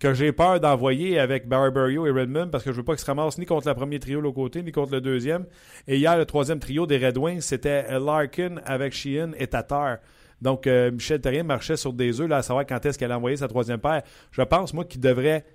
que 0.00 0.12
j'ai 0.12 0.32
peur 0.32 0.58
d'envoyer 0.58 1.20
avec 1.20 1.48
Barbario 1.48 2.06
et 2.06 2.10
Redmond 2.10 2.48
parce 2.48 2.64
que 2.64 2.72
je 2.72 2.76
veux 2.78 2.82
pas 2.82 2.94
qu'ils 2.94 3.02
se 3.02 3.06
ramassent 3.06 3.38
ni 3.38 3.46
contre 3.46 3.68
le 3.68 3.74
premier 3.74 4.00
trio 4.00 4.18
de 4.18 4.24
l'autre 4.24 4.34
côté, 4.34 4.64
ni 4.64 4.72
contre 4.72 4.92
le 4.92 5.00
deuxième. 5.00 5.46
Et 5.86 5.96
hier, 5.96 6.18
le 6.18 6.26
troisième 6.26 6.58
trio 6.58 6.86
des 6.86 6.98
Red 6.98 7.16
Wings, 7.16 7.40
c'était 7.40 7.86
Larkin 8.00 8.56
avec 8.66 8.92
Sheehan 8.92 9.30
et 9.38 9.46
Tatar. 9.46 9.98
Donc, 10.42 10.66
euh, 10.66 10.90
Michel 10.90 11.20
Terrien 11.20 11.44
marchait 11.44 11.76
sur 11.76 11.92
des 11.92 12.20
œufs 12.20 12.28
là, 12.28 12.38
à 12.38 12.42
savoir 12.42 12.66
quand 12.66 12.84
est-ce 12.84 12.98
qu'elle 12.98 13.12
a 13.12 13.16
envoyé 13.16 13.36
sa 13.36 13.46
troisième 13.46 13.78
paire. 13.78 14.02
Je 14.32 14.42
pense, 14.42 14.74
moi, 14.74 14.84
qu'il 14.84 15.00
devrait, 15.00 15.46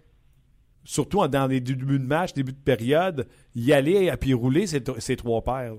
surtout 0.85 1.27
dans 1.27 1.47
les 1.47 1.59
débuts 1.59 1.99
de 1.99 2.05
match, 2.05 2.31
début 2.33 2.53
de 2.53 2.57
période, 2.57 3.27
y 3.53 3.73
aller 3.73 4.05
et 4.05 4.17
puis 4.17 4.33
rouler 4.33 4.65
ces, 4.65 4.81
ces 4.99 5.17
trois 5.17 5.43
paires. 5.43 5.75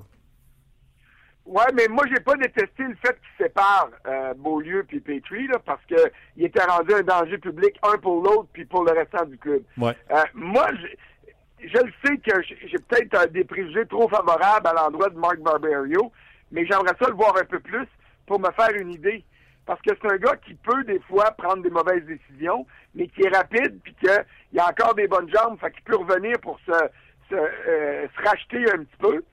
Ouais, 1.50 1.64
mais 1.74 1.88
moi, 1.88 2.04
j'ai 2.08 2.20
pas 2.20 2.36
détesté 2.36 2.84
le 2.84 2.94
fait 3.04 3.18
qu'il 3.18 3.44
sépare 3.46 3.90
euh, 4.06 4.34
Beaulieu 4.34 4.84
puis 4.86 5.00
Petrie, 5.00 5.48
là, 5.48 5.58
parce 5.58 5.84
que 5.86 5.96
il 6.36 6.44
était 6.44 6.62
rendu 6.62 6.94
un 6.94 7.02
danger 7.02 7.38
public, 7.38 7.76
un 7.82 7.98
pour 7.98 8.22
l'autre, 8.22 8.46
puis 8.52 8.64
pour 8.64 8.84
le 8.84 8.92
restant 8.92 9.24
du 9.24 9.36
club. 9.36 9.60
Ouais. 9.76 9.96
Euh, 10.12 10.22
moi, 10.34 10.68
je, 10.72 11.66
je 11.66 11.78
le 11.78 11.92
sais 12.04 12.18
que 12.18 12.40
j'ai 12.42 12.78
peut-être 12.78 13.32
des 13.32 13.42
préjugés 13.42 13.84
trop 13.86 14.08
favorables 14.08 14.68
à 14.68 14.74
l'endroit 14.74 15.10
de 15.10 15.18
Mark 15.18 15.38
Barberio, 15.38 16.12
mais 16.52 16.64
j'aimerais 16.66 16.94
ça 17.00 17.08
le 17.08 17.16
voir 17.16 17.36
un 17.36 17.44
peu 17.44 17.58
plus 17.58 17.88
pour 18.26 18.38
me 18.38 18.50
faire 18.52 18.70
une 18.76 18.92
idée. 18.92 19.24
Parce 19.66 19.82
que 19.82 19.90
c'est 20.00 20.12
un 20.12 20.18
gars 20.18 20.36
qui 20.36 20.54
peut 20.54 20.84
des 20.84 21.00
fois 21.00 21.32
prendre 21.32 21.64
des 21.64 21.70
mauvaises 21.70 22.04
décisions, 22.04 22.64
mais 22.94 23.08
qui 23.08 23.22
est 23.22 23.36
rapide, 23.36 23.80
puis 23.82 23.94
qu'il 23.94 24.60
a 24.60 24.68
encore 24.68 24.94
des 24.94 25.08
bonnes 25.08 25.28
jambes, 25.28 25.58
fait 25.58 25.72
qu'il 25.72 25.82
peut 25.82 25.96
revenir 25.96 26.38
pour 26.38 26.60
se, 26.60 26.72
se, 27.28 27.34
euh, 27.34 28.06
se 28.06 28.28
racheter 28.28 28.70
un 28.72 28.84
petit 28.84 28.96
peu. 29.00 29.24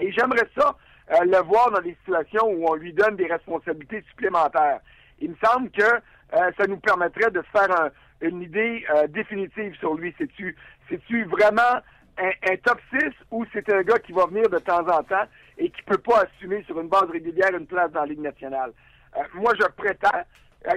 Et 0.00 0.10
j'aimerais 0.12 0.48
ça 0.56 0.74
euh, 1.12 1.24
le 1.24 1.38
voir 1.42 1.70
dans 1.70 1.80
des 1.80 1.96
situations 2.04 2.46
où 2.46 2.66
on 2.66 2.74
lui 2.74 2.92
donne 2.92 3.16
des 3.16 3.26
responsabilités 3.26 4.02
supplémentaires. 4.08 4.80
Il 5.20 5.30
me 5.30 5.36
semble 5.44 5.70
que 5.70 5.82
euh, 5.82 6.50
ça 6.56 6.66
nous 6.66 6.78
permettrait 6.78 7.30
de 7.30 7.42
faire 7.52 7.90
une 8.22 8.42
idée 8.42 8.84
euh, 8.94 9.06
définitive 9.08 9.74
sur 9.76 9.94
lui. 9.94 10.14
C'est-tu, 10.16 10.56
c'est-tu 10.88 11.24
vraiment 11.24 11.80
un, 12.18 12.56
top 12.64 12.78
6 12.98 13.10
ou 13.30 13.44
c'est 13.52 13.70
un 13.72 13.82
gars 13.82 13.98
qui 13.98 14.12
va 14.12 14.26
venir 14.26 14.48
de 14.48 14.58
temps 14.58 14.86
en 14.86 15.02
temps 15.02 15.26
et 15.58 15.70
qui 15.70 15.82
peut 15.82 15.98
pas 15.98 16.22
assumer 16.22 16.62
sur 16.64 16.80
une 16.80 16.88
base 16.88 17.10
régulière 17.10 17.54
une 17.54 17.66
place 17.66 17.90
dans 17.92 18.00
la 18.00 18.06
Ligue 18.06 18.20
nationale? 18.20 18.72
moi, 19.34 19.52
je 19.60 19.66
prétends 19.76 20.22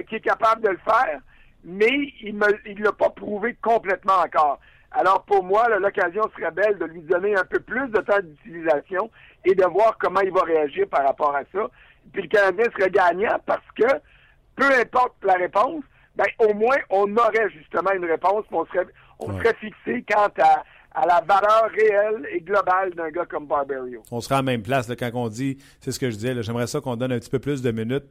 qu'il 0.06 0.18
est 0.18 0.20
capable 0.20 0.62
de 0.62 0.68
le 0.68 0.78
faire, 0.78 1.20
mais 1.64 2.12
il 2.20 2.36
ne 2.36 2.82
l'a 2.82 2.92
pas 2.92 3.08
prouvé 3.08 3.56
complètement 3.62 4.18
encore. 4.24 4.60
Alors 4.92 5.24
pour 5.24 5.42
moi, 5.44 5.68
l'occasion 5.78 6.22
serait 6.36 6.50
belle 6.50 6.78
de 6.78 6.86
lui 6.86 7.02
donner 7.02 7.36
un 7.36 7.44
peu 7.44 7.60
plus 7.60 7.88
de 7.88 8.00
temps 8.00 8.20
d'utilisation 8.22 9.10
et 9.44 9.54
de 9.54 9.64
voir 9.64 9.96
comment 9.98 10.20
il 10.20 10.32
va 10.32 10.42
réagir 10.42 10.86
par 10.88 11.04
rapport 11.04 11.34
à 11.34 11.42
ça. 11.52 11.68
Puis 12.12 12.22
le 12.22 12.28
Canadien 12.28 12.64
serait 12.76 12.90
gagnant 12.90 13.36
parce 13.44 13.66
que, 13.76 13.86
peu 14.54 14.64
importe 14.80 15.14
la 15.22 15.34
réponse, 15.34 15.82
ben, 16.14 16.26
au 16.38 16.54
moins, 16.54 16.76
on 16.90 17.14
aurait 17.16 17.50
justement 17.50 17.92
une 17.92 18.06
réponse, 18.06 18.44
on 18.50 18.64
serait, 18.66 18.86
on 19.18 19.36
serait 19.38 19.54
fixé 19.60 20.04
quant 20.08 20.30
à, 20.42 20.64
à 20.94 21.06
la 21.06 21.20
valeur 21.20 21.68
réelle 21.70 22.26
et 22.32 22.40
globale 22.40 22.94
d'un 22.94 23.10
gars 23.10 23.26
comme 23.26 23.46
Barbario. 23.46 24.02
On 24.10 24.20
sera 24.20 24.36
à 24.36 24.38
la 24.38 24.44
même 24.44 24.62
place 24.62 24.90
quand 24.98 25.10
on 25.14 25.28
dit, 25.28 25.58
c'est 25.80 25.92
ce 25.92 26.00
que 26.00 26.10
je 26.10 26.16
disais, 26.16 26.42
j'aimerais 26.42 26.66
ça 26.66 26.80
qu'on 26.80 26.96
donne 26.96 27.12
un 27.12 27.18
petit 27.18 27.28
peu 27.28 27.38
plus 27.38 27.60
de 27.60 27.70
minutes 27.70 28.06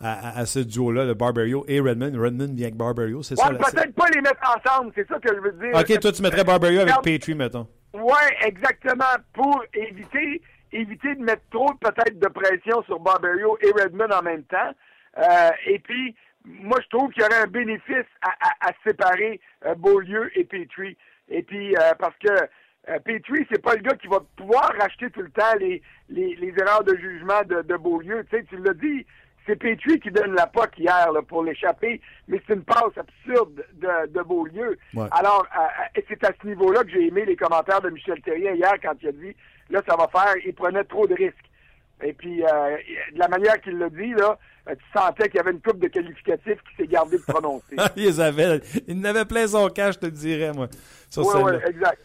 à, 0.00 0.46
ce 0.46 0.60
duo-là, 0.60 1.06
de 1.06 1.12
Barbario 1.12 1.64
et 1.66 1.80
Redmond. 1.80 2.12
Redmond 2.14 2.54
vient 2.54 2.66
avec 2.66 2.76
Barbario, 2.76 3.22
c'est 3.22 3.34
ouais, 3.38 3.58
ça? 3.58 3.72
peut-être 3.72 3.94
pas 3.94 4.08
les 4.14 4.20
mettre 4.20 4.40
ensemble, 4.56 4.92
c'est 4.94 5.08
ça 5.08 5.18
que 5.18 5.34
je 5.34 5.40
veux 5.40 5.52
dire. 5.52 5.74
OK, 5.74 6.00
toi, 6.00 6.12
tu 6.12 6.22
mettrais 6.22 6.44
Barbario 6.44 6.80
avec 6.80 6.94
Petrie, 7.02 7.34
mettons. 7.34 7.66
Oui, 7.94 8.22
exactement, 8.44 9.04
pour 9.32 9.64
éviter 9.74 10.42
éviter 10.72 11.14
de 11.14 11.22
mettre 11.22 11.42
trop 11.50 11.72
peut-être 11.80 12.18
de 12.18 12.28
pression 12.28 12.82
sur 12.84 13.00
Barbario 13.00 13.56
et 13.62 13.70
Redmond 13.70 14.10
en 14.12 14.22
même 14.22 14.44
temps. 14.44 14.72
Euh, 15.18 15.50
et 15.66 15.78
puis, 15.78 16.14
moi, 16.44 16.78
je 16.82 16.88
trouve 16.96 17.10
qu'il 17.12 17.22
y 17.22 17.26
aurait 17.26 17.42
un 17.42 17.46
bénéfice 17.46 18.06
à, 18.22 18.70
séparer 18.86 19.40
euh, 19.66 19.74
Beaulieu 19.74 20.30
et 20.38 20.44
Petrie. 20.44 20.96
Et 21.28 21.42
puis, 21.42 21.74
euh, 21.76 21.94
parce 21.98 22.16
que 22.18 22.32
euh, 22.32 22.98
Petrie, 23.00 23.46
c'est 23.50 23.62
pas 23.62 23.74
le 23.74 23.82
gars 23.82 23.96
qui 23.96 24.06
va 24.06 24.20
pouvoir 24.36 24.72
racheter 24.78 25.10
tout 25.10 25.22
le 25.22 25.30
temps 25.30 25.54
les, 25.58 25.82
les, 26.08 26.36
les 26.36 26.54
erreurs 26.58 26.84
de 26.84 26.96
jugement 26.96 27.42
de, 27.46 27.62
de 27.62 27.76
Beaulieu. 27.76 28.24
Tu 28.30 28.36
sais, 28.36 28.44
tu 28.44 28.56
l'as 28.58 28.74
dit, 28.74 29.06
c'est 29.48 29.56
Petrie 29.56 29.98
qui 29.98 30.10
donne 30.10 30.34
la 30.34 30.46
poque 30.46 30.78
hier 30.78 31.10
là, 31.10 31.22
pour 31.22 31.42
l'échapper, 31.42 32.00
mais 32.28 32.40
c'est 32.46 32.54
une 32.54 32.62
passe 32.62 32.96
absurde 32.96 33.64
de, 33.74 34.06
de 34.12 34.22
Beaulieu. 34.22 34.78
Alors, 35.10 35.46
c'est 36.08 36.24
à 36.24 36.32
ce 36.40 36.46
niveau-là 36.46 36.84
que 36.84 36.90
j'ai 36.90 37.06
aimé 37.06 37.24
les 37.24 37.36
commentaires 37.36 37.80
de 37.80 37.90
Michel 37.90 38.20
Terrien 38.20 38.52
hier 38.52 38.74
quand 38.82 38.94
il 39.02 39.08
a 39.08 39.12
dit 39.12 39.34
là, 39.70 39.82
ça 39.86 39.96
va 39.96 40.08
faire, 40.08 40.34
il 40.44 40.54
prenait 40.54 40.84
trop 40.84 41.06
de 41.06 41.14
risques. 41.14 41.34
Et 42.02 42.12
puis, 42.12 42.44
euh, 42.44 42.76
de 43.12 43.18
la 43.18 43.28
manière 43.28 43.60
qu'il 43.60 43.76
l'a 43.76 43.90
dit, 43.90 44.12
là, 44.12 44.38
euh, 44.68 44.74
tu 44.74 44.98
sentais 44.98 45.28
qu'il 45.28 45.38
y 45.38 45.40
avait 45.40 45.50
une 45.50 45.60
coupe 45.60 45.80
de 45.80 45.88
qualificatifs 45.88 46.58
qui 46.70 46.76
s'est 46.76 46.86
gardée 46.86 47.18
de 47.18 47.22
prononcer. 47.22 47.74
il 47.96 48.20
avait, 48.20 48.60
il 48.86 49.00
n'avait 49.00 49.24
plein 49.24 49.48
son 49.48 49.68
cas, 49.68 49.90
je 49.90 49.98
te 49.98 50.06
dirais, 50.06 50.52
moi. 50.52 50.68
Oui, 51.16 51.24
oui, 51.42 51.52
exact. 51.66 52.00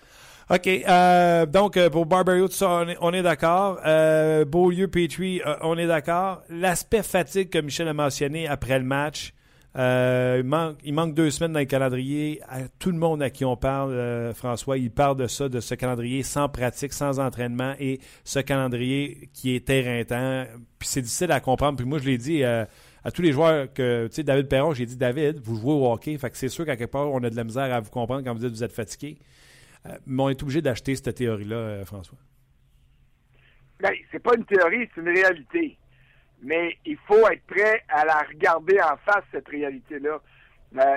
OK. 0.54 0.68
Euh, 0.68 1.46
donc, 1.48 1.80
pour 1.90 2.06
Barbario, 2.06 2.48
tout 2.48 2.54
ça, 2.54 2.86
on 3.02 3.14
est, 3.14 3.24
d'accord. 3.24 3.80
Euh, 3.86 4.46
Beaulieu, 4.46 4.88
Petrie, 4.88 5.42
on 5.62 5.78
est 5.80 5.88
d'accord. 5.88 6.44
L'aspect 6.50 7.02
fatigue 7.02 7.50
que 7.50 7.58
Michel 7.58 7.88
a 7.88 7.94
mentionné 7.94 8.48
après 8.48 8.78
le 8.78 8.86
match, 8.86 9.34
euh, 9.76 10.42
il, 10.44 10.48
manque, 10.48 10.78
il, 10.84 10.94
manque, 10.94 11.16
deux 11.16 11.32
semaines 11.32 11.54
dans 11.54 11.60
le 11.60 11.66
calendrier. 11.66 12.42
tout 12.78 12.92
le 12.92 12.98
monde 12.98 13.24
à 13.24 13.32
qui 13.32 13.44
on 13.46 13.58
parle, 13.58 13.94
euh, 13.94 14.34
François, 14.34 14.78
il 14.78 14.92
parle 14.92 15.18
de 15.18 15.26
ça, 15.26 15.50
de 15.50 15.60
ce 15.60 15.74
calendrier 15.74 16.22
sans 16.22 16.48
pratique, 16.50 16.94
sans 16.94 17.20
entraînement 17.20 17.74
et 17.80 18.00
ce 18.24 18.40
calendrier 18.40 19.30
qui 19.34 19.56
est 19.56 19.68
éreintant. 19.72 20.46
Puis 20.78 20.88
c'est 20.88 21.02
difficile 21.02 21.32
à 21.32 21.40
comprendre. 21.40 21.78
Puis 21.78 21.88
moi, 21.88 21.98
je 21.98 22.06
l'ai 22.06 22.20
dit 22.20 22.44
euh, 22.44 22.66
à 23.04 23.10
tous 23.10 23.24
les 23.24 23.32
joueurs 23.32 23.74
que, 23.74 24.08
tu 24.08 24.18
sais, 24.18 24.24
David 24.24 24.48
Perron, 24.48 24.74
j'ai 24.74 24.86
dit, 24.86 24.98
David, 24.98 25.40
vous 25.44 25.56
jouez 25.56 25.74
au 25.74 25.92
hockey. 25.92 26.16
Fait 26.20 26.30
que 26.30 26.38
c'est 26.38 26.50
sûr 26.50 26.66
qu'à 26.66 26.78
quelque 26.78 26.92
part, 26.92 27.10
on 27.12 27.24
a 27.24 27.30
de 27.32 27.36
la 27.36 27.44
misère 27.44 27.74
à 27.74 27.80
vous 27.80 27.90
comprendre 27.90 28.24
quand 28.24 28.34
vous 28.34 28.40
dites 28.40 28.52
que 28.52 28.56
vous 28.56 28.64
êtes 28.64 28.74
fatigué. 28.74 29.18
Mais 30.06 30.24
on 30.24 30.30
est 30.30 30.42
obligé 30.42 30.62
d'acheter 30.62 30.96
cette 30.96 31.16
théorie-là, 31.16 31.84
François. 31.86 32.18
Ben, 33.80 33.94
c'est 34.12 34.20
pas 34.20 34.36
une 34.36 34.46
théorie, 34.46 34.90
c'est 34.94 35.02
une 35.02 35.10
réalité 35.10 35.78
mais 36.44 36.78
il 36.86 36.98
faut 37.08 37.28
être 37.30 37.44
prêt 37.48 37.84
à 37.90 38.06
la 38.06 38.22
regarder 38.30 38.80
en 38.82 38.98
face, 38.98 39.24
cette 39.32 39.48
réalité-là. 39.48 40.20
Euh, 40.78 40.96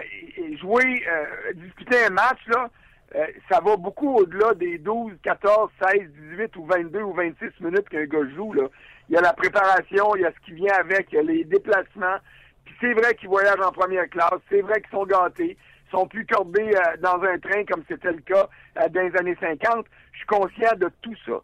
jouer, 0.61 1.05
euh, 1.09 1.53
discuter 1.55 2.05
un 2.07 2.11
match, 2.11 2.41
là, 2.49 2.69
euh, 3.15 3.27
ça 3.49 3.61
va 3.61 3.77
beaucoup 3.77 4.17
au-delà 4.17 4.55
des 4.55 4.79
12, 4.79 5.13
14, 5.23 5.71
16, 5.81 6.11
18 6.33 6.57
ou 6.57 6.67
22 6.67 7.03
ou 7.03 7.13
26 7.13 7.61
minutes 7.61 7.89
qu'un 7.89 8.07
gars 8.07 8.29
joue. 8.35 8.53
Là. 8.53 8.65
Il 9.09 9.15
y 9.15 9.19
a 9.19 9.21
la 9.21 9.33
préparation, 9.33 10.17
il 10.17 10.23
y 10.23 10.25
a 10.25 10.33
ce 10.33 10.45
qui 10.45 10.53
vient 10.53 10.75
avec, 10.75 11.13
il 11.13 11.17
y 11.17 11.19
a 11.19 11.23
les 11.23 11.45
déplacements. 11.45 12.17
Puis 12.65 12.75
c'est 12.81 12.95
vrai 12.95 13.15
qu'ils 13.15 13.29
voyagent 13.29 13.61
en 13.61 13.71
première 13.71 14.09
classe, 14.09 14.41
c'est 14.49 14.63
vrai 14.63 14.81
qu'ils 14.81 14.91
sont 14.91 15.07
gâtés, 15.07 15.57
sont 15.91 16.07
plus 16.07 16.27
cordés 16.27 16.71
dans 17.01 17.23
un 17.23 17.39
train 17.39 17.65
comme 17.65 17.83
c'était 17.89 18.13
le 18.13 18.21
cas 18.21 18.49
dans 18.91 19.03
les 19.03 19.17
années 19.19 19.37
50. 19.41 19.87
Je 20.13 20.19
suis 20.19 20.27
conscient 20.27 20.77
de 20.77 20.91
tout 21.03 21.15
ça. 21.27 21.41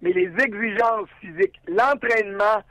Mais 0.00 0.12
les 0.12 0.32
exigences 0.42 1.08
physiques, 1.20 1.60
l'entraînement, 1.68 2.62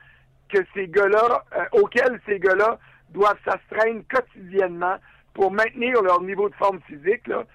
que 0.51 0.59
ces 0.73 0.87
gars-là, 0.87 1.43
euh, 1.57 1.79
auxquels 1.79 2.19
ces 2.25 2.39
gars-là 2.39 2.77
doivent 3.09 3.39
s'astreindre 3.45 4.03
quotidiennement 4.09 4.97
pour 5.33 5.51
maintenir 5.51 6.01
leur 6.01 6.21
niveau 6.21 6.49
de 6.49 6.55
forme 6.55 6.81
physique, 6.87 7.25
là, 7.27 7.45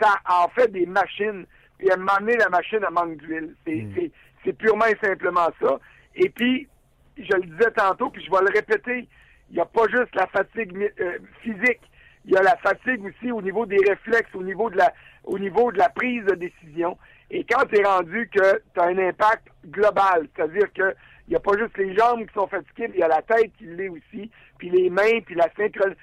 ça 0.00 0.14
en 0.28 0.48
fait 0.48 0.68
des 0.72 0.86
machines. 0.86 1.44
Et 1.80 1.90
à 1.90 1.96
donné, 1.96 2.36
la 2.36 2.48
machine, 2.48 2.80
elle 2.86 2.92
manque 2.92 3.16
d'huile. 3.18 3.54
C'est, 3.66 4.10
C'est 4.44 4.52
purement 4.54 4.86
et 4.86 4.96
simplement 5.02 5.48
ça. 5.60 5.78
Et 6.14 6.28
puis, 6.30 6.68
je 7.16 7.34
le 7.34 7.42
disais 7.42 7.70
tantôt, 7.76 8.10
puis 8.10 8.24
je 8.24 8.30
vais 8.30 8.40
le 8.40 8.54
répéter, 8.54 9.08
il 9.50 9.54
n'y 9.54 9.60
a 9.60 9.66
pas 9.66 9.86
juste 9.88 10.14
la 10.14 10.26
fatigue 10.28 10.92
euh, 11.00 11.18
physique, 11.42 11.80
il 12.24 12.32
y 12.32 12.36
a 12.36 12.42
la 12.42 12.56
fatigue 12.56 13.04
aussi 13.04 13.32
au 13.32 13.40
niveau 13.40 13.66
des 13.66 13.78
réflexes, 13.88 14.34
au 14.34 14.42
niveau 14.42 14.70
de 14.70 14.76
la, 14.76 14.92
au 15.24 15.38
niveau 15.38 15.72
de 15.72 15.78
la 15.78 15.88
prise 15.88 16.24
de 16.24 16.34
décision. 16.34 16.98
Et 17.30 17.44
quand 17.44 17.64
tu 17.66 17.80
es 17.80 17.84
rendu 17.84 18.28
que 18.28 18.62
tu 18.74 18.80
as 18.80 18.84
un 18.84 18.98
impact 18.98 19.48
global, 19.66 20.28
c'est-à-dire 20.34 20.72
que 20.72 20.94
il 21.26 21.34
n'y 21.34 21.36
a 21.36 21.40
pas 21.40 21.56
juste 21.56 21.78
les 21.78 21.96
jambes 21.96 22.26
qui 22.26 22.34
sont 22.34 22.48
fatiguées, 22.48 22.90
il 22.92 22.98
y 22.98 23.04
a 23.04 23.08
la 23.08 23.22
tête 23.22 23.52
qui 23.56 23.64
l'est 23.64 23.88
aussi, 23.88 24.28
puis 24.58 24.68
les 24.68 24.90
mains, 24.90 25.20
puis 25.24 25.36
la 25.36 25.48
synchron... 25.56 25.94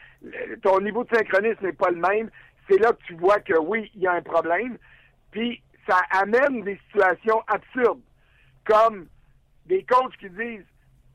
ton 0.61 0.79
niveau 0.79 1.03
de 1.03 1.13
synchronisme 1.13 1.65
n'est 1.65 1.73
pas 1.73 1.89
le 1.89 1.97
même. 1.97 2.29
C'est 2.69 2.77
là 2.77 2.93
que 2.93 3.03
tu 3.03 3.15
vois 3.15 3.39
que 3.41 3.59
oui, 3.59 3.91
il 3.95 4.03
y 4.03 4.07
a 4.07 4.13
un 4.13 4.21
problème. 4.21 4.77
Puis 5.31 5.61
ça 5.85 5.97
amène 6.11 6.63
des 6.63 6.79
situations 6.87 7.43
absurdes, 7.47 7.99
comme 8.63 9.07
des 9.65 9.83
coachs 9.83 10.15
qui 10.17 10.29
disent 10.29 10.65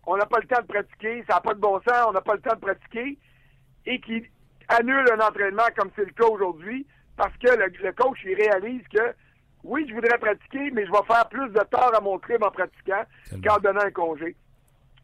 on 0.04 0.18
n'a 0.18 0.26
pas 0.26 0.40
le 0.40 0.46
temps 0.46 0.60
de 0.60 0.66
pratiquer, 0.66 1.24
ça 1.26 1.36
n'a 1.36 1.40
pas 1.40 1.54
de 1.54 1.60
bon 1.60 1.80
sens, 1.80 2.06
on 2.08 2.12
n'a 2.12 2.20
pas 2.20 2.34
le 2.34 2.40
temps 2.40 2.54
de 2.54 2.60
pratiquer, 2.60 3.16
et 3.86 4.00
qui 4.00 4.24
annulent 4.72 5.10
un 5.12 5.20
entraînement 5.20 5.68
comme 5.76 5.90
c'est 5.96 6.04
le 6.04 6.12
cas 6.12 6.26
aujourd'hui, 6.26 6.86
parce 7.16 7.36
que 7.38 7.48
le, 7.48 7.92
coach 7.92 8.18
il 8.24 8.34
réalise 8.34 8.82
que 8.88 9.14
oui, 9.64 9.86
je 9.88 9.94
voudrais 9.94 10.18
pratiquer, 10.18 10.70
mais 10.72 10.84
je 10.86 10.90
vais 10.90 11.06
faire 11.06 11.28
plus 11.28 11.48
de 11.50 11.60
tort 11.70 11.94
à 11.94 12.00
mon 12.00 12.18
club 12.18 12.42
en 12.42 12.50
pratiquant 12.50 13.02
qu'en 13.44 13.58
donnant 13.58 13.82
un 13.82 13.90
congé. 13.90 14.34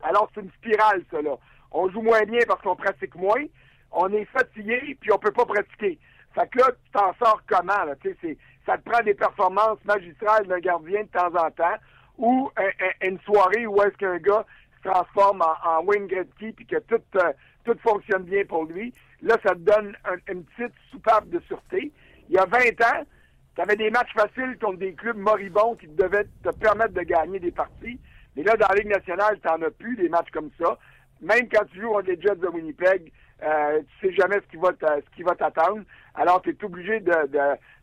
Alors, 0.03 0.29
c'est 0.35 0.41
une 0.41 0.51
spirale, 0.53 1.03
ça, 1.11 1.23
là. 1.23 1.37
On 1.71 1.89
joue 1.91 2.03
moins 2.03 2.23
bien 2.23 2.41
parce 2.47 2.63
qu'on 2.63 2.77
pratique 2.77 3.15
moins, 3.15 3.45
on 3.93 4.13
est 4.13 4.25
fatigué, 4.27 4.97
puis 5.01 5.13
on 5.13 5.19
peut 5.19 5.33
pas 5.33 5.45
pratiquer. 5.45 5.99
Fait 6.35 6.49
que 6.49 6.59
là, 6.59 6.67
tu 6.71 6.91
t'en 6.93 7.15
sors 7.23 7.43
comment, 7.47 7.85
là? 7.85 7.95
Ça 8.67 8.79
te 8.79 8.91
prend 8.91 9.03
des 9.03 9.15
performances 9.15 9.83
magistrales 9.85 10.47
d'un 10.47 10.59
gardien 10.59 11.03
de 11.03 11.09
temps 11.09 11.35
en 11.35 11.51
temps, 11.51 11.77
ou 12.17 12.51
une 13.03 13.19
soirée 13.21 13.67
où 13.67 13.81
est-ce 13.83 13.97
qu'un 13.97 14.19
gars 14.19 14.45
se 14.77 14.89
transforme 14.89 15.43
en, 15.43 15.85
Wayne 15.85 16.07
Gretzky, 16.07 16.53
puis 16.53 16.67
que 16.67 16.79
tout, 16.81 17.03
euh, 17.17 17.33
tout 17.65 17.77
fonctionne 17.83 18.25
bien 18.25 18.45
pour 18.45 18.65
lui. 18.65 18.93
Là, 19.23 19.37
ça 19.43 19.55
te 19.55 19.61
donne 19.61 19.97
une 20.29 20.45
petite 20.45 20.75
soupape 20.91 21.29
de 21.29 21.41
sûreté. 21.41 21.93
Il 22.29 22.35
y 22.35 22.39
a 22.39 22.45
20 22.45 22.59
ans, 22.83 23.05
tu 23.55 23.61
avais 23.63 23.77
des 23.77 23.91
matchs 23.91 24.13
faciles 24.15 24.57
contre 24.61 24.79
des 24.79 24.95
clubs 24.95 25.17
moribonds 25.17 25.75
qui 25.75 25.89
devaient 25.89 26.27
te 26.45 26.51
permettre 26.51 26.95
de 26.95 27.03
gagner 27.03 27.41
des 27.41 27.51
parties. 27.51 27.99
Mais 28.37 28.45
là, 28.45 28.57
dans 28.57 28.69
la 28.69 28.77
Ligue 28.77 28.93
nationale, 28.93 29.39
tu 29.41 29.49
n'en 29.49 29.67
as 29.67 29.71
plus 29.71 29.97
des 29.97 30.09
matchs 30.09 30.31
comme 30.33 30.51
ça. 30.61 30.79
Même 31.21 31.49
quand 31.49 31.65
tu 31.73 31.81
joues 31.81 31.89
contre 31.89 32.11
les 32.11 32.21
Jets 32.21 32.37
de 32.37 32.47
Winnipeg, 32.47 33.11
euh, 33.43 33.81
tu 34.01 34.09
sais 34.09 34.15
jamais 34.15 34.37
ce 34.37 35.17
qui 35.17 35.23
va 35.23 35.35
t'attendre. 35.35 35.83
Alors, 36.15 36.41
tu 36.43 36.51
es 36.51 36.65
obligé 36.65 37.01
de, 37.01 37.13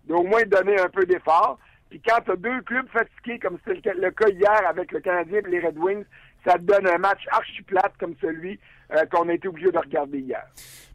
au 0.10 0.24
moins 0.24 0.44
donner 0.44 0.80
un 0.80 0.90
peu 0.90 1.06
d'effort. 1.06 1.60
Puis 1.90 2.02
quand 2.06 2.22
tu 2.24 2.32
as 2.32 2.36
deux 2.36 2.62
clubs 2.62 2.88
fatigués, 2.90 3.40
comme 3.40 3.58
c'était 3.66 3.94
le, 3.94 4.12
cas 4.12 4.30
hier 4.30 4.68
avec 4.68 4.92
le 4.92 5.00
Canadien 5.00 5.40
et 5.40 5.50
les 5.50 5.60
Red 5.60 5.78
Wings, 5.78 6.06
ça 6.46 6.54
te 6.54 6.64
donne 6.64 6.88
un 6.88 6.98
match 6.98 7.22
archi 7.32 7.62
plate 7.64 7.94
comme 8.00 8.16
celui 8.22 8.60
euh, 8.94 9.06
qu'on 9.12 9.28
a 9.30 9.34
été 9.34 9.48
obligé 9.48 9.72
de 9.72 9.78
regarder 9.78 10.20
hier. 10.20 10.46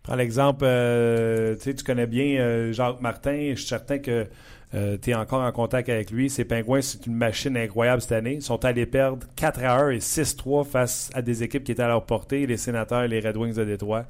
Prends 0.03 0.17
l'exemple, 0.17 0.65
euh, 0.65 1.57
tu 1.57 1.75
connais 1.85 2.07
bien 2.07 2.73
Jacques 2.73 3.01
Martin. 3.01 3.51
Je 3.51 3.57
suis 3.57 3.69
certain 3.69 3.99
que 3.99 4.27
euh, 4.73 4.97
tu 5.03 5.11
es 5.11 5.15
encore 5.15 5.43
en 5.43 5.51
contact 5.53 5.89
avec 5.89 6.11
lui. 6.11 6.31
Ces 6.31 6.45
Pingouins, 6.45 6.83
c'est 6.83 7.07
une 7.07 7.17
machine 7.17 7.57
incroyable 7.57 8.03
cette 8.03 8.13
année. 8.13 8.35
Ils 8.35 8.43
sont 8.43 8.65
allés 8.65 8.87
perdre 8.87 9.27
4 9.37 9.65
à 9.65 9.77
1 9.81 9.91
et 9.91 9.99
6-3 9.99 10.65
face 10.65 11.11
à 11.15 11.23
des 11.23 11.43
équipes 11.43 11.65
qui 11.65 11.73
étaient 11.73 11.83
à 11.83 11.89
leur 11.89 12.07
portée, 12.07 12.47
les 12.47 12.57
Sénateurs 12.57 13.03
et 13.03 13.09
les 13.09 13.21
Red 13.21 13.37
Wings 13.37 13.55
de 13.55 13.65
Détroit, 13.65 14.05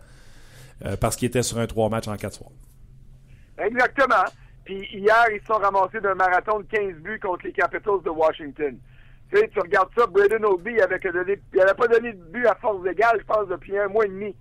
euh, 0.85 0.97
parce 1.01 1.17
qu'ils 1.17 1.29
étaient 1.29 1.43
sur 1.43 1.59
un 1.59 1.67
3 1.67 1.89
matchs 1.89 2.09
en 2.09 2.17
4 2.17 2.35
soirs. 2.35 2.51
Exactement. 3.59 4.25
Puis 4.65 4.87
hier, 4.93 5.25
ils 5.33 5.41
se 5.41 5.47
sont 5.47 5.55
ramassés 5.55 6.01
d'un 6.01 6.15
marathon 6.15 6.61
de 6.61 6.65
15 6.65 6.97
buts 6.97 7.21
contre 7.21 7.47
les 7.47 7.53
Capitals 7.53 8.03
de 8.05 8.11
Washington. 8.11 8.77
Tu 9.31 9.39
sais, 9.39 9.49
tu 9.49 9.61
regardes 9.61 9.91
ça, 9.97 10.07
Braden 10.07 10.45
Oldby 10.45 10.81
avait 10.81 10.99
il 11.03 11.59
n'avait 11.59 11.75
pas 11.75 11.87
donné 11.87 12.13
de 12.13 12.23
but 12.25 12.47
à 12.47 12.55
force 12.57 12.85
égale, 12.87 13.19
je 13.21 13.27
pense, 13.27 13.49
depuis 13.49 13.79
un 13.79 13.89
mois 13.89 14.05
et 14.05 14.09
demi. 14.09 14.35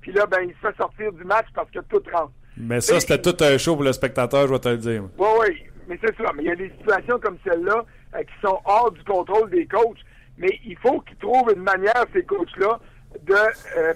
Puis 0.00 0.12
là, 0.12 0.26
ben, 0.26 0.38
il 0.42 0.54
se 0.54 0.58
fait 0.58 0.76
sortir 0.76 1.12
du 1.12 1.24
match 1.24 1.46
parce 1.54 1.70
que 1.70 1.80
tout 1.80 2.02
rentre. 2.12 2.32
Mais 2.56 2.80
ça, 2.80 3.00
c'était 3.00 3.20
tout 3.20 3.36
un 3.42 3.58
show 3.58 3.74
pour 3.74 3.84
le 3.84 3.92
spectateur, 3.92 4.46
je 4.46 4.52
vais 4.52 4.58
te 4.58 4.68
le 4.68 4.78
dire. 4.78 5.02
Oui, 5.18 5.28
oui, 5.40 5.64
mais 5.88 5.98
c'est 6.00 6.16
ça. 6.16 6.32
Mais 6.34 6.44
il 6.44 6.48
y 6.48 6.52
a 6.52 6.56
des 6.56 6.70
situations 6.78 7.18
comme 7.18 7.36
celle-là 7.44 7.84
euh, 8.14 8.22
qui 8.22 8.40
sont 8.40 8.58
hors 8.64 8.92
du 8.92 9.02
contrôle 9.04 9.50
des 9.50 9.66
coachs. 9.66 9.98
Mais 10.38 10.60
il 10.64 10.76
faut 10.78 11.00
qu'ils 11.00 11.16
trouvent 11.16 11.52
une 11.54 11.62
manière, 11.62 12.04
ces 12.14 12.22
coachs-là, 12.22 12.78
de 13.22 13.34
euh, 13.34 13.94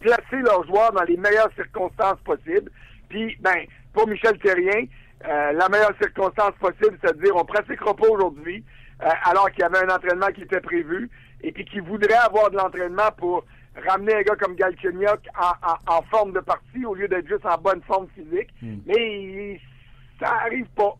placer 0.00 0.42
leurs 0.42 0.66
joueurs 0.66 0.92
dans 0.92 1.04
les 1.04 1.16
meilleures 1.16 1.52
circonstances 1.54 2.18
possibles. 2.24 2.70
Puis, 3.08 3.36
ben, 3.40 3.64
pour 3.92 4.08
Michel 4.08 4.38
Terrien, 4.38 4.86
euh, 5.26 5.52
la 5.52 5.68
meilleure 5.68 5.94
circonstance 6.00 6.52
possible, 6.60 6.98
c'est 7.00 7.10
à 7.10 7.12
dire 7.12 7.34
on 7.34 7.44
pratiquera 7.44 7.94
pas 7.94 8.08
aujourd'hui, 8.08 8.64
alors 9.00 9.50
qu'il 9.50 9.60
y 9.60 9.64
avait 9.64 9.84
un 9.84 9.94
entraînement 9.94 10.28
qui 10.28 10.42
était 10.42 10.60
prévu, 10.60 11.10
et 11.42 11.52
puis 11.52 11.64
qu'il 11.64 11.82
voudrait 11.82 12.14
avoir 12.14 12.50
de 12.50 12.56
l'entraînement 12.56 13.10
pour 13.16 13.44
ramener 13.86 14.14
un 14.14 14.22
gars 14.22 14.36
comme 14.36 14.54
Galchenyuk 14.54 15.20
en, 15.86 16.02
forme 16.10 16.32
de 16.32 16.40
partie 16.40 16.84
au 16.86 16.94
lieu 16.94 17.08
d'être 17.08 17.28
juste 17.28 17.44
en 17.44 17.58
bonne 17.58 17.82
forme 17.82 18.08
physique. 18.14 18.48
Hmm. 18.62 18.76
Mais 18.86 19.60
ça 20.20 20.32
arrive 20.44 20.66
pas. 20.74 20.96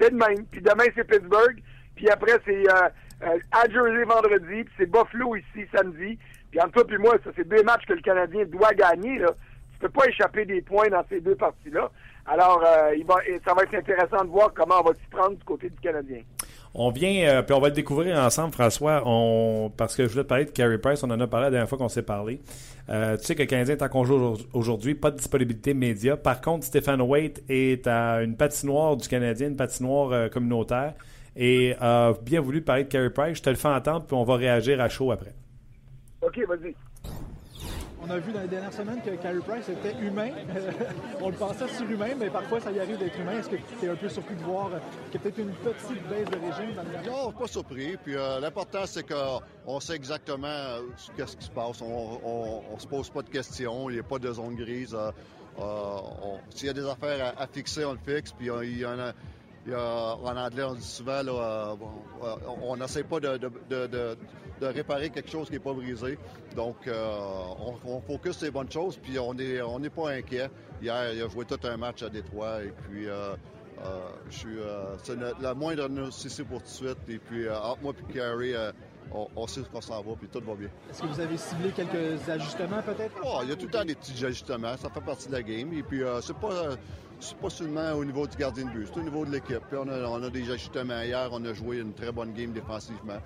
C'est 0.00 0.10
de 0.10 0.16
même. 0.16 0.44
Puis 0.50 0.60
demain, 0.60 0.84
c'est 0.94 1.04
Pittsburgh. 1.04 1.62
Puis 1.96 2.08
après, 2.10 2.38
c'est 2.44 2.68
euh, 2.68 2.88
euh, 3.22 3.38
à 3.50 3.68
Jersey 3.68 4.04
vendredi. 4.04 4.64
Puis 4.64 4.74
c'est 4.78 4.90
Buffalo 4.90 5.36
ici 5.36 5.66
samedi. 5.74 6.18
Puis 6.50 6.60
entre 6.60 6.82
toi 6.82 6.94
et 6.94 6.98
moi, 6.98 7.16
ça, 7.24 7.30
c'est 7.36 7.48
deux 7.48 7.62
matchs 7.62 7.86
que 7.86 7.94
le 7.94 8.00
Canadien 8.00 8.44
doit 8.44 8.72
gagner. 8.74 9.18
Là. 9.18 9.28
Tu 9.72 9.78
peux 9.80 9.88
pas 9.88 10.06
échapper 10.06 10.44
des 10.44 10.62
points 10.62 10.88
dans 10.88 11.04
ces 11.08 11.20
deux 11.20 11.36
parties-là. 11.36 11.90
Alors, 12.28 12.62
euh, 12.62 12.94
il 12.94 13.06
va, 13.06 13.16
ça 13.44 13.54
va 13.54 13.62
être 13.62 13.74
intéressant 13.74 14.22
de 14.22 14.30
voir 14.30 14.52
comment 14.54 14.80
on 14.80 14.88
va 14.88 14.94
s'y 14.94 15.08
prendre 15.10 15.36
du 15.36 15.44
côté 15.44 15.70
du 15.70 15.76
Canadien. 15.80 16.20
On 16.74 16.90
vient, 16.90 17.26
euh, 17.26 17.42
puis 17.42 17.54
on 17.54 17.60
va 17.60 17.68
le 17.68 17.74
découvrir 17.74 18.18
ensemble, 18.18 18.52
François, 18.52 19.02
on, 19.06 19.72
parce 19.74 19.96
que 19.96 20.04
je 20.04 20.10
voulais 20.10 20.24
te 20.24 20.28
parler 20.28 20.44
de 20.44 20.50
Carey 20.50 20.76
Price, 20.76 21.02
on 21.02 21.10
en 21.10 21.18
a 21.18 21.26
parlé 21.26 21.46
la 21.46 21.50
dernière 21.52 21.68
fois 21.68 21.78
qu'on 21.78 21.88
s'est 21.88 22.02
parlé. 22.02 22.40
Euh, 22.90 23.16
tu 23.16 23.24
sais 23.24 23.34
que 23.34 23.42
le 23.42 23.46
Canadien 23.46 23.76
est 23.76 23.82
en 23.82 23.88
congé 23.88 24.12
aujourd'hui, 24.52 24.94
pas 24.94 25.10
de 25.10 25.16
disponibilité 25.16 25.72
média. 25.72 26.18
Par 26.18 26.42
contre, 26.42 26.66
Stéphane 26.66 27.00
Waite 27.00 27.42
est 27.48 27.86
à 27.86 28.20
une 28.22 28.36
patinoire 28.36 28.98
du 28.98 29.08
Canadien, 29.08 29.48
une 29.48 29.56
patinoire 29.56 30.28
communautaire, 30.28 30.92
et 31.34 31.76
a 31.80 32.12
bien 32.20 32.42
voulu 32.42 32.60
parler 32.60 32.84
de 32.84 32.88
Carey 32.88 33.10
Price. 33.10 33.38
Je 33.38 33.42
te 33.42 33.50
le 33.50 33.56
fais 33.56 33.68
entendre, 33.68 34.04
puis 34.04 34.16
on 34.16 34.24
va 34.24 34.36
réagir 34.36 34.80
à 34.82 34.90
chaud 34.90 35.12
après. 35.12 35.32
OK, 36.20 36.38
vas-y. 36.46 36.74
On 38.00 38.10
a 38.10 38.18
vu 38.18 38.32
dans 38.32 38.40
les 38.40 38.48
dernières 38.48 38.72
semaines 38.72 39.00
que 39.02 39.10
Carey 39.10 39.40
Price 39.46 39.68
était 39.68 39.96
humain. 40.00 40.30
on 41.20 41.30
le 41.30 41.34
pensait 41.34 41.68
surhumain, 41.68 42.14
mais 42.18 42.30
parfois 42.30 42.60
ça 42.60 42.70
y 42.70 42.78
arrive 42.78 42.98
d'être 42.98 43.18
humain. 43.18 43.38
Est-ce 43.38 43.48
que 43.48 43.56
tu 43.56 43.86
es 43.86 43.88
un 43.88 43.96
peu 43.96 44.08
surpris 44.08 44.36
de 44.36 44.42
voir 44.42 44.70
qu'il 45.10 45.14
y 45.14 45.16
a 45.16 45.20
peut-être 45.20 45.38
une 45.38 45.52
petite 45.52 46.08
baisse 46.08 46.30
de 46.30 46.36
régime 46.36 46.74
dans 46.74 46.82
le 46.82 47.06
Non, 47.06 47.32
pas 47.32 47.46
surpris. 47.48 47.96
Puis 47.96 48.16
euh, 48.16 48.40
l'important, 48.40 48.86
c'est 48.86 49.04
qu'on 49.04 49.80
sait 49.80 49.96
exactement 49.96 50.46
euh, 50.46 50.82
ce 50.96 51.36
qui 51.36 51.44
se 51.44 51.50
passe. 51.50 51.82
On 51.82 52.62
ne 52.74 52.80
se 52.80 52.86
pose 52.86 53.10
pas 53.10 53.22
de 53.22 53.30
questions. 53.30 53.90
Il 53.90 53.94
n'y 53.94 54.00
a 54.00 54.04
pas 54.04 54.18
de 54.18 54.32
zone 54.32 54.54
grise. 54.54 54.94
Euh, 54.94 56.00
s'il 56.50 56.68
y 56.68 56.70
a 56.70 56.74
des 56.74 56.86
affaires 56.86 57.34
à, 57.36 57.46
fixer, 57.48 57.84
on 57.84 57.92
le 57.92 57.98
fixe. 57.98 58.32
Puis 58.32 58.48
il 58.62 58.78
y 58.78 58.86
en 58.86 58.98
a 58.98 59.12
en 59.74 60.36
anglais, 60.36 60.62
on 60.62 60.74
dit 60.74 60.82
souvent, 60.82 61.22
là, 61.22 61.76
on 62.62 62.76
n'essaie 62.76 63.04
pas 63.04 63.20
de, 63.20 64.16
réparer 64.60 65.10
quelque 65.10 65.30
chose 65.30 65.46
qui 65.46 65.54
n'est 65.54 65.58
pas 65.58 65.72
brisé. 65.72 66.18
Donc, 66.56 66.86
euh, 66.86 67.16
on, 67.58 67.76
on, 67.84 68.00
focus 68.00 68.38
sur 68.38 68.46
les 68.46 68.50
bonnes 68.50 68.70
choses, 68.70 68.96
puis 68.96 69.18
on 69.18 69.34
n'est 69.34 69.90
pas 69.90 70.10
inquiet. 70.10 70.50
Hier, 70.82 71.12
il 71.14 71.22
a 71.22 71.28
joué 71.28 71.44
tout 71.44 71.58
un 71.64 71.76
match 71.76 72.02
à 72.02 72.08
Détroit, 72.08 72.64
et 72.64 72.72
puis 72.88 73.08
euh, 73.08 73.34
euh, 73.84 74.10
je 74.30 74.38
suis, 74.38 74.58
c'est 75.04 75.16
la 75.40 75.54
moindre 75.54 75.88
nécessité 75.88 76.44
pour 76.44 76.58
tout 76.58 76.66
de 76.66 76.70
suite. 76.70 76.98
Et 77.08 77.18
puis, 77.18 77.48
entre 77.50 77.82
moi 77.82 77.92
et 78.08 78.12
Carrie, 78.12 78.54
on, 79.12 79.46
sait 79.46 79.60
qu'on 79.72 79.80
s'en 79.80 80.02
va, 80.02 80.12
puis 80.18 80.28
tout 80.28 80.40
va 80.44 80.54
bien. 80.54 80.68
Est-ce 80.90 81.02
que 81.02 81.06
vous 81.06 81.20
avez 81.20 81.36
ciblé 81.36 81.70
quelques 81.70 82.28
ajustements, 82.28 82.82
peut-être? 82.82 83.14
Oh, 83.24 83.40
il 83.42 83.48
y 83.48 83.52
a 83.52 83.56
tout 83.56 83.66
le 83.66 83.72
temps 83.72 83.84
des 83.84 83.94
petits 83.94 84.24
ajustements. 84.24 84.76
Ça 84.76 84.90
fait 84.90 85.00
partie 85.00 85.28
de 85.28 85.32
la 85.32 85.42
game. 85.42 85.72
Et 85.72 85.82
puis, 85.82 86.02
c'est 86.22 86.36
pas 86.36 86.76
c'est 87.20 87.36
pas 87.36 87.50
seulement 87.50 87.92
au 87.94 88.04
niveau 88.04 88.26
du 88.26 88.36
gardien 88.36 88.66
de 88.66 88.70
but, 88.70 88.86
c'est 88.86 89.00
au 89.00 89.02
niveau 89.02 89.24
de 89.24 89.32
l'équipe. 89.32 89.62
On 89.72 89.88
a, 89.88 90.08
on 90.08 90.22
a 90.22 90.30
des 90.30 90.50
ajustements 90.50 91.02
hier, 91.02 91.28
on 91.32 91.44
a 91.44 91.52
joué 91.52 91.78
une 91.78 91.92
très 91.92 92.12
bonne 92.12 92.32
game 92.32 92.52
défensivement. 92.52 93.18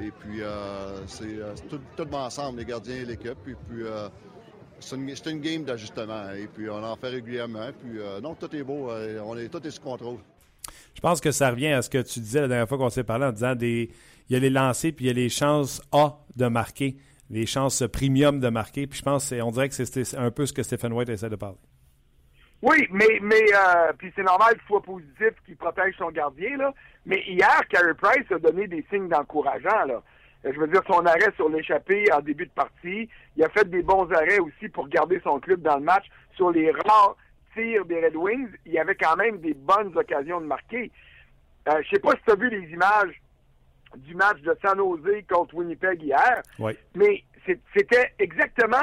Et 0.00 0.10
puis, 0.10 0.42
euh, 0.42 1.06
c'est 1.06 1.24
euh, 1.24 1.54
tout, 1.68 1.80
tout 1.96 2.14
ensemble, 2.14 2.58
les 2.58 2.64
gardiens 2.64 2.96
et 2.96 3.04
l'équipe. 3.04 3.38
Et 3.48 3.54
puis, 3.54 3.82
euh, 3.82 4.08
c'est 4.80 4.96
une, 4.96 5.40
game 5.40 5.64
d'ajustement. 5.64 6.30
Et 6.32 6.46
puis, 6.46 6.70
on 6.70 6.84
en 6.84 6.96
fait 6.96 7.08
régulièrement. 7.08 7.70
Puis, 7.80 7.98
non, 8.22 8.34
tout 8.34 8.54
est 8.54 8.62
beau. 8.62 8.90
on 9.24 9.36
est, 9.36 9.48
tout 9.48 9.66
est 9.66 9.70
sous 9.70 9.82
contrôle. 9.82 10.18
Je 10.94 11.00
pense 11.00 11.20
que 11.20 11.30
ça 11.30 11.50
revient 11.50 11.68
à 11.68 11.82
ce 11.82 11.90
que 11.90 12.02
tu 12.02 12.20
disais 12.20 12.40
la 12.40 12.48
dernière 12.48 12.68
fois 12.68 12.78
qu'on 12.78 12.90
s'est 12.90 13.04
parlé 13.04 13.26
en 13.26 13.32
disant 13.32 13.54
des, 13.54 13.90
il 14.28 14.32
y 14.32 14.36
a 14.36 14.40
les 14.40 14.50
lancers 14.50 14.92
puis 14.94 15.06
il 15.06 15.08
y 15.08 15.10
a 15.10 15.14
les 15.14 15.28
chances 15.28 15.82
A 15.92 16.18
de 16.36 16.46
marquer, 16.46 16.96
les 17.30 17.46
chances 17.46 17.82
premium 17.92 18.40
de 18.40 18.48
marquer. 18.48 18.86
Puis 18.86 18.98
je 18.98 19.04
pense, 19.04 19.32
on 19.32 19.50
dirait 19.50 19.68
que 19.68 19.74
c'est 19.74 20.16
un 20.16 20.30
peu 20.30 20.46
ce 20.46 20.52
que 20.52 20.62
Stephen 20.62 20.92
White 20.92 21.08
essaie 21.08 21.30
de 21.30 21.36
parler. 21.36 21.58
Oui, 22.60 22.88
mais 22.90 23.20
mais 23.22 23.44
euh, 23.54 23.92
puis 23.96 24.12
c'est 24.16 24.24
normal 24.24 24.54
qu'il 24.54 24.66
soit 24.66 24.82
positif, 24.82 25.30
qu'il 25.46 25.56
protège 25.56 25.94
son 25.96 26.10
gardien. 26.10 26.72
Mais 27.06 27.22
hier, 27.28 27.60
Carey 27.70 27.94
Price 27.94 28.30
a 28.32 28.38
donné 28.38 28.66
des 28.66 28.84
signes 28.90 29.08
d'encourageant. 29.08 29.88
Euh, 29.88 30.00
je 30.52 30.58
veux 30.58 30.66
dire 30.66 30.82
son 30.90 31.06
arrêt 31.06 31.32
sur 31.36 31.48
l'échappée 31.48 32.04
en 32.12 32.20
début 32.20 32.46
de 32.46 32.50
partie, 32.50 33.08
il 33.36 33.44
a 33.44 33.48
fait 33.50 33.68
des 33.70 33.82
bons 33.82 34.10
arrêts 34.12 34.40
aussi 34.40 34.68
pour 34.68 34.88
garder 34.88 35.20
son 35.22 35.38
club 35.38 35.62
dans 35.62 35.76
le 35.76 35.84
match. 35.84 36.06
Sur 36.34 36.50
les 36.50 36.70
rares 36.70 37.16
tirs 37.54 37.84
des 37.84 38.04
Red 38.04 38.16
Wings, 38.16 38.50
il 38.66 38.72
y 38.72 38.78
avait 38.78 38.94
quand 38.94 39.16
même 39.16 39.38
des 39.40 39.54
bonnes 39.54 39.96
occasions 39.96 40.40
de 40.40 40.46
marquer. 40.46 40.90
Euh, 41.68 41.82
je 41.82 41.90
sais 41.90 42.00
pas 42.00 42.12
si 42.12 42.22
tu 42.24 42.32
as 42.32 42.36
vu 42.36 42.48
les 42.48 42.70
images 42.70 43.20
du 43.96 44.14
match 44.14 44.40
de 44.40 44.56
San 44.62 44.78
Jose 44.78 45.24
contre 45.28 45.54
Winnipeg 45.54 46.02
hier. 46.02 46.42
Oui. 46.58 46.76
Mais 46.94 47.24
c'était 47.74 48.12
exactement 48.18 48.76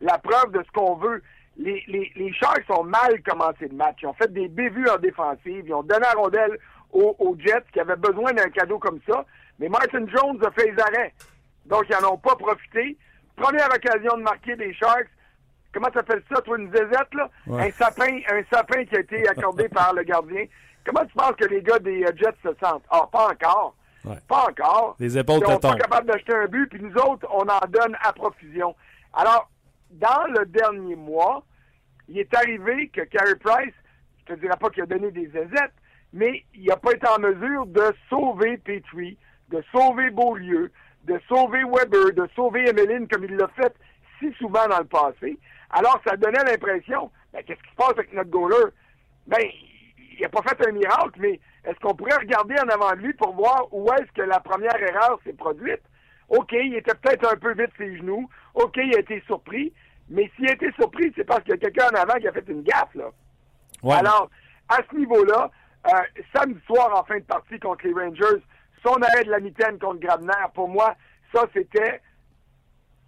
la 0.00 0.18
preuve 0.18 0.52
de 0.52 0.62
ce 0.62 0.70
qu'on 0.72 0.96
veut. 0.96 1.22
Les, 1.58 1.82
les, 1.86 2.12
les 2.16 2.32
Sharks 2.32 2.68
ont 2.70 2.84
mal 2.84 3.22
commencé 3.22 3.68
le 3.68 3.76
match. 3.76 3.98
Ils 4.02 4.06
ont 4.06 4.14
fait 4.14 4.32
des 4.32 4.48
bévues 4.48 4.88
en 4.88 4.98
défensive. 4.98 5.64
Ils 5.66 5.74
ont 5.74 5.82
donné 5.82 6.00
la 6.00 6.12
rondelle 6.12 6.58
aux, 6.92 7.16
aux 7.18 7.36
Jets 7.38 7.64
qui 7.72 7.80
avaient 7.80 7.96
besoin 7.96 8.32
d'un 8.32 8.50
cadeau 8.50 8.78
comme 8.78 9.00
ça. 9.08 9.24
Mais 9.58 9.68
Martin 9.68 10.06
Jones 10.08 10.42
a 10.44 10.50
fait 10.50 10.70
les 10.70 10.78
arrêts. 10.78 11.14
Donc, 11.64 11.84
ils 11.88 12.02
n'en 12.02 12.12
ont 12.12 12.18
pas 12.18 12.36
profité. 12.36 12.96
Première 13.36 13.68
occasion 13.74 14.16
de 14.18 14.22
marquer 14.22 14.56
des 14.56 14.72
Sharks. 14.74 15.08
Comment 15.76 15.90
t'appelles 15.90 16.22
ça, 16.32 16.40
toi, 16.40 16.56
une 16.56 16.72
zézette, 16.72 17.12
là? 17.12 17.28
Ouais. 17.46 17.68
Un 17.68 17.70
sapin, 17.70 18.20
un 18.30 18.42
sapin 18.50 18.86
qui 18.86 18.96
a 18.96 19.00
été 19.00 19.28
accordé 19.28 19.68
par 19.74 19.92
le 19.92 20.04
gardien. 20.04 20.46
Comment 20.86 21.04
tu 21.04 21.12
penses 21.12 21.36
que 21.38 21.44
les 21.44 21.60
gars 21.60 21.78
des 21.78 22.02
euh, 22.02 22.12
Jets 22.16 22.32
se 22.42 22.48
sentent? 22.64 22.84
Ah, 22.88 23.06
pas 23.12 23.28
encore. 23.28 23.76
Ouais. 24.02 24.16
Pas 24.26 24.46
encore. 24.48 24.96
Les 24.98 25.18
épaules 25.18 25.42
Ils 25.46 25.52
sont 25.52 25.58
pas 25.58 25.74
capables 25.74 26.06
d'acheter 26.06 26.34
un 26.34 26.46
but, 26.46 26.66
puis 26.70 26.80
nous 26.80 26.94
autres, 26.94 27.28
on 27.30 27.42
en 27.42 27.60
donne 27.68 27.94
à 28.02 28.14
profusion. 28.14 28.74
Alors, 29.12 29.50
dans 29.90 30.26
le 30.30 30.46
dernier 30.46 30.96
mois, 30.96 31.44
il 32.08 32.20
est 32.20 32.34
arrivé 32.34 32.88
que 32.88 33.02
Carey 33.02 33.34
Price, 33.34 33.74
je 34.20 34.32
te 34.32 34.40
dirais 34.40 34.56
pas 34.58 34.70
qu'il 34.70 34.82
a 34.84 34.86
donné 34.86 35.10
des 35.10 35.28
aisettes, 35.36 35.74
mais 36.14 36.42
il 36.54 36.64
n'a 36.64 36.78
pas 36.78 36.92
été 36.92 37.06
en 37.06 37.18
mesure 37.18 37.66
de 37.66 37.92
sauver 38.08 38.56
Petrie, 38.56 39.18
de 39.50 39.62
sauver 39.72 40.08
Beaulieu, 40.08 40.72
de 41.04 41.20
sauver 41.28 41.64
Weber, 41.64 42.14
de 42.14 42.26
sauver 42.34 42.66
Emeline 42.66 43.06
comme 43.08 43.24
il 43.24 43.36
l'a 43.36 43.48
fait 43.48 43.74
si 44.18 44.32
souvent 44.38 44.66
dans 44.68 44.78
le 44.78 44.86
passé. 44.86 45.38
Alors, 45.70 46.00
ça 46.06 46.16
donnait 46.16 46.44
l'impression, 46.44 47.10
ben, 47.32 47.42
qu'est-ce 47.44 47.62
qui 47.62 47.70
se 47.70 47.76
passe 47.76 47.90
avec 47.90 48.12
notre 48.12 48.30
goaler? 48.30 48.70
Ben, 49.26 49.40
il 49.98 50.20
n'a 50.20 50.28
pas 50.28 50.42
fait 50.42 50.68
un 50.68 50.72
miracle, 50.72 51.18
mais 51.18 51.40
est-ce 51.64 51.78
qu'on 51.80 51.94
pourrait 51.94 52.16
regarder 52.16 52.54
en 52.60 52.68
avant 52.68 52.92
de 52.92 53.00
lui 53.00 53.12
pour 53.14 53.34
voir 53.34 53.66
où 53.72 53.90
est-ce 53.92 54.12
que 54.12 54.22
la 54.22 54.40
première 54.40 54.80
erreur 54.80 55.18
s'est 55.24 55.32
produite? 55.32 55.82
OK, 56.28 56.52
il 56.52 56.74
était 56.74 56.94
peut-être 56.94 57.32
un 57.32 57.36
peu 57.36 57.52
vite 57.52 57.72
ses 57.76 57.96
genoux. 57.98 58.28
OK, 58.54 58.76
il 58.76 58.96
a 58.96 59.00
été 59.00 59.22
surpris. 59.26 59.72
Mais 60.08 60.30
s'il 60.36 60.48
a 60.48 60.52
été 60.52 60.70
surpris, 60.72 61.12
c'est 61.16 61.24
parce 61.24 61.42
qu'il 61.42 61.50
y 61.50 61.54
a 61.54 61.58
quelqu'un 61.58 61.88
en 61.92 62.00
avant 62.00 62.18
qui 62.18 62.28
a 62.28 62.32
fait 62.32 62.48
une 62.48 62.62
gaffe, 62.62 62.94
là. 62.94 63.10
Ouais. 63.82 63.94
Alors, 63.96 64.30
à 64.68 64.78
ce 64.90 64.96
niveau-là, 64.96 65.50
euh, 65.86 66.20
samedi 66.34 66.60
soir 66.66 66.90
en 66.98 67.04
fin 67.04 67.18
de 67.18 67.24
partie 67.24 67.58
contre 67.58 67.86
les 67.86 67.92
Rangers, 67.92 68.42
son 68.84 68.94
arrêt 69.02 69.24
de 69.24 69.30
la 69.30 69.40
mitaine 69.40 69.78
contre 69.78 70.00
Grabner, 70.00 70.32
pour 70.54 70.68
moi, 70.68 70.94
ça 71.34 71.44
c'était 71.52 72.00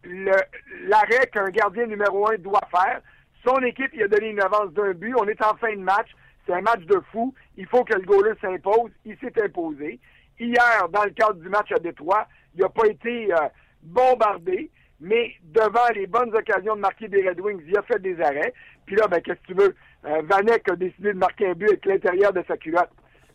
l'arrêt 0.05 1.27
qu'un 1.33 1.51
gardien 1.51 1.87
numéro 1.87 2.29
un 2.31 2.37
doit 2.39 2.67
faire. 2.71 3.01
Son 3.47 3.59
équipe 3.63 3.91
il 3.95 4.03
a 4.03 4.09
donné 4.09 4.31
une 4.31 4.41
avance 4.41 4.73
d'un 4.73 4.93
but. 4.93 5.15
On 5.17 5.27
est 5.29 5.43
en 5.43 5.55
fin 5.57 5.73
de 5.75 5.81
match. 5.81 6.09
C'est 6.47 6.55
un 6.55 6.61
match 6.63 6.81
de 6.87 7.01
fou. 7.13 7.35
Il 7.57 7.67
faut 7.67 7.85
que 7.85 7.95
le 7.95 8.03
goaler 8.03 8.35
s'impose. 8.41 8.91
Il 9.05 9.17
s'est 9.19 9.43
imposé. 9.43 10.01
Hier, 10.41 10.89
dans 10.91 11.05
le 11.05 11.11
cadre 11.11 11.35
du 11.35 11.49
match 11.49 11.71
à 11.73 11.79
Détroit, 11.79 12.27
il 12.55 12.63
n'a 12.63 12.69
pas 12.69 12.87
été 12.87 13.33
euh, 13.33 13.49
bombardé, 13.83 14.71
mais 15.01 15.33
devant 15.43 15.89
les 15.95 16.07
bonnes 16.07 16.35
occasions 16.35 16.77
de 16.77 16.81
marquer 16.81 17.09
des 17.09 17.29
Red 17.29 17.41
Wings, 17.41 17.63
il 17.67 17.77
a 17.77 17.83
fait 17.83 18.01
des 18.01 18.21
arrêts. 18.21 18.55
Puis 18.87 18.97
là, 18.97 19.09
ben, 19.09 19.21
qu'est-ce 19.21 19.41
que 19.41 19.47
tu 19.47 19.55
veux? 19.55 19.75
Euh, 20.07 20.23
Vanek 20.25 20.71
a 20.71 20.77
décidé 20.77 21.13
de 21.13 21.19
marquer 21.19 21.49
un 21.49 21.55
but 21.55 21.69
avec 21.69 21.85
l'intérieur 21.87 22.33
de 22.33 22.43
sa 22.47 22.57
culotte. 22.57 22.91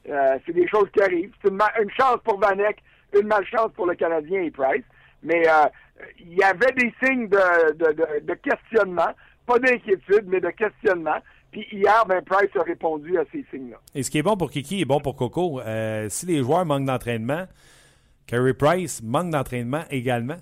Euh, 0.10 0.38
c'est 0.46 0.54
des 0.54 0.68
choses 0.68 0.90
qui 0.92 1.02
arrivent. 1.02 1.34
C'est 1.42 1.50
une, 1.50 1.62
une 1.82 1.92
chance 1.92 2.18
pour 2.24 2.40
Vanek, 2.40 2.78
une 3.14 3.28
malchance 3.28 3.72
pour 3.74 3.86
le 3.86 3.96
Canadien 3.96 4.42
et 4.42 4.52
Price. 4.52 4.84
Mais 5.24 5.48
euh, 5.48 5.68
il 6.20 6.34
y 6.34 6.44
avait 6.44 6.72
des 6.74 6.94
signes 7.04 7.28
de, 7.28 7.72
de, 7.74 7.92
de- 7.94 8.26
de 8.26 8.34
questionnement, 8.36 9.10
pas 9.46 9.58
d'inquiétude, 9.60 10.26
mais 10.28 10.42
de 10.42 10.50
questionnement. 10.50 11.18
Puis 11.52 11.66
hier, 11.72 12.06
ben, 12.08 12.22
Price 12.24 12.50
a 12.60 12.64
répondu 12.64 13.18
à 13.18 13.24
ces 13.32 13.46
signes-là. 13.52 13.78
Et 13.96 14.04
ce 14.04 14.10
qui 14.12 14.18
est 14.18 14.24
bon 14.24 14.36
pour 14.36 14.50
Kiki 14.52 14.82
est 14.82 14.86
bon 14.86 15.00
pour 15.00 15.16
Coco. 15.16 15.62
Euh, 15.62 16.08
si 16.10 16.26
les 16.26 16.40
joueurs 16.44 16.66
manquent 16.66 16.86
d'entraînement, 16.86 17.46
Carey 18.28 18.54
Price 18.54 19.02
manque 19.04 19.30
d'entraînement 19.32 19.84
également. 19.92 20.38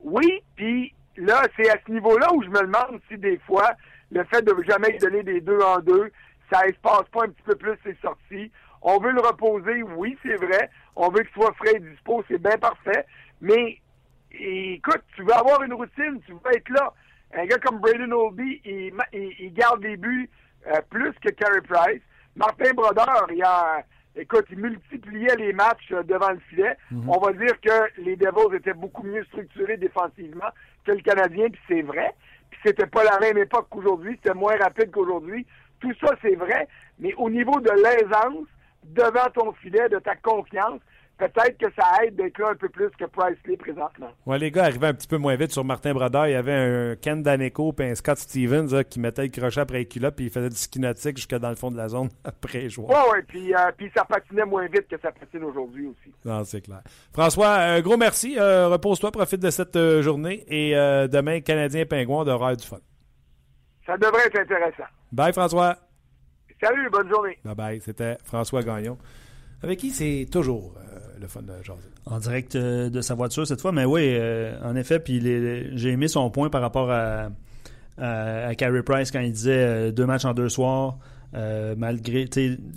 Oui, 0.00 0.42
puis 0.56 0.94
là, 1.16 1.42
c'est 1.56 1.68
à 1.70 1.76
ce 1.86 1.92
niveau-là 1.92 2.32
où 2.32 2.42
je 2.42 2.48
me 2.48 2.60
demande 2.62 3.00
si 3.10 3.18
des 3.18 3.38
fois, 3.46 3.72
le 4.10 4.24
fait 4.24 4.42
de 4.42 4.54
jamais 4.66 4.96
donner 4.98 5.22
des 5.22 5.40
deux 5.40 5.58
en 5.60 5.80
deux, 5.80 6.10
ça 6.50 6.66
espace 6.66 7.02
pas 7.12 7.24
un 7.24 7.28
petit 7.28 7.42
peu 7.44 7.56
plus 7.56 7.76
ses 7.84 7.96
sorties. 8.00 8.50
On 8.82 8.98
veut 8.98 9.10
le 9.12 9.20
reposer, 9.20 9.82
oui, 9.82 10.16
c'est 10.22 10.36
vrai. 10.36 10.70
On 10.96 11.08
veut 11.10 11.22
qu'il 11.22 11.32
soit 11.42 11.52
frais 11.54 11.72
et 11.76 11.80
dispo, 11.80 12.24
c'est 12.28 12.40
bien 12.40 12.56
parfait. 12.58 13.04
Mais 13.40 13.78
écoute, 14.32 15.02
tu 15.16 15.22
veux 15.22 15.32
avoir 15.34 15.62
une 15.62 15.72
routine, 15.74 16.20
tu 16.26 16.32
veux 16.32 16.54
être 16.56 16.68
là. 16.70 16.92
Un 17.34 17.44
gars 17.46 17.58
comme 17.58 17.78
Braden 17.80 18.12
Oldby, 18.12 18.60
il, 18.64 18.92
il- 19.12 19.34
il 19.38 19.52
garde 19.52 19.80
des 19.82 19.96
buts 19.96 20.30
euh, 20.66 20.80
plus 20.90 21.12
que 21.20 21.30
Carey 21.30 21.60
Price. 21.68 22.00
Martin 22.36 22.72
Brodeur, 22.72 23.26
il 23.32 23.42
a, 23.42 23.82
écoute, 24.16 24.46
il 24.50 24.58
multipliait 24.58 25.36
les 25.36 25.52
matchs 25.52 25.92
euh, 25.92 26.02
devant 26.04 26.30
le 26.30 26.38
filet. 26.48 26.76
On 27.08 27.18
va 27.18 27.32
dire 27.32 27.60
que 27.60 28.00
les 28.00 28.16
Devils 28.16 28.54
étaient 28.56 28.72
beaucoup 28.74 29.02
mieux 29.02 29.24
structurés 29.24 29.76
défensivement 29.76 30.48
que 30.84 30.92
le 30.92 31.00
Canadien, 31.02 31.48
puis 31.50 31.60
c'est 31.68 31.82
vrai. 31.82 32.14
Puis 32.50 32.60
c'était 32.64 32.86
pas 32.86 33.04
la 33.04 33.18
même 33.20 33.36
époque 33.38 33.66
qu'aujourd'hui, 33.70 34.18
c'était 34.22 34.34
moins 34.38 34.56
rapide 34.56 34.90
qu'aujourd'hui. 34.90 35.46
Tout 35.80 35.92
ça, 36.00 36.14
c'est 36.22 36.34
vrai. 36.34 36.66
Mais 36.98 37.12
au 37.14 37.28
niveau 37.28 37.60
de 37.60 37.70
l'aisance, 37.70 38.46
devant 38.88 39.30
ton 39.34 39.52
filet, 39.54 39.88
de 39.88 39.98
ta 39.98 40.16
confiance, 40.16 40.80
peut-être 41.18 41.58
que 41.58 41.66
ça 41.76 42.04
aide 42.04 42.16
d'être 42.16 42.38
là 42.38 42.50
un 42.50 42.54
peu 42.54 42.68
plus 42.68 42.88
que 42.90 43.04
Price 43.04 43.36
l'est 43.46 43.56
présentement. 43.56 44.10
Ouais, 44.24 44.38
les 44.38 44.50
gars 44.50 44.64
arrivaient 44.64 44.86
un 44.86 44.94
petit 44.94 45.08
peu 45.08 45.18
moins 45.18 45.34
vite 45.36 45.52
sur 45.52 45.64
Martin 45.64 45.92
Brodeur. 45.92 46.26
Il 46.28 46.32
y 46.32 46.36
avait 46.36 46.52
un 46.52 46.96
Ken 46.96 47.22
Daneko 47.22 47.74
et 47.80 47.90
un 47.90 47.94
Scott 47.94 48.18
Stevens 48.18 48.72
là, 48.72 48.84
qui 48.84 49.00
mettait 49.00 49.22
le 49.22 49.28
crochet 49.28 49.60
après 49.60 49.78
les 49.78 49.86
culottes 49.86 50.16
puis 50.16 50.26
il 50.26 50.30
faisait 50.30 50.48
du 50.48 50.56
ski 50.56 50.78
nautique 50.78 51.16
jusque 51.16 51.34
dans 51.34 51.50
le 51.50 51.56
fond 51.56 51.70
de 51.70 51.76
la 51.76 51.88
zone 51.88 52.08
après 52.24 52.60
les 52.60 52.70
joueurs. 52.70 52.90
Ouais, 52.90 53.12
ouais, 53.12 53.22
puis, 53.26 53.54
euh, 53.54 53.58
puis 53.76 53.90
ça 53.94 54.04
patinait 54.04 54.44
moins 54.44 54.66
vite 54.66 54.86
que 54.88 54.98
ça 55.00 55.10
patine 55.10 55.44
aujourd'hui 55.44 55.86
aussi. 55.86 56.14
Non, 56.24 56.44
c'est 56.44 56.60
clair. 56.60 56.82
François, 57.12 57.54
un 57.54 57.80
gros 57.80 57.96
merci. 57.96 58.36
Euh, 58.38 58.68
Repose-toi, 58.68 59.10
profite 59.10 59.40
de 59.40 59.50
cette 59.50 59.76
euh, 59.76 60.02
journée. 60.02 60.44
Et 60.48 60.76
euh, 60.76 61.08
demain, 61.08 61.40
Canadien 61.40 61.84
Pingouin 61.84 62.24
de 62.24 62.30
avoir 62.30 62.56
du 62.56 62.64
fun. 62.64 62.78
Ça 63.86 63.96
devrait 63.96 64.26
être 64.26 64.38
intéressant. 64.38 64.84
Bye, 65.10 65.32
François. 65.32 65.87
Salut, 66.60 66.88
bonne 66.90 67.08
journée. 67.08 67.38
Bye 67.44 67.54
bye. 67.54 67.80
C'était 67.80 68.16
François 68.24 68.62
Gagnon. 68.62 68.98
Avec 69.62 69.78
qui 69.78 69.90
c'est 69.90 70.26
toujours 70.30 70.74
euh, 70.78 70.98
le 71.20 71.26
fun 71.26 71.42
de 71.42 71.52
jaser? 71.64 71.80
En 72.06 72.18
direct 72.18 72.54
euh, 72.56 72.90
de 72.90 73.00
sa 73.00 73.14
voiture 73.14 73.46
cette 73.46 73.60
fois, 73.60 73.72
mais 73.72 73.84
oui, 73.84 74.02
euh, 74.04 74.56
en 74.62 74.74
effet, 74.76 74.98
puis 75.00 75.20
j'ai 75.76 75.90
aimé 75.90 76.08
son 76.08 76.30
point 76.30 76.48
par 76.48 76.60
rapport 76.60 76.90
à, 76.90 77.30
à, 77.98 78.46
à 78.46 78.54
Carey 78.54 78.82
Price 78.82 79.10
quand 79.10 79.20
il 79.20 79.32
disait 79.32 79.52
euh, 79.56 79.90
deux 79.92 80.06
matchs 80.06 80.24
en 80.24 80.32
deux 80.34 80.48
soirs, 80.48 80.98
euh, 81.34 81.74
malgré, 81.76 82.28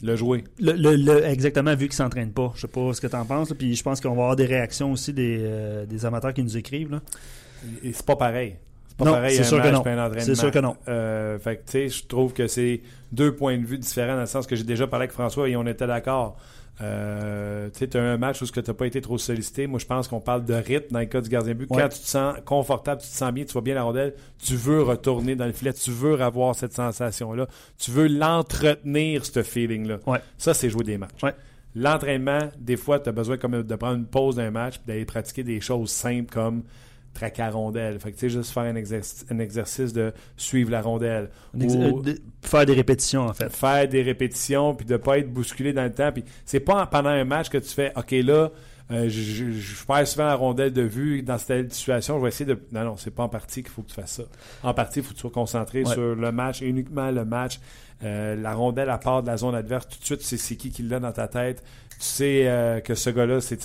Le 0.01 0.15
jouer. 0.15 0.43
le, 0.59 0.73
le- 0.73 0.95
le- 0.95 1.23
exactement 1.23 1.73
vu 1.75 1.85
qu'il 1.85 1.93
s'entraîne 1.95 2.31
pas. 2.33 2.51
Je 2.55 2.61
sais 2.61 2.67
pas 2.67 2.93
ce 2.93 2.99
que 3.01 3.07
tu 3.07 3.15
en 3.15 3.25
penses, 3.25 3.49
là, 3.51 3.55
puis 3.57 3.75
je 3.75 3.83
pense 3.83 4.01
qu'on 4.01 4.09
va 4.15 4.21
avoir 4.23 4.35
des 4.35 4.45
réactions 4.47 4.91
aussi 4.91 5.13
des, 5.13 5.37
euh, 5.39 5.85
des 5.85 6.05
amateurs 6.05 6.33
qui 6.33 6.43
nous 6.43 6.57
écrivent. 6.57 6.91
Là. 6.91 7.01
Et 7.83 7.93
c'est 7.93 8.05
pas 8.05 8.15
pareil. 8.15 8.55
C'est 8.91 8.97
pas 8.97 9.05
Non, 9.05 9.11
pareil 9.13 9.35
c'est 9.35 9.41
un 9.41 9.45
sûr 9.45 9.61
que 9.61 9.69
non. 9.69 10.11
C'est 10.19 10.35
sûr 10.35 10.51
que 10.51 10.59
non. 10.59 10.75
Euh, 10.89 11.39
fait 11.39 11.55
que, 11.57 11.61
tu 11.65 11.71
sais, 11.71 11.89
je 11.89 12.05
trouve 12.05 12.33
que 12.33 12.47
c'est 12.47 12.81
deux 13.13 13.33
points 13.33 13.57
de 13.57 13.65
vue 13.65 13.77
différents 13.77 14.15
dans 14.15 14.21
le 14.21 14.25
sens 14.25 14.45
que 14.45 14.55
j'ai 14.57 14.65
déjà 14.65 14.85
parlé 14.85 15.03
avec 15.03 15.13
François 15.13 15.47
et 15.47 15.55
on 15.55 15.65
était 15.65 15.87
d'accord. 15.87 16.37
Euh, 16.81 17.69
tu 17.69 17.85
sais, 17.85 17.97
un 17.97 18.17
match 18.17 18.41
où 18.41 18.45
tu 18.45 18.59
n'as 18.59 18.73
pas 18.73 18.85
été 18.85 18.99
trop 18.99 19.17
sollicité. 19.17 19.65
Moi, 19.65 19.79
je 19.79 19.85
pense 19.85 20.09
qu'on 20.09 20.19
parle 20.19 20.43
de 20.43 20.53
rythme 20.53 20.91
dans 20.91 20.99
le 20.99 21.05
cas 21.05 21.21
du 21.21 21.29
gardien 21.29 21.53
de 21.53 21.59
but. 21.59 21.69
Ouais. 21.69 21.81
Quand 21.81 21.89
tu 21.89 21.99
te 21.99 22.07
sens 22.07 22.35
confortable, 22.43 23.01
tu 23.01 23.07
te 23.07 23.13
sens 23.13 23.31
bien, 23.31 23.45
tu 23.45 23.53
vois 23.53 23.61
bien 23.61 23.75
la 23.75 23.83
rondelle, 23.83 24.13
tu 24.43 24.55
veux 24.55 24.81
retourner 24.81 25.35
dans 25.35 25.45
le 25.45 25.53
filet, 25.53 25.71
tu 25.71 25.91
veux 25.91 26.19
avoir 26.19 26.53
cette 26.55 26.73
sensation-là. 26.73 27.47
Tu 27.77 27.91
veux 27.91 28.07
l'entretenir, 28.07 29.25
ce 29.25 29.41
feeling-là. 29.41 29.99
Ouais. 30.05 30.19
Ça, 30.37 30.53
c'est 30.53 30.69
jouer 30.69 30.83
des 30.83 30.97
matchs. 30.97 31.23
Ouais. 31.23 31.33
L'entraînement, 31.75 32.49
des 32.59 32.75
fois, 32.75 32.99
tu 32.99 33.07
as 33.07 33.13
besoin 33.13 33.37
comme 33.37 33.63
de 33.63 33.75
prendre 33.75 33.95
une 33.95 34.05
pause 34.05 34.35
d'un 34.35 34.51
match 34.51 34.75
et 34.75 34.87
d'aller 34.87 35.05
pratiquer 35.05 35.43
des 35.43 35.61
choses 35.61 35.89
simples 35.89 36.33
comme 36.33 36.63
traquer 37.13 37.41
la 37.41 37.51
rondelle. 37.51 37.99
Fait 37.99 38.11
que, 38.11 38.15
tu 38.17 38.21
sais, 38.21 38.29
juste 38.29 38.51
faire 38.51 38.63
un, 38.63 38.75
exercice, 38.75 39.25
un 39.29 39.39
exercice 39.39 39.93
de 39.93 40.13
suivre 40.37 40.71
la 40.71 40.81
rondelle. 40.81 41.29
Ou 41.53 41.63
euh, 41.63 42.01
de- 42.01 42.19
faire 42.41 42.65
des 42.65 42.73
répétitions, 42.73 43.23
en 43.27 43.33
fait. 43.33 43.49
faire 43.51 43.87
des 43.87 44.01
répétitions 44.01 44.73
puis 44.75 44.85
de 44.85 44.97
pas 44.97 45.17
être 45.19 45.31
bousculé 45.31 45.73
dans 45.73 45.83
le 45.83 45.91
temps. 45.91 46.11
Puis 46.11 46.23
c'est 46.45 46.59
pas 46.61 46.83
en- 46.83 46.87
pendant 46.87 47.09
un 47.09 47.25
match 47.25 47.49
que 47.49 47.57
tu 47.57 47.69
fais 47.69 47.91
OK 47.95 48.11
là, 48.11 48.49
euh, 48.91 49.07
je, 49.07 49.21
je, 49.21 49.51
je 49.51 49.85
perds 49.85 50.05
souvent 50.07 50.25
la 50.25 50.35
rondelle 50.35 50.73
de 50.73 50.81
vue 50.81 51.21
dans 51.23 51.37
cette 51.37 51.71
situation, 51.73 52.17
je 52.17 52.23
vais 52.23 52.27
essayer 52.27 52.45
de 52.45 52.59
Non 52.73 52.83
non, 52.83 52.97
c'est 52.97 53.11
pas 53.11 53.23
en 53.23 53.29
partie 53.29 53.63
qu'il 53.63 53.71
faut 53.71 53.83
que 53.83 53.87
tu 53.89 53.93
fasses 53.95 54.13
ça. 54.15 54.23
En 54.63 54.73
partie, 54.73 54.99
il 54.99 55.03
faut 55.05 55.11
que 55.11 55.15
tu 55.15 55.21
sois 55.21 55.29
concentré 55.31 55.83
Ouais. 55.85 55.93
sur 55.93 56.15
le 56.15 56.31
match 56.33 56.61
et 56.61 56.65
uniquement 56.67 57.09
le 57.09 57.23
match. 57.23 57.59
Euh, 58.03 58.35
la 58.35 58.53
rondelle 58.53 58.89
à 58.89 58.97
part 58.97 59.21
de 59.21 59.27
la 59.27 59.37
zone 59.37 59.53
adverse, 59.55 59.87
tout 59.87 59.99
de 59.99 60.03
suite 60.05 60.19
tu 60.19 60.25
sais 60.25 60.37
c'est 60.37 60.55
qui 60.55 60.71
qui 60.71 60.83
l'a 60.83 60.99
dans 60.99 61.11
ta 61.11 61.27
tête. 61.27 61.63
Tu 61.91 61.97
sais 61.99 62.47
euh, 62.47 62.79
que 62.81 62.95
ce 62.95 63.09
gars-là 63.11 63.39
c'est 63.41 63.59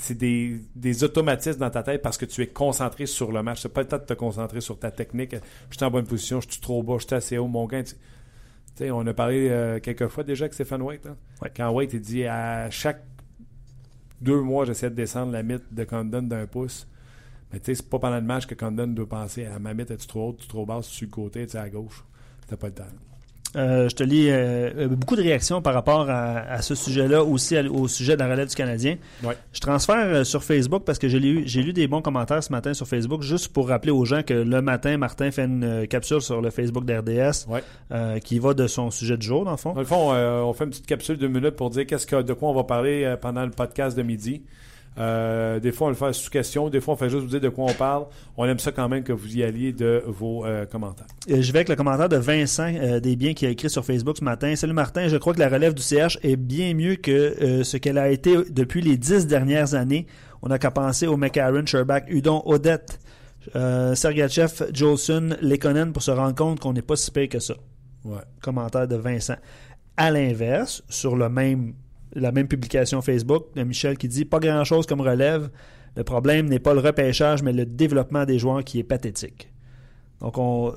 c'est 0.00 0.16
des, 0.16 0.60
des 0.74 1.04
automatismes 1.04 1.60
dans 1.60 1.70
ta 1.70 1.82
tête 1.82 2.00
parce 2.00 2.16
que 2.16 2.24
tu 2.24 2.40
es 2.42 2.46
concentré 2.46 3.04
sur 3.06 3.32
le 3.32 3.42
match. 3.42 3.60
C'est 3.60 3.68
pas 3.68 3.82
le 3.82 3.88
temps 3.88 3.98
de 3.98 4.04
te 4.04 4.14
concentrer 4.14 4.60
sur 4.60 4.78
ta 4.78 4.90
technique. 4.90 5.34
Je 5.70 5.76
suis 5.76 5.84
en 5.84 5.90
bonne 5.90 6.06
position, 6.06 6.40
je 6.40 6.50
suis 6.50 6.60
trop 6.60 6.82
bas, 6.82 6.96
je 6.98 7.06
suis 7.06 7.14
assez 7.14 7.36
haut, 7.38 7.46
mon 7.46 7.66
gain. 7.66 7.82
Tu 7.82 7.94
sais, 8.74 8.90
on 8.90 9.06
a 9.06 9.12
parlé 9.12 9.48
euh, 9.50 9.78
quelques 9.78 10.08
fois 10.08 10.24
déjà 10.24 10.44
avec 10.44 10.54
Stéphane 10.54 10.80
White. 10.82 11.06
hein. 11.06 11.16
Ouais. 11.42 11.52
Quand 11.54 11.70
White 11.70 11.92
il 11.92 12.00
dit 12.00 12.24
à 12.24 12.70
chaque 12.70 13.02
deux 14.20 14.40
mois, 14.40 14.64
j'essaie 14.64 14.90
de 14.90 14.94
descendre 14.94 15.32
la 15.32 15.42
mythe 15.42 15.72
de 15.72 15.84
Condon 15.84 16.22
d'un 16.22 16.46
pouce. 16.46 16.86
Mais 17.52 17.58
tu 17.58 17.66
sais, 17.66 17.74
c'est 17.74 17.90
pas 17.90 17.98
pendant 17.98 18.16
le 18.16 18.22
match 18.22 18.46
que 18.46 18.54
Condon 18.54 18.86
doit 18.86 19.08
penser 19.08 19.44
à 19.44 19.58
ma 19.58 19.74
mythe, 19.74 19.90
es-tu 19.90 20.06
trop 20.06 20.28
haute, 20.30 20.38
es-tu 20.38 20.48
trop 20.48 20.64
basse, 20.64 20.86
es-tu 20.86 20.96
sur 20.96 21.06
le 21.06 21.10
côté, 21.10 21.42
es-tu 21.42 21.56
à 21.56 21.68
gauche. 21.68 22.04
T'as 22.46 22.56
pas 22.56 22.68
le 22.68 22.74
temps. 22.74 22.84
Euh, 23.56 23.88
je 23.88 23.96
te 23.96 24.04
lis 24.04 24.30
euh, 24.30 24.70
euh, 24.76 24.88
beaucoup 24.88 25.16
de 25.16 25.22
réactions 25.22 25.60
par 25.60 25.74
rapport 25.74 26.08
à, 26.08 26.38
à 26.38 26.62
ce 26.62 26.76
sujet-là, 26.76 27.24
aussi 27.24 27.56
à- 27.56 27.64
au 27.64 27.88
sujet 27.88 28.14
de 28.14 28.20
la 28.20 28.28
relève 28.28 28.48
du 28.48 28.54
Canadien. 28.54 28.96
Ouais. 29.24 29.36
Je 29.52 29.58
transfère 29.58 29.96
euh, 30.06 30.22
sur 30.24 30.44
Facebook 30.44 30.84
parce 30.86 31.00
que 31.00 31.08
j'ai 31.08 31.18
lu, 31.18 31.42
j'ai 31.46 31.62
lu 31.62 31.72
des 31.72 31.88
bons 31.88 32.00
commentaires 32.00 32.44
ce 32.44 32.52
matin 32.52 32.74
sur 32.74 32.86
Facebook, 32.86 33.22
juste 33.22 33.48
pour 33.52 33.68
rappeler 33.68 33.90
aux 33.90 34.04
gens 34.04 34.22
que 34.22 34.34
le 34.34 34.62
matin, 34.62 34.96
Martin 34.98 35.32
fait 35.32 35.46
une 35.46 35.86
capsule 35.88 36.20
sur 36.20 36.40
le 36.40 36.50
Facebook 36.50 36.84
d'RDS 36.84 37.46
Ouais. 37.48 38.20
qui 38.20 38.38
va 38.38 38.54
de 38.54 38.68
son 38.68 38.90
sujet 38.92 39.16
du 39.16 39.26
jour, 39.26 39.44
dans 39.44 39.50
le 39.50 39.56
fond. 39.56 39.72
Dans 39.72 39.80
le 39.80 39.86
fond, 39.86 40.12
on 40.12 40.52
fait 40.52 40.64
une 40.64 40.70
petite 40.70 40.86
capsule 40.86 41.16
de 41.16 41.22
deux 41.22 41.28
minutes 41.28 41.56
pour 41.56 41.70
dire 41.70 41.86
qu'est-ce 41.86 42.06
que, 42.06 42.22
de 42.22 42.32
quoi 42.32 42.50
on 42.50 42.54
va 42.54 42.62
parler 42.64 43.16
pendant 43.20 43.44
le 43.44 43.50
podcast 43.50 43.96
de 43.96 44.02
midi. 44.02 44.42
Euh, 44.98 45.60
des 45.60 45.72
fois, 45.72 45.86
on 45.86 45.90
le 45.90 45.96
fait 45.96 46.12
sous 46.12 46.30
question. 46.30 46.68
Des 46.68 46.80
fois, 46.80 46.94
on 46.94 46.96
fait 46.96 47.08
juste 47.08 47.22
vous 47.22 47.28
dire 47.28 47.40
de 47.40 47.48
quoi 47.48 47.66
on 47.68 47.74
parle. 47.74 48.06
On 48.36 48.44
aime 48.44 48.58
ça 48.58 48.72
quand 48.72 48.88
même 48.88 49.02
que 49.02 49.12
vous 49.12 49.36
y 49.36 49.42
alliez 49.42 49.72
de 49.72 50.02
vos 50.06 50.44
euh, 50.44 50.66
commentaires. 50.66 51.06
Euh, 51.30 51.40
Je 51.40 51.52
vais 51.52 51.60
avec 51.60 51.68
le 51.68 51.76
commentaire 51.76 52.08
de 52.08 52.16
Vincent 52.16 52.72
euh, 52.74 53.00
Desbiens 53.00 53.32
qui 53.34 53.46
a 53.46 53.50
écrit 53.50 53.70
sur 53.70 53.84
Facebook 53.84 54.16
ce 54.18 54.24
matin. 54.24 54.54
Salut 54.56 54.72
Martin, 54.72 55.08
je 55.08 55.16
crois 55.16 55.32
que 55.32 55.38
la 55.38 55.48
relève 55.48 55.74
du 55.74 55.82
CH 55.82 56.18
est 56.22 56.36
bien 56.36 56.74
mieux 56.74 56.96
que 56.96 57.62
ce 57.62 57.76
qu'elle 57.76 57.98
a 57.98 58.10
été 58.10 58.36
depuis 58.50 58.82
les 58.82 58.96
dix 58.96 59.26
dernières 59.26 59.74
années. 59.74 60.06
On 60.42 60.48
n'a 60.48 60.58
qu'à 60.58 60.70
penser 60.70 61.06
au 61.06 61.16
McCarron, 61.16 61.64
Sherbach, 61.66 62.02
Udon, 62.08 62.42
Odette, 62.44 62.98
Sergachev, 63.54 64.70
Jolson, 64.72 65.36
Lekonen 65.40 65.92
pour 65.92 66.02
se 66.02 66.10
rendre 66.10 66.34
compte 66.34 66.60
qu'on 66.60 66.72
n'est 66.72 66.82
pas 66.82 66.96
si 66.96 67.10
pire 67.10 67.28
que 67.28 67.38
ça. 67.38 67.54
Ouais. 68.04 68.20
Commentaire 68.40 68.88
de 68.88 68.96
Vincent. 68.96 69.36
À 69.96 70.10
l'inverse, 70.10 70.82
sur 70.88 71.16
le 71.16 71.28
même, 71.28 71.74
la 72.14 72.32
même 72.32 72.48
publication 72.48 73.00
Facebook, 73.02 73.46
de 73.56 73.62
Michel 73.62 73.96
qui 73.98 74.08
dit 74.08 74.24
pas 74.24 74.38
grand 74.38 74.64
chose 74.64 74.86
comme 74.86 75.00
relève. 75.00 75.50
Le 75.96 76.04
problème 76.04 76.46
n'est 76.48 76.58
pas 76.60 76.74
le 76.74 76.80
repêchage, 76.80 77.42
mais 77.42 77.52
le 77.52 77.66
développement 77.66 78.24
des 78.24 78.38
joueurs 78.38 78.62
qui 78.64 78.78
est 78.78 78.84
pathétique. 78.84 79.50
Donc, 80.20 80.38
on, 80.38 80.74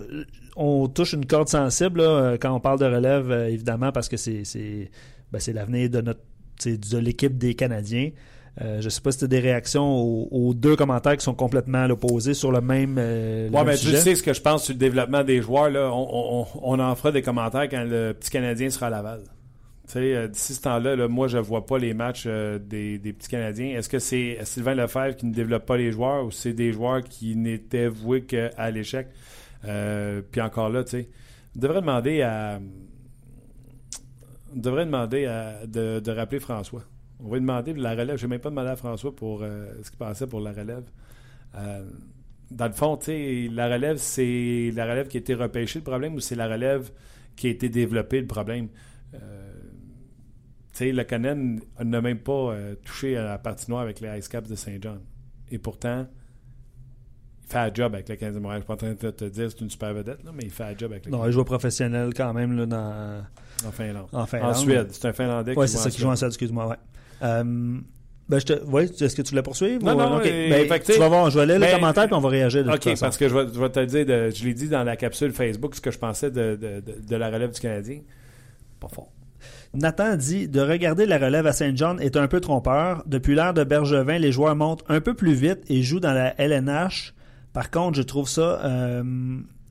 on 0.56 0.88
touche 0.88 1.14
une 1.14 1.26
corde 1.26 1.50
sensible 1.50 2.02
là, 2.02 2.06
euh, 2.10 2.38
quand 2.40 2.54
on 2.56 2.60
parle 2.60 2.80
de 2.80 2.86
relève, 2.86 3.30
euh, 3.30 3.48
évidemment, 3.50 3.92
parce 3.92 4.08
que 4.10 4.18
c'est 4.18 4.44
c'est 4.46 4.90
ben, 5.32 5.40
c'est 5.40 5.54
l'avenir 5.54 5.90
de 5.90 6.02
notre 6.02 6.22
de 6.66 6.98
l'équipe 6.98 7.38
des 7.38 7.54
Canadiens. 7.56 8.12
Euh, 8.62 8.80
je 8.80 8.86
ne 8.86 8.90
sais 8.90 9.02
pas 9.02 9.12
si 9.12 9.18
tu 9.18 9.26
as 9.26 9.28
des 9.28 9.40
réactions 9.40 9.84
aux, 9.84 10.28
aux 10.32 10.54
deux 10.54 10.76
commentaires 10.76 11.18
qui 11.18 11.24
sont 11.26 11.34
complètement 11.34 11.80
à 11.80 11.88
l'opposé 11.88 12.36
sur 12.36 12.52
le 12.52 12.62
même, 12.62 12.98
euh, 13.00 13.50
Ouais, 13.50 13.64
mais 13.66 13.74
tu 13.76 13.88
sujet. 13.88 13.98
sais 13.98 14.16
ce 14.16 14.22
que 14.22 14.32
je 14.34 14.42
pense 14.42 14.66
sur 14.66 14.74
le 14.74 14.80
développement 14.80 15.24
des 15.24 15.42
joueurs. 15.42 15.72
Là, 15.72 15.90
on, 15.92 16.44
on, 16.44 16.46
on 16.62 16.80
en 16.80 16.96
fera 16.96 17.12
des 17.12 17.24
commentaires 17.24 17.68
quand 17.68 17.84
le 17.84 18.14
petit 18.14 18.30
Canadien 18.30 18.70
sera 18.70 18.88
à 18.88 18.90
Laval. 18.92 19.22
Sais, 19.94 20.16
euh, 20.16 20.28
d'ici 20.28 20.56
ce 20.56 20.62
temps-là, 20.64 20.96
là, 20.96 21.08
moi, 21.08 21.28
je 21.28 21.38
vois 21.38 21.68
pas 21.68 21.78
les 21.78 21.94
matchs 21.94 22.24
euh, 22.26 22.58
des, 22.58 22.98
petits 22.98 23.30
Canadiens. 23.30 23.78
Est-ce 23.78 23.88
que 23.88 24.00
c'est 24.00 24.40
Sylvain 24.44 24.74
Lefebvre 24.74 25.16
qui 25.16 25.28
ne 25.28 25.34
développe 25.34 25.68
pas 25.68 25.78
les 25.78 25.92
joueurs 25.92 26.26
ou 26.26 26.32
c'est 26.32 26.54
des 26.54 26.74
joueurs 26.74 27.04
qui 27.04 27.36
n'étaient 27.36 27.90
voués 27.90 28.24
qu'à 28.24 28.72
l'échec? 28.72 29.10
Euh, 29.66 30.24
puis 30.32 30.42
encore 30.42 30.70
là, 30.70 30.84
tu 30.84 30.90
sais, 30.90 31.10
on 31.56 31.60
devrait 31.60 31.82
demander 31.82 32.24
à. 32.24 32.60
On 34.56 34.60
devrait 34.60 34.86
demander 34.88 35.28
à, 35.28 35.68
de, 35.68 36.12
rappeler 36.12 36.40
François. 36.40 36.82
On 37.20 37.28
va 37.28 37.36
lui 37.36 37.42
demander 37.42 37.74
de 37.74 37.82
la 37.84 37.92
relève. 37.92 38.18
Je 38.18 38.26
n'ai 38.26 38.32
même 38.32 38.40
pas 38.40 38.50
demandé 38.50 38.70
à 38.70 38.76
François 38.76 39.16
pour 39.16 39.42
ce 39.42 39.90
qu'il 39.92 40.00
pensait 40.00 40.26
pour 40.26 40.40
la 40.40 40.54
relève. 40.54 40.86
Dans 42.50 42.68
le 42.68 42.74
fond, 42.74 42.98
tu 42.98 43.06
sais, 43.06 43.48
la 43.52 43.72
relève, 43.72 43.98
c'est 43.98 44.72
la 44.74 44.86
relève 44.86 45.08
qui 45.08 45.18
a 45.18 45.20
été 45.20 45.36
repêchée 45.36 45.78
le 45.78 45.86
problème 45.86 46.16
ou 46.16 46.20
c'est 46.20 46.36
la 46.36 46.48
relève 46.48 46.90
qui 47.36 47.46
a 47.46 47.52
été 47.52 47.70
développée 47.70 48.22
le 48.22 48.28
problème? 48.28 48.70
Sais, 50.80 50.92
le 50.92 51.04
Canen 51.04 51.60
n'a 51.84 52.02
même 52.02 52.20
pas 52.20 52.32
euh, 52.52 52.76
touché 52.84 53.16
à 53.18 53.24
la 53.24 53.38
partie 53.38 53.70
noire 53.70 53.82
avec 53.84 54.00
les 54.00 54.18
Ice 54.20 54.28
Caps 54.28 54.50
de 54.50 54.56
Saint 54.56 54.78
John. 54.82 55.00
Et 55.52 55.58
pourtant, 55.60 56.08
il 57.46 57.48
fait 57.52 57.58
un 57.60 57.74
job 57.74 57.94
avec 57.94 58.10
le 58.10 58.16
Canadien 58.16 58.40
de 58.40 58.44
Montréal. 58.44 58.62
Je 58.62 58.64
suis 58.64 58.68
pas 58.68 58.74
en 58.74 58.78
train 58.78 59.08
de 59.08 59.12
te 59.12 59.26
dire 59.26 59.46
que 59.46 59.50
c'est 59.52 59.62
une 59.62 59.70
super 59.70 59.94
vedette, 59.94 60.24
là, 60.24 60.32
mais 60.34 60.44
il 60.44 60.50
fait 60.52 60.64
un 60.64 60.78
job 60.78 60.92
avec 60.92 61.06
le 61.06 61.12
Non, 61.12 61.26
il 61.26 61.32
joue 61.32 61.44
professionnel 61.44 62.14
quand 62.16 62.34
même 62.34 62.56
là, 62.58 62.66
dans, 62.66 63.24
en 63.68 63.72
Finlande. 63.72 64.08
en 64.12 64.26
Finlande. 64.26 64.50
En 64.52 64.54
Suède. 64.54 64.88
C'est 64.92 65.08
un 65.08 65.14
Finlandais 65.14 65.54
Oui, 65.56 65.66
qui 65.66 65.72
c'est 65.72 65.78
joue 65.78 65.84
ça 65.84 65.90
en 65.90 65.92
qui 65.92 66.02
joue 66.02 66.10
en 66.10 66.16
Suède. 66.16 66.30
Excuse-moi. 66.30 66.68
Ouais. 66.68 66.76
Euh, 67.24 67.44
ben, 68.30 68.40
je 68.40 68.46
te... 68.46 68.64
ouais, 68.66 68.86
est-ce 68.86 69.16
que 69.16 69.22
tu 69.22 69.30
voulais 69.32 69.44
poursuivre? 69.44 69.84
Non, 69.84 69.94
ou- 69.96 69.98
non, 69.98 70.18
ok. 70.18 70.26
et- 70.26 70.50
Ben, 70.50 70.68
fait 70.68 70.94
tu 70.94 70.98
vas 71.00 71.10
voir, 71.10 71.30
je 71.30 71.38
vais 71.38 71.46
lire 71.46 71.60
mais- 71.60 71.70
le 71.72 71.76
commentaire 71.76 72.06
puis 72.06 72.16
on 72.16 72.22
va 72.22 72.30
réagir 72.30 72.64
de 72.64 72.70
OK, 72.70 72.76
toute 72.76 72.84
façon. 72.92 73.06
parce 73.06 73.18
que 73.18 73.28
je 73.28 73.36
vais, 73.38 73.54
je 73.54 73.60
vais 73.60 73.70
te 73.70 73.80
le 73.82 73.86
dire, 73.86 74.06
de- 74.06 74.30
je 74.34 74.46
l'ai 74.46 74.54
dit 74.54 74.70
dans 74.70 74.84
la 74.84 74.96
capsule 74.96 75.32
Facebook, 75.34 75.76
ce 75.76 75.82
que 75.82 75.92
je 75.92 76.00
pensais 76.00 76.32
de, 76.32 76.56
de, 76.56 76.80
de, 76.80 77.06
de 77.06 77.16
la 77.18 77.30
relève 77.30 77.52
du 77.52 77.60
Canadien. 77.60 78.00
Pas 78.80 78.88
fort. 78.88 79.12
Nathan 79.76 80.16
dit 80.18 80.48
de 80.48 80.62
regarder 80.62 81.08
la 81.08 81.18
relève 81.18 81.48
à 81.48 81.52
Saint 81.52 81.76
John 81.76 82.00
est 82.00 82.16
un 82.16 82.28
peu 82.28 82.40
trompeur. 82.40 83.02
Depuis 83.08 83.34
l'ère 83.34 83.56
de 83.56 83.64
Bergevin, 83.64 84.20
les 84.20 84.32
joueurs 84.32 84.56
montent 84.56 84.84
un 84.88 85.02
peu 85.02 85.16
plus 85.16 85.34
vite 85.34 85.62
et 85.68 85.82
jouent 85.82 86.00
dans 86.00 86.14
la 86.14 86.40
LNH. 86.40 87.16
Par 87.54 87.72
contre, 87.72 87.98
je 87.98 88.04
trouve 88.04 88.30
ça. 88.30 88.64
euh, 88.64 89.04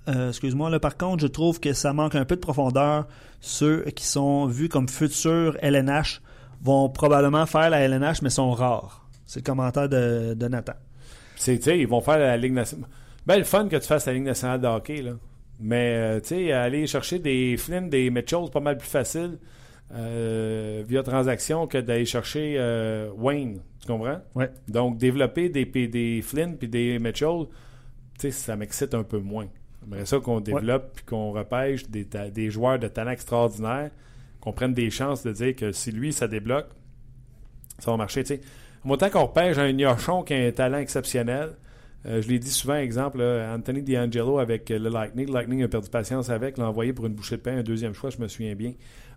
euh, 0.08 0.30
excuse-moi, 0.30 0.70
là, 0.70 0.80
par 0.80 0.96
contre, 0.96 1.22
je 1.22 1.28
trouve 1.28 1.60
que 1.60 1.72
ça 1.72 1.92
manque 1.92 2.16
un 2.16 2.24
peu 2.24 2.34
de 2.34 2.40
profondeur. 2.40 3.06
Ceux 3.40 3.82
qui 3.94 4.04
sont 4.04 4.46
vus 4.46 4.68
comme 4.68 4.88
futurs 4.88 5.56
LNH 5.60 6.20
vont 6.62 6.88
probablement 6.88 7.46
faire 7.46 7.70
la 7.70 7.78
LNH, 7.78 8.22
mais 8.22 8.30
sont 8.30 8.50
rares. 8.50 9.06
C'est 9.24 9.38
le 9.38 9.44
commentaire 9.44 9.88
de, 9.88 10.34
de 10.34 10.48
Nathan. 10.48 10.74
C'est, 11.36 11.58
tu 11.58 11.62
sais, 11.62 11.78
ils 11.78 11.86
vont 11.86 12.00
faire 12.00 12.18
la 12.18 12.36
Ligue 12.36 12.54
nationale. 12.54 12.88
Ben, 13.24 13.38
le 13.38 13.44
fun 13.44 13.68
que 13.68 13.76
tu 13.76 13.86
fasses 13.86 14.06
la 14.06 14.14
Ligue 14.14 14.24
nationale 14.24 14.60
de 14.60 14.66
hockey, 14.66 15.00
là. 15.02 15.12
Mais, 15.60 15.94
euh, 15.94 16.20
tu 16.20 16.28
sais, 16.30 16.52
aller 16.52 16.88
chercher 16.88 17.20
des 17.20 17.56
Flynn, 17.56 17.88
des 17.88 18.10
Mitchell, 18.10 18.40
c'est 18.46 18.52
pas 18.52 18.58
mal 18.58 18.78
plus 18.78 18.88
facile 18.88 19.38
euh, 19.94 20.82
via 20.86 21.02
transaction 21.02 21.66
que 21.66 21.78
d'aller 21.78 22.04
chercher 22.06 22.56
euh, 22.58 23.10
Wayne. 23.16 23.60
Tu 23.80 23.86
comprends? 23.86 24.20
Ouais. 24.34 24.50
Donc, 24.68 24.98
développer 24.98 25.48
des, 25.48 25.64
des, 25.64 26.22
Flynn 26.22 26.56
puis 26.56 26.68
des 26.68 26.98
Mitchell, 26.98 27.46
tu 28.18 28.20
sais, 28.20 28.30
ça 28.30 28.56
m'excite 28.56 28.94
un 28.94 29.02
peu 29.02 29.18
moins. 29.18 29.48
J'aimerais 29.82 30.06
ça 30.06 30.18
qu'on 30.20 30.40
développe 30.40 30.92
puis 30.94 31.04
qu'on 31.04 31.32
repêche 31.32 31.88
des, 31.88 32.50
joueurs 32.50 32.78
de 32.78 32.88
talent 32.88 33.10
extraordinaire, 33.10 33.90
qu'on 34.40 34.52
prenne 34.52 34.74
des 34.74 34.90
chances 34.90 35.24
de 35.24 35.32
dire 35.32 35.56
que 35.56 35.72
si 35.72 35.90
lui, 35.90 36.12
ça 36.12 36.28
débloque, 36.28 36.68
ça 37.78 37.90
va 37.90 37.96
marcher. 37.96 38.22
tu 38.22 38.36
sais. 38.36 38.40
Autant 38.88 39.10
qu'on 39.10 39.26
repêche 39.26 39.58
un 39.58 39.72
Gnochon 39.72 40.22
qui 40.22 40.34
a 40.34 40.46
un 40.46 40.50
talent 40.52 40.78
exceptionnel, 40.78 41.50
euh, 42.06 42.20
je 42.20 42.28
l'ai 42.28 42.38
dit 42.38 42.50
souvent, 42.50 42.76
exemple, 42.76 43.18
là, 43.18 43.54
Anthony 43.54 43.82
D'Angelo 43.82 44.38
avec 44.38 44.70
euh, 44.70 44.78
le 44.78 44.88
Lightning. 44.88 45.28
Le 45.28 45.32
Lightning 45.32 45.62
a 45.62 45.68
perdu 45.68 45.88
patience 45.88 46.30
avec, 46.30 46.58
l'a 46.58 46.68
envoyé 46.68 46.92
pour 46.92 47.06
une 47.06 47.14
bouchée 47.14 47.36
de 47.36 47.42
pain, 47.42 47.58
un 47.58 47.62
deuxième 47.62 47.94
choix, 47.94 48.10
je 48.10 48.18
me 48.18 48.26
souviens 48.26 48.54
bien, 48.54 48.72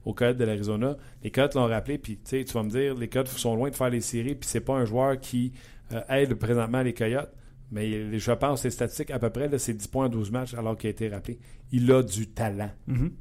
au 0.06 0.14
Coyotes 0.14 0.38
de 0.38 0.46
l'Arizona. 0.46 0.96
Les 1.24 1.32
Coyotes 1.32 1.56
l'ont 1.56 1.68
rappelé, 1.68 1.98
puis 1.98 2.20
tu 2.24 2.44
vas 2.46 2.64
me 2.64 2.70
dire, 2.70 2.96
les 2.96 3.10
Coyotes 3.10 3.28
sont 3.28 3.56
loin 3.56 3.70
de 3.70 3.76
faire 3.76 3.90
les 3.90 4.02
séries, 4.02 4.36
puis 4.36 4.48
c'est 4.48 4.62
pas 4.62 4.76
un 4.76 4.86
joueur 4.86 5.20
qui 5.20 5.52
euh, 5.92 6.02
aide 6.10 6.36
présentement 6.36 6.82
les 6.82 6.94
Coyotes. 6.94 7.34
Mais 7.72 8.18
je 8.20 8.32
pense 8.32 8.64
les 8.64 8.70
statistiques, 8.70 9.12
à 9.12 9.20
peu 9.20 9.32
près, 9.32 9.50
c'est 9.58 9.74
10 9.74 9.88
points 9.88 10.06
en 10.06 10.10
12 10.10 10.32
matchs 10.32 10.54
alors 10.54 10.78
qu'il 10.78 10.88
a 10.88 10.92
été 10.92 11.10
rappelé. 11.10 11.40
Il 11.72 11.92
a 11.92 12.04
du 12.04 12.28
talent. 12.28 12.70
Mhm. 12.88 13.12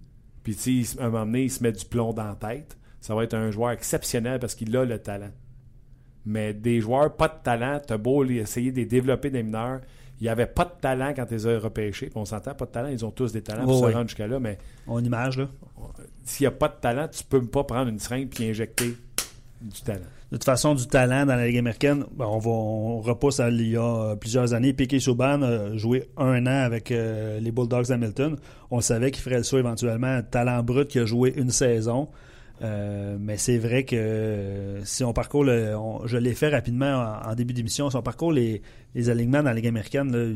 Puis, 0.43 0.55
tu 0.55 0.85
sais, 0.85 1.01
à 1.01 1.07
un 1.07 1.11
moment 1.11 1.25
donné, 1.25 1.45
il 1.45 1.51
se 1.51 1.63
met 1.63 1.73
du 1.73 1.85
plomb 1.87 2.13
dans 2.13 2.25
la 2.25 2.37
tête. 2.37 2.77
Ça 3.01 3.15
va 3.15 3.25
être 3.25 3.35
un 3.35 3.51
joueur 3.51 3.71
exceptionnel 3.71 4.39
parce 4.39 4.55
qu'il 4.55 4.77
a 4.77 4.85
le 4.85 4.99
talent. 4.99 5.33
Mais 6.27 6.53
des 6.55 6.81
joueurs 6.81 7.17
pas 7.17 7.29
de 7.29 7.43
talent, 7.43 7.81
t'as 7.87 7.97
beau 7.97 8.25
essayer 8.25 8.71
de 8.71 8.77
les 8.77 8.87
développer 8.87 9.31
des 9.31 9.43
mineurs. 9.43 9.81
Il 10.21 10.25
n'y 10.25 10.29
avait 10.29 10.47
pas 10.47 10.65
de 10.65 10.71
talent 10.81 11.13
quand 11.15 11.27
ils 11.31 11.49
ont 11.49 11.59
repêchés. 11.59 12.07
Puis 12.07 12.17
on 12.19 12.25
s'entend, 12.25 12.55
pas 12.55 12.67
de 12.67 12.71
talent, 12.71 12.89
ils 12.89 13.05
ont 13.05 13.11
tous 13.11 13.33
des 13.33 13.43
talents 13.43 13.65
pour 13.65 13.77
Oh, 13.79 13.81
se 13.83 13.87
oui. 13.87 13.93
rendre 13.95 14.09
jusqu'à 14.09 14.27
là. 14.27 14.39
Mais 14.41 14.59
On 14.87 15.03
image, 15.03 15.39
là. 15.39 15.49
s'il 16.25 16.45
n'y 16.45 16.49
a 16.49 16.53
pas 16.53 16.69
de 16.69 16.75
talent, 16.81 17.09
tu 17.09 17.25
peux 17.25 17.45
pas 17.45 17.65
prendre 17.65 17.89
une 17.89 17.99
seringue 17.99 18.29
et 18.41 18.51
injecter 18.51 18.95
du 19.61 19.81
talent. 19.83 20.01
De 20.31 20.37
toute 20.37 20.45
façon, 20.45 20.75
du 20.75 20.87
talent 20.89 21.27
dans 21.27 21.37
la 21.37 21.47
Ligue 21.47 21.59
américaine, 21.59 22.05
ben, 22.13 22.27
on, 22.27 22.39
va, 22.39 22.51
on 22.51 23.01
repousse 23.01 23.39
à 23.41 23.51
il 23.51 23.71
y 23.71 23.77
a 23.77 23.83
euh, 24.11 24.17
plusieurs 24.17 24.53
années. 24.53 24.73
Piquet 24.73 24.99
Souban 24.99 25.43
a 25.43 25.77
joué 25.77 26.09
un 26.17 26.45
an 26.47 26.63
avec 26.65 26.91
euh, 26.91 27.39
les 27.39 27.53
Bulldogs 27.53 27.87
d'Hamilton. 27.87 28.37
On 28.71 28.81
savait 28.81 29.11
qu'il 29.11 29.23
ferait 29.23 29.37
le 29.39 29.43
saut 29.45 29.59
éventuellement. 29.59 30.21
Talent 30.29 30.63
brut 30.63 30.89
qui 30.89 30.99
a 30.99 31.05
joué 31.05 31.33
une 31.37 31.51
saison. 31.51 32.09
Euh, 32.63 33.17
mais 33.19 33.37
c'est 33.37 33.59
vrai 33.59 33.85
que 33.85 33.97
euh, 33.97 34.85
si 34.85 35.03
on 35.03 35.13
parcourt, 35.13 35.43
le, 35.45 35.77
on- 35.77 36.07
je 36.07 36.17
l'ai 36.17 36.35
fait 36.35 36.49
rapidement 36.51 37.21
en, 37.25 37.31
en 37.31 37.35
début 37.35 37.53
d'émission, 37.53 37.91
si 37.91 37.97
on 37.97 38.03
parcourt 38.03 38.33
les, 38.33 38.63
les 38.95 39.11
alignements 39.11 39.39
dans 39.39 39.51
la 39.51 39.55
Ligue 39.55 39.67
américaine, 39.67 40.13
là, 40.13 40.33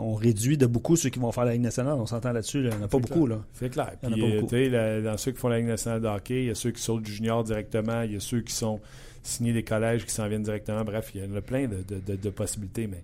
on 0.00 0.14
réduit 0.14 0.56
de 0.56 0.66
beaucoup 0.66 0.96
ceux 0.96 1.10
qui 1.10 1.18
vont 1.18 1.32
faire 1.32 1.44
la 1.44 1.52
Ligue 1.52 1.62
nationale. 1.62 1.94
On 1.98 2.06
s'entend 2.06 2.32
là-dessus. 2.32 2.62
là. 2.62 2.70
Il 2.70 2.76
n'y 2.76 2.82
en 2.82 2.86
a 2.86 2.88
pas 2.88 2.98
beaucoup. 2.98 3.26
Là. 3.26 3.40
C'est 3.54 3.68
clair. 3.68 3.92
Il 4.02 4.08
y 4.08 4.12
en 4.12 4.14
a 4.14 4.16
pas 4.20 4.22
euh, 4.36 4.40
beaucoup. 4.40 4.54
la- 4.54 5.00
dans 5.02 5.16
ceux 5.16 5.32
qui 5.32 5.38
font 5.38 5.48
la 5.48 5.58
Ligue 5.58 5.66
nationale 5.68 6.00
de 6.00 6.06
hockey, 6.06 6.42
il 6.42 6.46
y 6.46 6.50
a 6.50 6.54
ceux 6.54 6.70
qui 6.70 6.80
sautent 6.82 7.02
du 7.02 7.12
junior 7.12 7.42
directement, 7.42 8.02
il 8.02 8.12
y 8.12 8.16
a 8.16 8.20
ceux 8.20 8.40
qui 8.40 8.54
sont 8.54 8.80
signés 9.22 9.52
des 9.52 9.64
collèges 9.64 10.06
qui 10.06 10.12
s'en 10.12 10.28
viennent 10.28 10.42
directement. 10.44 10.84
Bref, 10.84 11.10
il 11.14 11.22
y 11.22 11.24
en 11.26 11.34
a 11.36 11.40
plein 11.40 11.66
de, 11.66 11.78
de- 11.88 12.00
de- 12.06 12.16
de 12.16 12.30
possibilités, 12.30 12.86
mais 12.86 13.02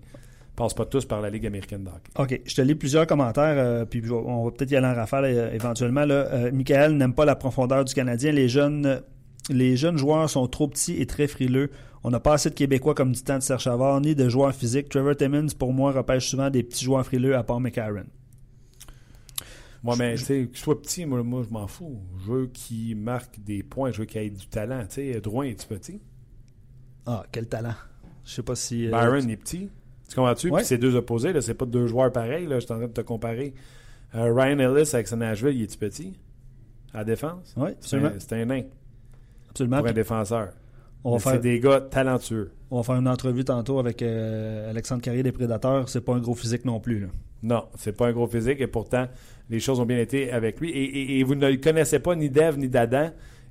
passent 0.55 0.73
pas 0.73 0.85
tous 0.85 1.05
par 1.05 1.21
la 1.21 1.29
Ligue 1.29 1.45
américaine 1.45 1.83
de 1.83 1.89
hockey. 1.89 2.11
OK, 2.35 2.41
je 2.45 2.55
te 2.55 2.61
lis 2.61 2.75
plusieurs 2.75 3.07
commentaires, 3.07 3.55
euh, 3.57 3.85
puis 3.85 4.01
on 4.09 4.45
va 4.45 4.51
peut-être 4.51 4.71
y 4.71 4.75
aller 4.75 4.87
en 4.87 4.93
rafale 4.95 5.25
euh, 5.25 5.53
éventuellement. 5.53 6.05
Là. 6.05 6.13
Euh, 6.31 6.51
Michael 6.51 6.97
n'aime 6.97 7.13
pas 7.13 7.25
la 7.25 7.35
profondeur 7.35 7.83
du 7.85 7.93
Canadien. 7.93 8.31
Les 8.31 8.47
jeunes, 8.47 9.01
les 9.49 9.75
jeunes 9.77 9.97
joueurs 9.97 10.29
sont 10.29 10.47
trop 10.47 10.67
petits 10.67 11.01
et 11.01 11.05
très 11.05 11.27
frileux. 11.27 11.69
On 12.03 12.11
n'a 12.11 12.19
pas 12.19 12.33
assez 12.33 12.49
de 12.49 12.55
Québécois 12.55 12.93
comme 12.93 13.11
du 13.11 13.21
temps 13.23 13.37
de 13.37 13.43
Serge 13.43 13.63
Savard, 13.63 13.99
ni 13.99 14.15
de 14.15 14.29
joueurs 14.29 14.53
physiques. 14.53 14.89
Trevor 14.89 15.15
Timmons, 15.15 15.47
pour 15.57 15.73
moi, 15.73 15.91
repêche 15.91 16.29
souvent 16.29 16.49
des 16.49 16.63
petits 16.63 16.85
joueurs 16.85 17.05
frileux 17.05 17.35
à 17.35 17.43
part 17.43 17.59
McCarron. 17.59 18.05
Moi, 19.83 19.95
mais 19.97 20.15
tu 20.15 20.23
sais, 20.23 20.47
que 20.47 20.57
je 20.57 20.61
sois 20.61 20.81
petit, 20.81 21.05
moi, 21.05 21.21
moi 21.21 21.43
je 21.47 21.53
m'en 21.53 21.67
fous. 21.67 21.99
Je 22.19 22.31
veux 22.31 22.47
qu'il 22.47 22.95
marque 22.95 23.39
des 23.39 23.61
points, 23.61 23.91
je 23.91 23.99
veux 23.99 24.05
qu'il 24.05 24.21
ait 24.21 24.29
du 24.31 24.47
talent. 24.47 24.83
Tu 24.87 25.13
sais, 25.13 25.21
Drouin, 25.21 25.45
est 25.45 25.67
petit? 25.67 26.01
Ah, 27.05 27.23
quel 27.31 27.47
talent. 27.47 27.75
Je 28.23 28.33
sais 28.33 28.41
pas 28.41 28.55
si... 28.55 28.87
euh, 28.87 28.91
Byron 28.91 29.29
est 29.29 29.37
petit. 29.37 29.69
Tu 30.09 30.15
comprends-tu? 30.15 30.49
Ouais. 30.49 30.57
Puis 30.59 30.67
c'est 30.67 30.77
deux 30.77 30.95
opposés, 30.95 31.33
là, 31.33 31.41
c'est 31.41 31.53
pas 31.55 31.65
deux 31.65 31.87
joueurs 31.87 32.11
pareils. 32.11 32.45
Là, 32.47 32.59
je 32.59 32.65
suis 32.65 32.73
en 32.73 32.77
train 32.77 32.87
de 32.87 32.93
te 32.93 33.01
comparer 33.01 33.53
Euh, 34.13 34.31
Ryan 34.33 34.59
Ellis 34.59 34.89
avec 34.93 35.07
son 35.07 35.17
Nashville, 35.17 35.55
il 35.55 35.63
est-tu 35.63 35.77
petit? 35.77 36.13
À 36.93 36.99
la 36.99 37.03
défense? 37.03 37.53
Oui, 37.57 37.69
C'est 37.81 37.97
absolument. 37.97 38.09
un, 38.09 38.19
c'est 38.19 38.33
un 38.33 38.45
nain 38.45 38.61
absolument. 39.49 39.77
pour 39.79 39.87
un 39.87 39.93
défenseur. 39.93 40.49
On 41.03 41.11
va, 41.11 41.15
Mais 41.17 41.19
faire, 41.21 41.31
C'est 41.33 41.39
des 41.39 41.59
gars 41.59 41.81
talentueux. 41.81 42.51
on 42.71 42.77
va 42.77 42.83
faire 42.83 42.95
une 42.95 43.07
entrevue 43.07 43.43
tantôt 43.43 43.77
avec 43.79 44.01
euh, 44.01 44.69
Alexandre 44.69 45.01
Carrier 45.01 45.21
des 45.23 45.31
Prédateurs. 45.33 45.89
C'est 45.89 46.01
pas 46.01 46.13
un 46.13 46.19
gros 46.19 46.33
physique 46.35 46.63
non 46.65 46.79
plus. 46.79 46.99
Là. 47.01 47.07
Non, 47.43 47.65
c'est 47.75 47.91
pas 47.95 48.07
un 48.07 48.11
gros 48.13 48.27
physique 48.27 48.61
et 48.61 48.67
pourtant, 48.67 49.07
les 49.49 49.59
choses 49.59 49.79
ont 49.79 49.85
bien 49.85 49.99
été 49.99 50.31
avec 50.31 50.59
lui. 50.61 50.69
Et, 50.71 50.83
et- 50.83 51.19
et 51.19 51.23
vous 51.23 51.35
ne 51.35 51.47
le 51.49 51.57
connaissez 51.57 51.99
pas 51.99 52.15
ni 52.15 52.29
Dev 52.29 52.57
ni 52.57 52.69
d'Adam. 52.69 53.09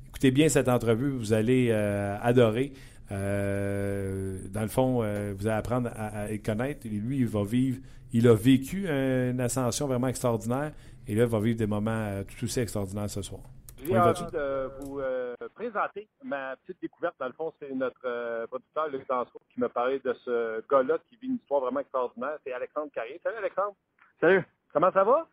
Écoutez 0.08 0.30
bien 0.30 0.48
cette 0.48 0.68
entrevue, 0.68 1.10
vous 1.10 1.32
allez 1.32 1.68
euh, 1.70 2.16
adorer. 2.22 2.72
Euh, 3.12 4.38
dans 4.50 4.62
le 4.62 4.68
fond, 4.68 5.02
euh, 5.02 5.34
vous 5.36 5.46
allez 5.46 5.56
apprendre 5.56 5.90
à, 5.94 6.22
à 6.22 6.28
le 6.28 6.38
connaître. 6.38 6.86
Et 6.86 6.90
lui, 6.90 7.18
il 7.18 7.26
va 7.26 7.44
vivre, 7.44 7.78
il 8.12 8.26
a 8.28 8.34
vécu 8.34 8.88
une 8.88 9.40
ascension 9.40 9.86
vraiment 9.86 10.08
extraordinaire. 10.08 10.72
Et 11.06 11.14
là, 11.14 11.24
il 11.24 11.28
va 11.28 11.40
vivre 11.40 11.58
des 11.58 11.66
moments 11.66 11.90
euh, 11.90 12.22
tout 12.24 12.44
aussi 12.44 12.60
extraordinaires 12.60 13.10
ce 13.10 13.22
soir. 13.22 13.42
J'ai 13.84 13.98
envie 13.98 14.24
de 14.32 14.70
vous 14.80 15.00
euh, 15.00 15.34
présenter 15.54 16.08
ma 16.22 16.56
petite 16.56 16.80
découverte. 16.80 17.14
Dans 17.20 17.26
le 17.26 17.34
fond, 17.34 17.52
c'est 17.60 17.70
notre 17.74 18.00
euh, 18.06 18.46
producteur 18.46 18.88
Luc 18.88 19.06
Dansereau 19.06 19.40
qui 19.52 19.60
m'a 19.60 19.68
parlé 19.68 19.98
de 19.98 20.14
ce 20.24 20.64
gars-là 20.70 20.96
qui 21.06 21.16
vit 21.16 21.26
une 21.26 21.34
histoire 21.34 21.60
vraiment 21.60 21.80
extraordinaire. 21.80 22.38
C'est 22.44 22.52
Alexandre 22.54 22.90
Carrier. 22.94 23.20
Salut 23.22 23.36
Alexandre. 23.36 23.74
Salut. 24.20 24.42
Comment 24.72 24.90
ça 24.90 25.04
va? 25.04 25.28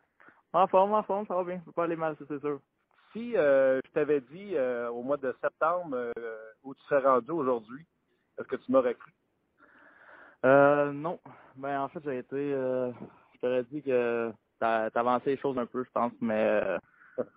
En 0.52 0.66
forme, 0.66 0.92
en 0.92 1.02
forme, 1.02 1.26
ça 1.26 1.34
va 1.34 1.44
bien. 1.44 1.60
Je 1.60 1.64
peux 1.64 1.72
pas 1.72 1.84
aller 1.84 1.96
mal, 1.96 2.14
ça, 2.18 2.26
c'est 2.28 2.40
sûr. 2.40 2.60
Si 3.14 3.34
euh, 3.36 3.80
je 3.86 3.90
t'avais 3.92 4.20
dit 4.20 4.54
euh, 4.54 4.90
au 4.90 5.02
mois 5.02 5.16
de 5.16 5.34
septembre 5.40 5.96
euh, 5.96 6.12
où 6.62 6.74
tu 6.74 6.82
serais 6.84 7.06
rendu 7.06 7.30
aujourd'hui, 7.30 7.84
est-ce 8.38 8.48
que 8.48 8.56
tu 8.56 8.72
m'aurais 8.72 8.94
cru? 8.94 9.12
Euh, 10.44 10.92
non. 10.92 11.20
Ben, 11.56 11.80
en 11.80 11.88
fait, 11.88 12.00
j'ai 12.04 12.18
été, 12.18 12.36
euh, 12.36 12.90
je 13.34 13.40
t'aurais 13.40 13.64
dit 13.64 13.82
que 13.82 14.32
t'as 14.58 14.88
avancé 14.94 15.30
les 15.30 15.36
choses 15.36 15.58
un 15.58 15.66
peu, 15.66 15.84
je 15.84 15.90
pense, 15.90 16.12
mais 16.20 16.60
euh, 16.62 16.78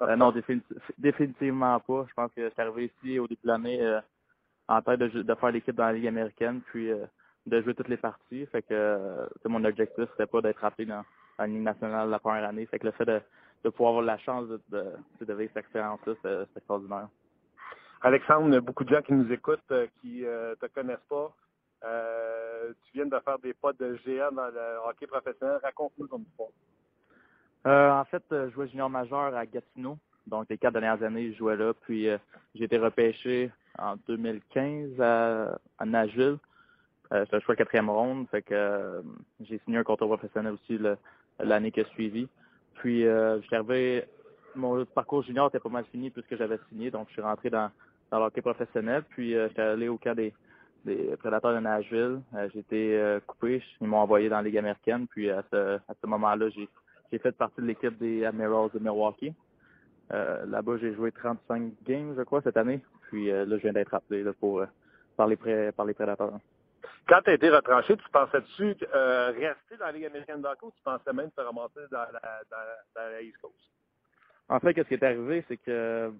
euh, 0.01 0.15
non, 0.15 0.31
définiti- 0.31 0.75
définitivement 0.97 1.79
pas. 1.79 2.05
Je 2.09 2.13
pense 2.13 2.31
que 2.33 2.49
je 2.49 2.61
arrivé 2.61 2.85
ici 2.85 3.19
au 3.19 3.27
début 3.27 3.41
de 3.43 3.47
l'année 3.47 3.99
en 4.67 4.81
tête 4.81 4.99
de, 4.99 5.21
de 5.21 5.35
faire 5.35 5.51
l'équipe 5.51 5.75
dans 5.75 5.85
la 5.85 5.93
Ligue 5.93 6.07
américaine, 6.07 6.61
puis 6.67 6.89
de 7.45 7.61
jouer 7.61 7.75
toutes 7.75 7.89
les 7.89 7.97
parties. 7.97 8.45
Fait 8.47 8.63
que 8.63 9.27
mon 9.45 9.63
objectif, 9.63 10.05
c'était 10.11 10.25
pas 10.25 10.41
d'être 10.41 10.59
rappelé 10.59 10.85
dans, 10.85 11.03
la 11.37 11.47
Ligue 11.47 11.61
nationale 11.61 12.09
la 12.09 12.19
première 12.19 12.47
année. 12.47 12.65
Fait 12.65 12.79
que 12.79 12.85
le 12.85 12.91
fait 12.91 13.05
de, 13.05 13.69
pouvoir 13.69 13.91
avoir 13.91 14.05
la 14.05 14.17
chance 14.19 14.47
de, 14.47 14.61
de, 14.69 15.25
de 15.25 15.33
vivre 15.33 15.51
cette 15.53 15.63
expérience-là, 15.65 16.13
c'est 16.21 16.57
extraordinaire. 16.57 17.09
Alexandre, 18.05 18.59
beaucoup 18.59 18.83
de 18.83 18.93
gens 18.93 19.01
qui 19.01 19.13
nous 19.13 19.31
écoutent, 19.31 19.71
euh, 19.71 19.87
qui 19.99 20.21
ne 20.21 20.53
te 20.53 20.67
connaissent 20.67 21.07
pas. 21.09 21.33
Euh, 21.83 22.71
tu 22.83 22.91
viens 22.93 23.07
de 23.07 23.19
faire 23.25 23.39
des 23.39 23.55
pas 23.55 23.73
de 23.73 23.95
géant 24.05 24.31
dans 24.31 24.45
le 24.45 24.77
hockey 24.87 25.07
professionnel. 25.07 25.59
Raconte-nous 25.63 26.05
ton 26.05 26.19
histoire. 26.19 26.49
Euh, 27.65 27.89
en 27.89 28.05
fait, 28.05 28.21
euh, 28.31 28.47
je 28.49 28.53
jouais 28.53 28.67
junior 28.67 28.91
majeur 28.91 29.35
à 29.35 29.43
Gatineau. 29.47 29.97
Donc, 30.27 30.45
les 30.51 30.57
quatre 30.59 30.73
dernières 30.73 31.01
années, 31.01 31.31
je 31.31 31.37
jouais 31.39 31.55
là. 31.55 31.73
Puis, 31.73 32.07
euh, 32.07 32.19
j'ai 32.53 32.65
été 32.65 32.77
repêché 32.77 33.51
en 33.79 33.95
2015 34.07 35.01
à, 35.01 35.57
à 35.79 35.85
Nashville. 35.85 36.37
Euh, 37.11 37.25
C'était 37.25 37.37
le 37.37 37.41
choix 37.41 37.55
quatrième 37.55 37.89
ronde. 37.89 38.27
Fait 38.29 38.45
euh, 38.51 39.01
j'ai 39.39 39.57
signé 39.65 39.79
un 39.79 39.83
contrat 39.83 40.05
professionnel 40.05 40.53
aussi 40.53 40.79
l'année 41.39 41.71
qui 41.71 41.79
a 41.79 41.85
suivi. 41.85 42.27
Puis, 42.75 43.07
euh, 43.07 43.41
je 43.41 44.03
mon 44.53 44.85
parcours 44.85 45.23
junior 45.23 45.47
était 45.47 45.59
pas 45.59 45.69
mal 45.69 45.85
fini 45.85 46.11
puisque 46.11 46.37
j'avais 46.37 46.59
signé. 46.69 46.91
Donc, 46.91 47.07
je 47.07 47.13
suis 47.13 47.21
rentré 47.23 47.49
dans, 47.49 47.71
dans 48.11 48.19
le 48.19 48.25
hockey 48.25 48.41
professionnel. 48.41 49.03
Puis, 49.09 49.35
euh, 49.35 49.47
j'étais 49.49 49.61
allé 49.61 49.87
au 49.87 49.97
camp 49.97 50.15
des, 50.15 50.33
des 50.85 51.15
prédateurs 51.17 51.53
de 51.53 51.59
Nashville. 51.59 52.21
Euh, 52.35 52.49
j'ai 52.53 52.59
été 52.59 52.97
euh, 52.97 53.19
coupé. 53.25 53.61
Ils 53.81 53.87
m'ont 53.87 53.97
envoyé 53.99 54.29
dans 54.29 54.37
la 54.37 54.43
Ligue 54.43 54.57
américaine. 54.57 55.07
Puis, 55.07 55.29
à 55.29 55.43
ce, 55.51 55.75
à 55.77 55.93
ce 56.01 56.07
moment-là, 56.07 56.49
j'ai 56.49 56.67
j'ai 57.11 57.19
fait 57.19 57.31
partie 57.33 57.61
de 57.61 57.67
l'équipe 57.67 57.97
des 57.99 58.25
Admirals 58.25 58.71
de 58.73 58.79
Milwaukee. 58.79 59.33
Euh, 60.11 60.45
Là-bas, 60.47 60.77
j'ai 60.77 60.93
joué 60.95 61.11
35 61.11 61.71
games, 61.83 62.15
je 62.17 62.23
crois, 62.23 62.41
cette 62.41 62.57
année. 62.57 62.81
Puis 63.09 63.27
là, 63.27 63.45
je 63.45 63.55
viens 63.57 63.73
d'être 63.73 63.93
appelé 63.93 64.23
là, 64.23 64.33
pour, 64.33 64.63
par, 65.15 65.27
les 65.27 65.35
pré- 65.35 65.71
par 65.71 65.85
les 65.85 65.93
prédateurs. 65.93 66.39
Quand 67.07 67.21
tu 67.23 67.29
as 67.29 67.33
été 67.33 67.49
retranché, 67.51 67.95
tu 67.95 68.09
pensais-tu 68.11 68.63
rester 68.69 69.77
dans 69.79 69.85
la 69.85 69.91
Ligue 69.91 70.05
américaine 70.05 70.41
de 70.41 70.47
hockey 70.47 70.65
ou 70.65 70.71
tu 70.71 70.81
pensais 70.83 71.13
même 71.13 71.29
te 71.31 71.41
ramasser 71.41 71.81
dans 71.91 71.99
la, 71.99 72.21
dans, 72.49 72.57
dans 72.95 73.11
la 73.11 73.21
East 73.21 73.37
Coast? 73.37 73.53
En 74.49 74.59
fait, 74.59 74.73
qu'est-ce 74.73 74.87
qui 74.87 74.95
est 74.95 75.03
arrivé, 75.03 75.45
c'est 75.47 75.57
que 75.57 76.11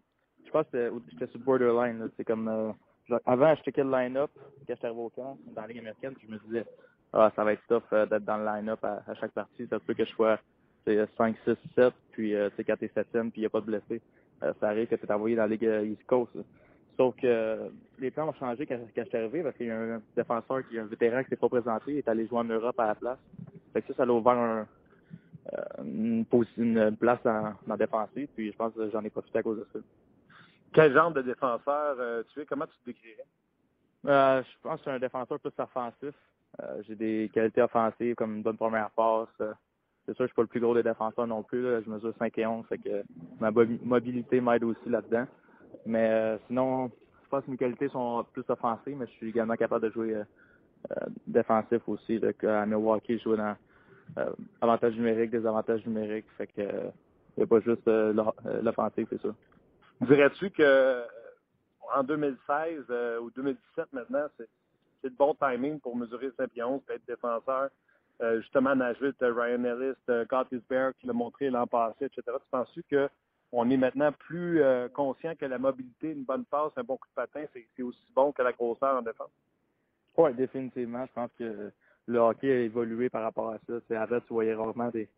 je 0.46 0.52
pense 0.52 0.66
que 0.72 0.92
j'étais 1.12 1.28
sur 1.28 1.40
borderline. 1.40 2.10
C'est 2.18 2.24
comme 2.24 2.48
euh, 2.48 2.72
genre, 3.08 3.20
avant, 3.26 3.54
je 3.56 3.64
checkais 3.64 3.84
le 3.84 3.92
line-up 3.92 4.32
quand 4.36 4.42
j'étais 4.68 4.86
arrivé 4.86 5.02
au 5.02 5.10
camp 5.10 5.38
dans 5.56 5.62
la 5.62 5.68
Ligue 5.68 5.80
américaine, 5.80 6.14
puis 6.14 6.28
je 6.28 6.34
me 6.34 6.40
disais 6.40 6.66
Ah, 7.14 7.32
ça 7.36 7.44
va 7.44 7.54
être 7.54 7.66
tough 7.68 7.84
euh, 7.94 8.06
d'être 8.06 8.26
dans 8.26 8.38
le 8.38 8.46
line-up 8.46 8.84
à, 8.84 9.02
chaque 9.16 9.32
partie. 9.32 9.68
Ça 9.68 9.80
se 9.80 9.84
peut 9.84 9.94
que 9.94 10.06
je 10.06 10.12
sois 10.12 10.40
tu 10.86 10.94
sais, 10.94 11.08
5, 11.18 11.36
6, 11.46 11.56
7, 11.76 11.94
puis 12.12 12.36
euh, 12.36 12.50
quand 12.66 12.78
t'es 12.78 12.92
septième 12.94 13.32
puis 13.32 13.42
il 13.42 13.44
n'y 13.44 13.48
a 13.48 13.50
pas 13.50 13.62
de 13.62 13.66
blessés, 13.66 14.02
euh, 14.44 14.54
ça 14.60 14.70
arrive 14.70 14.88
que 14.88 14.96
tu 14.96 15.06
es 15.06 15.12
envoyé 15.12 15.36
dans 15.36 15.44
la 15.44 15.48
Ligue 15.50 15.66
euh, 15.66 15.86
East 15.86 16.06
Coast. 16.06 16.32
Sauf 16.96 17.16
que 17.16 17.72
les 18.00 18.12
plans 18.12 18.30
ont 18.30 18.34
changé 18.34 18.66
quand, 18.66 18.78
quand 18.96 19.04
je 19.04 19.10
suis 19.10 19.18
arrivé 19.18 19.44
parce 19.44 19.58
qu'il 19.58 19.68
y 19.68 19.72
a 19.72 19.78
un 19.78 20.02
défenseur 20.16 20.66
qui 20.68 20.78
est 20.78 20.80
un 20.80 20.86
vétéran 20.86 21.24
qui 21.24 21.30
s'est 21.30 21.36
pas 21.36 21.50
présenté, 21.50 21.92
il 21.92 21.98
est 21.98 22.08
allé 22.08 22.28
jouer 22.28 22.40
en 22.40 22.46
Europe 22.46 22.80
à 22.80 22.88
la 22.88 22.96
place. 22.96 23.20
Fait 23.74 23.82
que 23.82 23.88
ça, 23.90 23.98
ça 23.98 24.04
a 24.04 24.08
ouvert 24.08 24.34
un, 24.34 24.68
une, 25.84 26.26
place 27.00 27.20
dans 27.24 27.54
la 27.68 27.78
défensive, 27.78 28.28
puis 28.36 28.52
je 28.52 28.58
pense 28.58 28.74
que 28.74 28.90
j'en 28.90 29.04
ai 29.04 29.10
profité 29.10 29.40
à 29.40 29.44
cause 29.44 29.60
de 29.60 29.68
ça. 29.74 29.80
Quel 30.76 30.92
genre 30.94 31.10
de 31.12 31.22
défenseur 31.22 31.96
euh, 32.00 32.22
tu 32.34 32.42
es? 32.42 32.46
Comment 32.46 32.68
tu 32.68 32.78
te 32.80 32.86
décrirais? 32.86 33.26
Euh, 34.08 34.44
je 34.44 34.50
pense 34.62 34.74
que 34.74 34.78
je 34.80 34.82
suis 34.82 34.92
un 34.92 35.00
défenseur 35.00 35.40
plus 35.40 35.52
offensif. 35.58 36.14
Euh, 36.62 36.84
j'ai 36.86 36.96
des 36.96 37.32
qualités 37.34 37.62
offensives 37.62 38.16
comme 38.16 38.36
une 38.36 38.44
bonne 38.44 38.58
première 38.58 38.90
passe. 38.92 39.30
Euh, 39.40 39.54
c'est 40.06 40.14
sûr 40.16 40.18
que 40.18 40.24
je 40.24 40.28
suis 40.28 40.36
pas 40.36 40.42
le 40.42 40.48
plus 40.50 40.60
gros 40.60 40.76
des 40.76 40.84
défenseurs 40.84 41.28
non 41.28 41.44
plus. 41.44 41.62
Je 41.64 41.90
mesure 41.90 42.14
5 42.20 42.38
et 42.38 42.46
11, 42.46 42.66
fait 42.68 42.78
que 42.78 43.04
ma 43.40 43.52
mobilité 43.52 44.42
m'aide 44.42 44.66
aussi 44.66 44.90
là-dedans. 44.90 45.26
Mais 45.86 46.38
sinon, 46.48 46.92
je 47.24 47.30
pense 47.30 47.46
que 47.46 47.52
mes 47.52 47.58
qualités 47.58 47.88
sont 47.88 48.26
plus 48.34 48.44
offensives, 48.50 48.98
mais 48.98 49.08
je 49.08 49.12
suis 49.12 49.30
également 49.30 49.56
capable 49.56 49.86
de 49.88 49.94
jouer 49.94 50.22
défensif 51.26 51.82
aussi. 51.88 52.20
Là, 52.20 52.62
à 52.62 52.66
Milwaukee, 52.66 53.18
je 53.18 53.24
jouais 53.24 53.38
dans 53.38 53.56
avantages 54.62 54.94
numériques, 54.96 55.32
désavantages 55.32 55.86
numériques. 55.86 56.28
Fait 56.38 56.48
que 56.48 56.62
il 57.38 57.44
a 57.44 57.48
pas 57.48 57.60
juste 57.62 57.88
l'o- 57.88 58.36
l'offensive, 58.62 59.08
c'est 59.10 59.22
ça. 59.22 59.30
Dirais-tu 60.02 60.50
que 60.50 60.62
euh, 60.62 61.06
en 61.96 62.04
2016 62.04 62.86
euh, 62.90 63.20
ou 63.20 63.32
2017 63.32 63.94
maintenant, 63.94 64.26
c'est 64.38 64.50
le 65.04 65.10
bon 65.12 65.36
timing 65.36 65.80
pour 65.80 65.96
mesurer 65.96 66.32
5 66.38 66.48
pieds 66.50 66.64
11 66.64 66.82
et 66.90 66.94
être 66.94 67.06
défenseur? 67.08 67.70
Euh, 68.22 68.42
justement, 68.42 68.76
Nashville, 68.76 69.14
Ryan 69.20 69.64
Ellis, 69.64 70.28
Curtis 70.30 70.62
Bear 70.70 70.94
qui 71.00 71.08
l'a 71.08 71.14
montré 71.14 71.50
l'an 71.50 71.68
passé, 71.68 72.06
etc. 72.06 72.22
Tu 72.26 72.50
penses-tu 72.50 72.84
que 72.90 73.10
on 73.52 73.70
est 73.70 73.78
maintenant 73.78 74.12
plus 74.12 74.62
euh, 74.62 74.90
conscient 74.90 75.36
que 75.36 75.46
la 75.46 75.58
mobilité, 75.58 76.12
une 76.12 76.24
bonne 76.24 76.46
passe, 76.46 76.72
un 76.76 76.84
bon 76.84 76.98
coup 76.98 77.08
de 77.08 77.14
patin, 77.14 77.46
c'est 77.54 77.84
aussi 77.84 78.12
bon 78.14 78.32
que 78.32 78.42
la 78.42 78.52
grosseur 78.52 78.98
en 78.98 79.02
défense? 79.02 79.30
Oui, 80.18 80.34
définitivement. 80.34 81.06
Je 81.06 81.14
pense 81.14 81.32
que 81.38 81.72
le 82.08 82.20
hockey 82.20 82.52
a 82.52 82.60
évolué 82.60 83.10
par 83.10 83.24
rapport 83.24 83.52
à 83.52 83.58
ça. 83.68 84.02
Avant, 84.02 84.20
tu 84.20 84.34
voyais 84.34 84.54
rarement 84.54 84.90
des, 84.90 85.10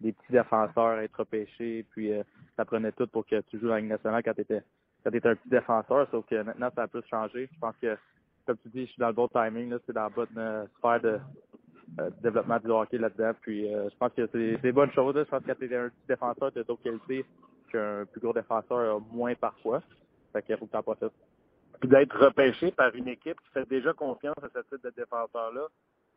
des 0.00 0.12
petits 0.12 0.32
défenseurs 0.32 0.98
être 0.98 1.16
repêchés, 1.16 1.84
puis 1.90 2.12
euh, 2.12 2.22
ça 2.56 2.64
prenait 2.64 2.92
tout 2.92 3.06
pour 3.06 3.26
que 3.26 3.40
tu 3.42 3.58
joues 3.58 3.68
dans 3.68 3.74
la 3.74 3.80
Ligue 3.80 3.90
nationale 3.90 4.22
quand 4.22 4.34
tu 4.34 4.42
étais, 4.42 4.62
quand 5.04 5.14
un 5.14 5.34
petit 5.36 5.48
défenseur, 5.48 6.08
sauf 6.10 6.26
que 6.26 6.42
maintenant, 6.42 6.70
ça 6.74 6.82
a 6.82 6.88
plus 6.88 7.04
changé. 7.08 7.48
Je 7.52 7.58
pense 7.58 7.76
que, 7.80 7.96
comme 8.46 8.56
tu 8.58 8.68
dis, 8.68 8.86
je 8.86 8.92
suis 8.92 9.00
dans 9.00 9.08
le 9.08 9.12
bon 9.12 9.28
timing, 9.28 9.74
c'est 9.86 9.92
dans 9.92 10.04
la 10.04 10.08
bonne 10.08 10.28
euh, 10.36 10.66
sphère 10.78 11.00
de 11.00 11.20
euh, 12.00 12.10
du 12.10 12.22
développement 12.22 12.58
du 12.58 12.70
hockey 12.70 12.98
là-dedans. 12.98 13.32
Puis 13.40 13.72
euh, 13.72 13.88
je 13.90 13.96
pense 13.96 14.12
que 14.14 14.26
c'est 14.32 14.56
des 14.56 14.72
bonnes 14.72 14.90
choses. 14.92 15.14
là. 15.14 15.24
Je 15.24 15.28
pense 15.28 15.42
que 15.42 15.46
quand 15.46 15.58
tu 15.58 15.72
es 15.72 15.76
un 15.76 15.88
petit 15.88 16.06
défenseur, 16.08 16.52
tu 16.52 16.58
as 16.58 16.64
d'autres 16.64 16.82
qualités 16.82 17.24
qu'un 17.70 18.04
plus 18.06 18.20
gros 18.20 18.32
défenseur 18.32 19.00
moins 19.12 19.34
parfois. 19.34 19.80
Fait 20.32 20.42
qu'il 20.42 20.56
faut 20.56 20.66
que 20.66 20.72
tu 20.72 20.76
en 20.76 20.82
profites. 20.82 21.12
Puis 21.80 21.88
d'être 21.88 22.16
repêché 22.18 22.72
par 22.72 22.94
une 22.94 23.08
équipe 23.08 23.38
qui 23.40 23.50
fait 23.52 23.68
déjà 23.68 23.92
confiance 23.92 24.36
à 24.42 24.48
ce 24.48 24.74
type 24.74 24.84
de 24.84 24.90
défenseur-là, 24.96 25.68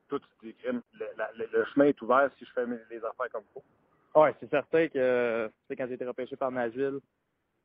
Crime, 0.10 0.82
le, 0.99 1.05
la- 1.18 1.32
le- 1.38 1.49
le 1.51 1.66
chemin 1.66 1.86
est 1.86 2.01
ouvert 2.01 2.30
si 2.38 2.45
je 2.45 2.51
fais 2.51 2.66
mes- 2.66 2.78
les 2.89 2.97
affaires 2.97 3.30
comme 3.32 3.43
il 3.49 3.53
faut. 3.62 4.20
Ouais, 4.22 4.34
c'est 4.39 4.49
certain 4.49 4.88
que 4.88 5.47
tu 5.47 5.53
sais, 5.68 5.76
quand 5.76 5.88
j'ai 5.88 5.93
été 5.95 6.05
repêché 6.05 6.36
par 6.36 6.51
Nashville, 6.51 6.99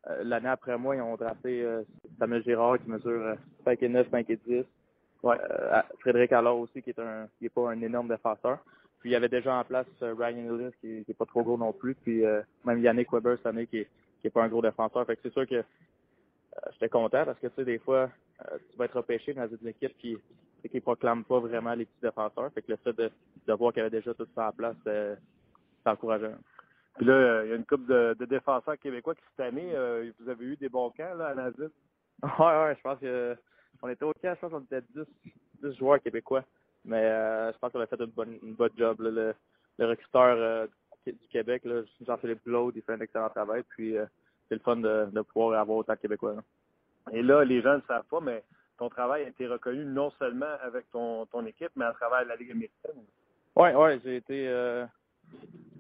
euh, 0.09 0.23
l'année 0.25 0.49
après 0.49 0.77
moi, 0.77 0.97
ils 0.97 1.01
ont 1.03 1.17
drafté 1.17 1.63
euh, 1.63 1.83
Samuel 2.19 2.43
Girard 2.43 2.79
qui 2.79 2.91
mesure 2.91 3.23
euh, 3.23 3.35
5 3.65 3.83
et 3.83 3.89
9, 3.89 4.11
5 4.11 4.29
et 4.31 4.37
10. 4.37 4.65
Ouais, 5.23 5.37
euh, 5.51 5.81
Frédéric 6.01 6.33
Allard 6.33 6.59
aussi, 6.59 6.83
qui 6.83 6.91
est 6.91 6.99
un 6.99 7.29
qui 7.39 7.47
est 7.47 7.49
pas 7.49 7.71
un 7.71 7.81
énorme 7.81 8.09
défenseur. 8.09 8.59
Puis 8.99 9.11
il 9.11 9.13
y 9.13 9.17
avait 9.17 9.29
déjà 9.29 9.55
en 9.55 9.65
place 9.65 9.87
euh, 10.03 10.15
Ryan 10.19 10.55
Ellis, 10.55 10.73
qui, 10.81 10.99
est- 10.99 11.05
qui 11.05 11.11
est 11.13 11.15
pas 11.15 11.27
trop 11.27 11.43
gros 11.43 11.57
non 11.57 11.73
plus. 11.73 11.95
Puis 11.95 12.25
euh, 12.25 12.43
même 12.65 12.81
Yannick 12.81 13.13
Weber 13.13 13.37
cette 13.37 13.47
année, 13.47 13.67
qui 13.67 13.79
est, 13.79 13.89
qui 14.21 14.27
est 14.27 14.31
pas 14.31 14.43
un 14.43 14.49
gros 14.49 14.63
défenseur. 14.63 15.07
Fait 15.07 15.15
que 15.17 15.23
c'est 15.23 15.33
sûr 15.33 15.47
que 15.49 15.63
j'étais 16.73 16.89
content 16.89 17.25
parce 17.25 17.39
que 17.39 17.47
tu 17.47 17.55
sais, 17.57 17.65
des 17.65 17.79
fois, 17.79 18.11
tu 18.71 18.77
vas 18.77 18.85
être 18.87 18.97
repêché 18.97 19.33
dans 19.33 19.49
une 19.49 19.69
équipe 19.69 19.97
qui 19.99 20.19
qui 20.69 20.81
proclame 20.81 21.25
pas 21.25 21.41
vraiment 21.41 21.75
les 21.75 21.87
petits 21.87 22.01
défenseurs. 22.03 22.51
Fait 22.53 22.63
que 22.63 22.71
le 22.73 22.77
fait 22.77 22.93
de, 22.93 23.11
de 23.47 23.53
voir 23.53 23.73
qu'il 23.73 23.83
y 23.83 23.87
avait 23.87 23.97
déjà 23.97 24.15
tout 24.15 24.27
ça 24.35 24.49
en 24.49 24.53
place, 24.53 24.77
euh, 24.87 25.17
c'est 25.83 25.91
encourageant. 25.91 26.35
Puis 26.97 27.07
là, 27.07 27.13
euh, 27.13 27.43
il 27.45 27.51
y 27.51 27.53
a 27.53 27.57
une 27.57 27.65
couple 27.65 27.87
de, 27.87 28.17
de 28.19 28.25
défenseurs 28.27 28.79
québécois 28.79 29.15
qui, 29.15 29.23
cette 29.31 29.47
année, 29.47 29.73
euh, 29.75 30.11
vous 30.21 30.29
avez 30.29 30.45
eu 30.45 30.57
des 30.57 30.69
bons 30.69 30.91
camps 30.91 31.15
là, 31.15 31.29
à 31.29 31.35
Nashville. 31.35 31.71
Ouais, 32.39 32.63
ouais, 32.63 32.77
je 32.77 32.81
pense 32.83 33.01
que 33.01 33.37
on 33.83 33.89
était 33.89 34.05
au 34.05 34.13
camp, 34.13 34.35
je 34.35 34.41
pense 34.41 34.53
qu'on 34.53 34.61
était 34.61 34.83
10, 34.95 35.03
10 35.65 35.77
joueurs 35.77 36.01
québécois. 36.01 36.45
Mais 36.85 37.03
je 37.03 37.59
pense 37.59 37.73
qu'on 37.73 37.81
a 37.81 37.87
fait 37.87 38.01
une 38.01 38.07
bonne, 38.07 38.39
une 38.43 38.55
bonne 38.55 38.71
job. 38.77 39.01
là. 39.01 39.11
Le, 39.11 39.35
le 39.79 39.87
recruteur 39.87 40.69
du 41.05 41.29
Québec. 41.31 41.67
Jean-Philippe 42.07 42.45
Blaude, 42.45 42.75
il 42.77 42.83
fait 42.83 42.93
un 42.93 43.01
excellent 43.01 43.29
travail. 43.31 43.65
Puis 43.71 43.97
c'est 44.49 44.55
le 44.55 44.61
fun 44.61 44.77
de, 44.77 45.09
de, 45.11 45.21
pouvoir 45.23 45.61
avoir 45.61 45.79
autant 45.79 45.95
de 45.95 45.99
Québécois. 45.99 46.35
Là. 46.35 46.43
Et 47.13 47.23
là, 47.23 47.45
les 47.45 47.61
gens 47.61 47.77
ne 47.77 47.83
savent 47.89 48.07
pas, 48.09 48.21
mais 48.21 48.45
ton 48.83 48.89
travail 48.89 49.23
a 49.23 49.29
été 49.29 49.47
reconnu 49.47 49.85
non 49.85 50.11
seulement 50.19 50.55
avec 50.61 50.91
ton, 50.91 51.25
ton 51.27 51.47
équipe, 51.47 51.71
mais 51.77 51.85
à 51.85 51.93
travers 51.93 52.25
la 52.25 52.35
Ligue 52.35 52.51
américaine. 52.51 53.05
Oui, 53.55 53.69
oui, 53.77 54.01
j'ai 54.03 54.17
été, 54.17 54.49
euh, 54.49 54.85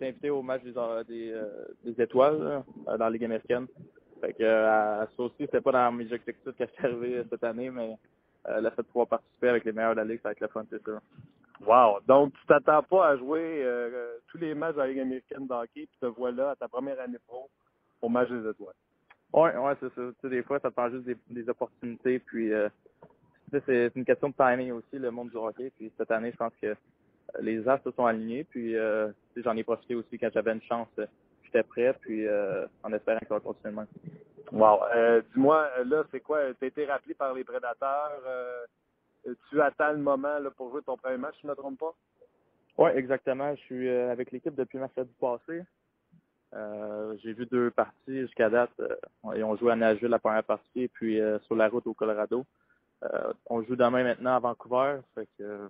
invité 0.00 0.30
au 0.30 0.40
match 0.40 0.62
des, 0.62 0.72
des, 1.08 1.34
des 1.84 2.00
étoiles 2.00 2.38
là, 2.38 2.64
dans 2.86 3.04
la 3.04 3.10
Ligue 3.10 3.24
américaine. 3.24 3.66
Fait 4.20 4.34
que 4.34 4.44
euh, 4.44 5.04
ça 5.04 5.08
aussi, 5.18 5.34
c'était 5.40 5.60
pas 5.60 5.72
dans 5.72 5.90
mes 5.90 6.04
objectifs 6.04 6.36
que 6.44 6.52
je 6.60 6.64
suis 6.64 6.86
arrivé 6.86 7.24
cette 7.28 7.42
année, 7.42 7.70
mais 7.70 7.98
euh, 8.48 8.60
le 8.60 8.70
fait 8.70 8.82
de 8.82 8.86
pouvoir 8.86 9.08
participer 9.08 9.48
avec 9.48 9.64
les 9.64 9.72
meilleurs 9.72 9.96
de 9.96 10.00
la 10.00 10.04
Ligue, 10.04 10.20
ça 10.22 10.28
va 10.28 10.32
être 10.32 10.40
le 10.40 10.46
fun, 10.46 10.64
c'est 10.70 10.82
sûr. 10.84 11.00
Wow! 11.66 11.98
Donc, 12.06 12.32
tu 12.34 12.46
t'attends 12.46 12.84
pas 12.84 13.08
à 13.08 13.16
jouer 13.16 13.64
euh, 13.64 14.18
tous 14.28 14.38
les 14.38 14.54
matchs 14.54 14.74
de 14.74 14.80
la 14.80 14.86
Ligue 14.86 15.00
américaine 15.00 15.48
de 15.48 15.52
hockey, 15.52 15.88
puis 15.88 15.98
te 16.00 16.06
voilà 16.06 16.50
à 16.50 16.54
ta 16.56 16.68
première 16.68 17.00
année 17.00 17.18
pro 17.26 17.50
au 18.00 18.08
match 18.08 18.28
des 18.28 18.48
étoiles. 18.48 18.76
Oui, 19.32 19.48
ouais, 19.48 19.72
c'est 19.80 19.92
ça. 19.94 20.02
Tu 20.02 20.14
sais, 20.20 20.28
des 20.28 20.42
fois, 20.42 20.60
ça 20.60 20.68
te 20.68 20.74
prend 20.74 20.90
juste 20.90 21.04
des, 21.04 21.16
des 21.30 21.48
opportunités, 21.48 22.18
puis 22.18 22.52
euh, 22.52 22.68
c'est 23.66 23.92
une 23.94 24.04
question 24.04 24.28
de 24.28 24.34
timing 24.34 24.72
aussi, 24.72 24.98
le 24.98 25.10
monde 25.10 25.30
du 25.30 25.36
hockey. 25.36 25.70
Puis 25.76 25.92
cette 25.98 26.10
année, 26.10 26.32
je 26.32 26.36
pense 26.36 26.52
que 26.60 26.74
les 27.40 27.66
as 27.68 27.80
se 27.82 27.90
sont 27.92 28.06
alignés, 28.06 28.44
puis 28.44 28.76
euh, 28.76 29.10
j'en 29.36 29.56
ai 29.56 29.62
profité 29.62 29.94
aussi 29.94 30.18
quand 30.18 30.30
j'avais 30.32 30.52
une 30.52 30.62
chance 30.62 30.88
j'étais 31.52 31.62
prêt, 31.62 31.94
puis 32.00 32.26
euh, 32.26 32.66
en 32.82 32.92
espérant 32.92 33.18
que 33.20 33.26
ça 33.26 33.34
va 33.34 33.40
continuer 33.40 33.74
même. 33.74 33.86
Wow. 34.50 34.80
Euh, 34.94 35.22
Dis-moi, 35.34 35.68
là, 35.84 36.04
c'est 36.10 36.20
quoi? 36.20 36.52
Tu 36.54 36.64
as 36.64 36.68
été 36.68 36.84
rappelé 36.84 37.14
par 37.14 37.32
les 37.34 37.44
prédateurs. 37.44 38.20
Euh, 38.26 38.64
tu 39.48 39.60
attends 39.60 39.92
le 39.92 39.98
moment 39.98 40.38
là, 40.38 40.50
pour 40.50 40.70
jouer 40.70 40.82
ton 40.82 40.96
premier 40.96 41.16
match, 41.16 41.36
je 41.42 41.46
ne 41.46 41.52
me 41.52 41.56
trompe 41.56 41.78
pas? 41.78 41.94
Oui, 42.78 42.90
exactement. 42.94 43.54
Je 43.54 43.60
suis 43.62 43.88
euh, 43.88 44.10
avec 44.10 44.30
l'équipe 44.30 44.54
depuis 44.54 44.78
mercredi 44.78 45.12
passé. 45.20 45.62
Euh, 46.54 47.16
J'ai 47.22 47.32
vu 47.32 47.46
deux 47.46 47.70
parties 47.70 48.20
jusqu'à 48.20 48.50
date. 48.50 48.72
ils 49.34 49.44
ont 49.44 49.56
joué 49.56 49.72
à 49.72 49.76
Nashville 49.76 50.08
la 50.08 50.18
première 50.18 50.44
partie, 50.44 50.88
puis 50.88 51.18
sur 51.46 51.54
la 51.54 51.68
route 51.68 51.86
au 51.86 51.94
Colorado. 51.94 52.44
On 53.50 53.62
joue 53.62 53.76
demain 53.76 54.04
maintenant 54.04 54.36
à 54.36 54.38
Vancouver. 54.38 55.00
Fait 55.14 55.28
que, 55.38 55.68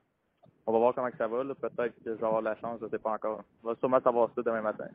on 0.66 0.72
va 0.72 0.78
voir 0.78 0.94
comment 0.94 1.08
ça 1.16 1.26
va. 1.26 1.42
Peut-être 1.44 1.94
que 2.04 2.04
je 2.06 2.10
vais 2.10 2.24
avoir 2.24 2.42
la 2.42 2.56
chance, 2.56 2.78
je 2.80 2.86
ne 2.86 2.90
sais 2.90 2.98
pas 2.98 3.12
encore. 3.12 3.42
On 3.62 3.68
va 3.68 3.74
sûrement 3.76 4.00
savoir 4.00 4.30
ça 4.34 4.42
demain 4.42 4.62
matin. 4.62 4.88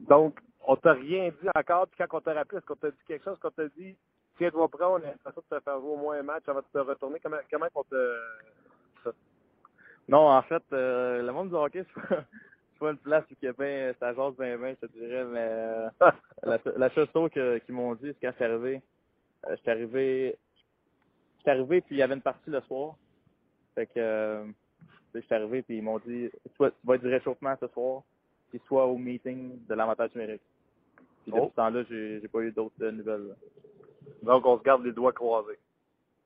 Donc, 0.00 0.38
on 0.66 0.76
t'a 0.76 0.92
rien 0.92 1.30
dit 1.30 1.48
encore, 1.54 1.86
puis 1.88 1.98
quand 1.98 2.18
on 2.18 2.20
t'a 2.20 2.34
rappelé, 2.34 2.58
est-ce 2.58 2.66
qu'on 2.66 2.76
t'a 2.76 2.90
dit 2.90 3.04
quelque 3.06 3.24
chose, 3.24 3.38
qu'on 3.38 3.50
t'a 3.50 3.68
dit, 3.68 3.96
tiens-toi 4.38 4.68
prêt, 4.68 4.84
on 4.84 4.98
est 4.98 5.06
l'impression 5.06 5.42
de 5.50 5.56
te 5.56 5.62
faire 5.62 5.78
jouer 5.80 5.90
au 5.90 5.96
moins 5.96 6.18
un 6.18 6.22
match 6.22 6.44
avant 6.46 6.60
de 6.60 6.66
te 6.72 6.78
retourner, 6.78 7.20
comment, 7.22 7.36
comment 7.50 7.66
on 7.74 7.82
te... 7.84 8.16
Ça? 9.04 9.10
Non, 10.08 10.30
en 10.30 10.42
fait, 10.42 10.62
euh, 10.72 11.22
le 11.22 11.32
monde 11.32 11.50
du 11.50 11.54
hockey, 11.54 11.84
c'est 12.08 12.78
pas 12.78 12.90
une 12.90 12.98
place 12.98 13.24
où 13.30 13.46
a 13.46 13.52
bien, 13.52 13.92
ça 14.00 14.14
jase 14.14 14.36
bien 14.36 14.56
bien, 14.56 14.74
je 14.80 14.86
te 14.86 14.92
dirais, 14.92 15.24
mais 15.24 15.48
euh, 15.48 15.88
la, 16.42 16.58
la 16.76 16.90
chose 16.90 17.08
qu'ils 17.32 17.74
m'ont 17.74 17.94
dit, 17.94 18.14
c'est 18.20 18.34
c'est 18.38 18.44
arrivé, 18.44 18.82
euh, 19.46 19.56
j'étais 19.56 19.70
arrivé, 19.70 20.38
j'étais 21.44 21.50
arrivé, 21.50 21.80
puis 21.82 21.96
il 21.96 21.98
y 21.98 22.02
avait 22.02 22.14
une 22.14 22.22
partie 22.22 22.50
le 22.50 22.60
soir, 22.62 22.94
fait 23.74 23.86
que, 23.86 23.92
euh, 23.98 24.44
j'étais 25.14 25.34
arrivé, 25.34 25.62
puis 25.62 25.78
ils 25.78 25.82
m'ont 25.82 25.98
dit, 25.98 26.30
tu 26.56 26.64
vas 26.84 26.94
être 26.94 27.02
du 27.02 27.08
réchauffement 27.08 27.54
ce 27.60 27.66
soir, 27.68 28.02
qu'il 28.50 28.60
soit 28.66 28.86
au 28.86 28.96
meeting 28.96 29.64
de 29.66 29.74
l'avantage 29.74 30.14
numérique. 30.14 30.42
Puis 31.22 31.32
depuis 31.32 31.40
Oh. 31.42 31.48
ce 31.50 31.56
temps-là, 31.56 31.82
j'ai 31.88 32.20
j'ai 32.20 32.28
pas 32.28 32.40
eu 32.40 32.52
d'autres 32.52 32.74
euh, 32.82 32.92
nouvelles. 32.92 33.28
là. 33.28 33.34
Donc, 34.22 34.46
on 34.46 34.58
se 34.58 34.62
garde 34.62 34.84
les 34.84 34.92
doigts 34.92 35.12
croisés. 35.12 35.58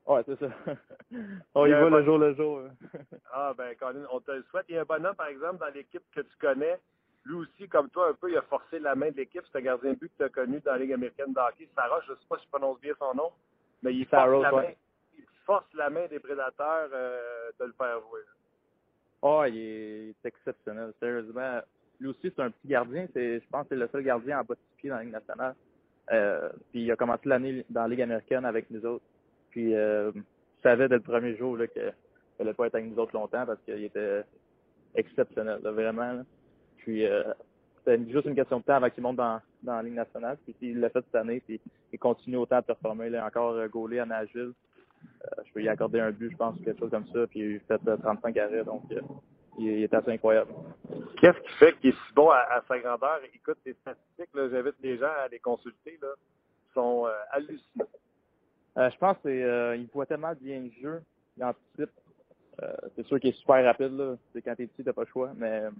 Ouais, 0.05 0.21
c'est 0.25 0.39
ça. 0.39 0.47
on 1.55 1.65
y 1.65 1.71
va 1.71 1.89
le 1.89 2.03
jour 2.03 2.17
le 2.17 2.33
jour. 2.35 2.59
hein. 2.61 2.99
Ah, 3.33 3.53
ben, 3.57 3.75
Colin, 3.75 4.05
on 4.11 4.19
te 4.19 4.31
le 4.31 4.43
souhaite. 4.49 4.65
Il 4.69 4.75
y 4.75 4.77
a 4.77 4.81
un 4.81 4.85
bonhomme, 4.85 5.15
par 5.15 5.27
exemple, 5.27 5.57
dans 5.59 5.73
l'équipe 5.73 6.03
que 6.13 6.21
tu 6.21 6.37
connais. 6.39 6.79
Lui 7.25 7.35
aussi, 7.35 7.67
comme 7.69 7.89
toi, 7.89 8.09
un 8.09 8.13
peu, 8.13 8.29
il 8.31 8.37
a 8.37 8.41
forcé 8.43 8.79
la 8.79 8.95
main 8.95 9.11
de 9.11 9.17
l'équipe. 9.17 9.43
C'est 9.51 9.57
un 9.59 9.61
gardien 9.61 9.93
de 9.93 9.97
but 9.99 10.09
que 10.09 10.17
tu 10.17 10.23
as 10.23 10.29
connu 10.29 10.59
dans 10.61 10.71
la 10.71 10.77
Ligue 10.79 10.93
américaine 10.93 11.33
de 11.33 11.39
hockey. 11.39 11.67
Sarah, 11.75 11.99
je 12.07 12.11
ne 12.13 12.17
sais 12.17 12.25
pas 12.29 12.37
si 12.37 12.45
je 12.45 12.49
prononce 12.49 12.79
bien 12.81 12.93
son 12.97 13.13
nom, 13.13 13.31
mais 13.83 13.93
il 13.93 14.05
force, 14.05 14.23
Saros, 14.23 14.41
la, 14.41 14.51
main, 14.51 14.57
ouais. 14.57 14.77
Il 15.49 15.53
force 15.53 15.73
la 15.73 15.89
main 15.89 16.05
des 16.07 16.19
prédateurs 16.19 16.89
euh, 16.93 17.49
de 17.59 17.65
le 17.65 17.73
faire 17.73 17.99
jouer. 18.01 18.21
Oh, 19.21 19.43
il 19.47 19.57
est, 19.57 20.03
il 20.03 20.09
est 20.09 20.25
exceptionnel. 20.25 20.93
Sérieusement, 20.99 21.59
lui 21.99 22.09
aussi, 22.09 22.31
c'est 22.35 22.41
un 22.41 22.51
petit 22.51 22.67
gardien. 22.67 23.07
Je 23.15 23.39
pense 23.51 23.63
que 23.63 23.69
c'est 23.69 23.75
le 23.75 23.87
seul 23.91 24.03
gardien 24.03 24.39
en 24.39 24.43
bas 24.43 24.53
de 24.53 24.59
six 24.59 24.77
pieds 24.77 24.89
dans 24.89 24.97
la 24.97 25.03
Ligue 25.03 25.13
nationale. 25.13 25.55
Euh, 26.11 26.49
puis 26.71 26.83
il 26.83 26.91
a 26.91 26.95
commencé 26.95 27.21
l'année 27.25 27.65
dans 27.69 27.81
la 27.81 27.87
Ligue 27.87 28.01
américaine 28.01 28.45
avec 28.45 28.69
nous 28.69 28.85
autres. 28.85 29.03
Puis 29.49 29.75
euh, 29.75 30.11
je 30.11 30.61
savais 30.63 30.87
dès 30.87 30.95
le 30.95 31.01
premier 31.01 31.35
jour 31.35 31.57
qu'il 31.73 31.93
n'allait 32.39 32.53
pas 32.53 32.67
être 32.67 32.75
avec 32.75 32.89
nous 32.89 32.99
autres 32.99 33.15
longtemps 33.15 33.45
parce 33.45 33.59
qu'il 33.61 33.83
était 33.83 34.23
exceptionnel, 34.95 35.59
vraiment. 35.63 36.23
Puis 36.77 37.05
euh, 37.05 37.23
c'était 37.77 38.11
juste 38.11 38.25
une 38.25 38.35
question 38.35 38.59
de 38.59 38.63
temps 38.63 38.75
avant 38.75 38.89
qu'il 38.89 39.03
monte 39.03 39.17
dans, 39.17 39.41
dans 39.63 39.75
la 39.75 39.83
Ligue 39.83 39.95
nationale. 39.95 40.37
Puis 40.45 40.55
il 40.61 40.79
l'a 40.79 40.89
fait 40.89 41.03
cette 41.05 41.15
année, 41.15 41.41
puis 41.41 41.59
il 41.91 41.99
continue 41.99 42.37
autant 42.37 42.57
à 42.57 42.61
performer. 42.61 43.09
Là, 43.09 43.25
encore 43.25 43.53
euh, 43.53 43.67
gaulé 43.67 43.99
à 43.99 44.05
Nashville. 44.05 44.53
Euh, 45.25 45.43
je 45.45 45.53
peux 45.53 45.63
y 45.63 45.69
accorder 45.69 45.99
un 45.99 46.11
but, 46.11 46.31
je 46.31 46.37
pense, 46.37 46.55
quelque 46.63 46.79
chose 46.79 46.91
comme 46.91 47.07
ça. 47.07 47.27
Puis 47.27 47.39
il 47.39 47.57
a 47.57 47.77
fait 47.77 47.87
euh, 47.89 47.97
35 47.97 48.37
arrêts, 48.37 48.63
donc 48.63 48.83
euh, 48.91 49.01
il, 49.57 49.83
est 49.83 49.93
assez 49.93 50.11
incroyable. 50.11 50.51
Qu'est-ce 51.19 51.39
qui 51.41 51.53
fait 51.59 51.73
qu'il 51.79 51.89
est 51.91 51.93
si 52.07 52.13
bon 52.15 52.29
à, 52.29 52.39
à 52.39 52.61
sa 52.67 52.79
grandeur? 52.79 53.19
Écoute, 53.33 53.57
tes 53.63 53.73
statistiques, 53.73 54.33
là, 54.33 54.49
j'invite 54.49 54.75
les 54.81 54.97
gens 54.97 55.11
à 55.23 55.27
les 55.27 55.39
consulter, 55.39 55.99
là, 56.01 56.09
sont 56.73 57.07
euh, 57.07 57.11
hallucinants. 57.31 57.87
Euh, 58.77 58.89
je 58.91 58.97
pense 58.97 59.17
c'est, 59.23 59.43
euh, 59.43 59.77
voit 59.93 60.05
tellement 60.05 60.33
bien 60.39 60.61
le 60.61 60.71
jeu, 60.81 61.01
il 61.37 61.43
anticipe. 61.43 61.91
Euh, 62.61 62.73
c'est 62.95 63.05
sûr 63.07 63.19
qu'il 63.19 63.31
est 63.31 63.39
super 63.39 63.63
rapide, 63.63 63.91
là. 63.97 64.15
C'est 64.33 64.41
quand 64.41 64.55
t'es 64.55 64.67
petit, 64.67 64.83
t'as 64.83 64.93
pas 64.93 65.01
le 65.03 65.07
choix, 65.07 65.31
mais 65.35 65.63
euh, 65.63 65.71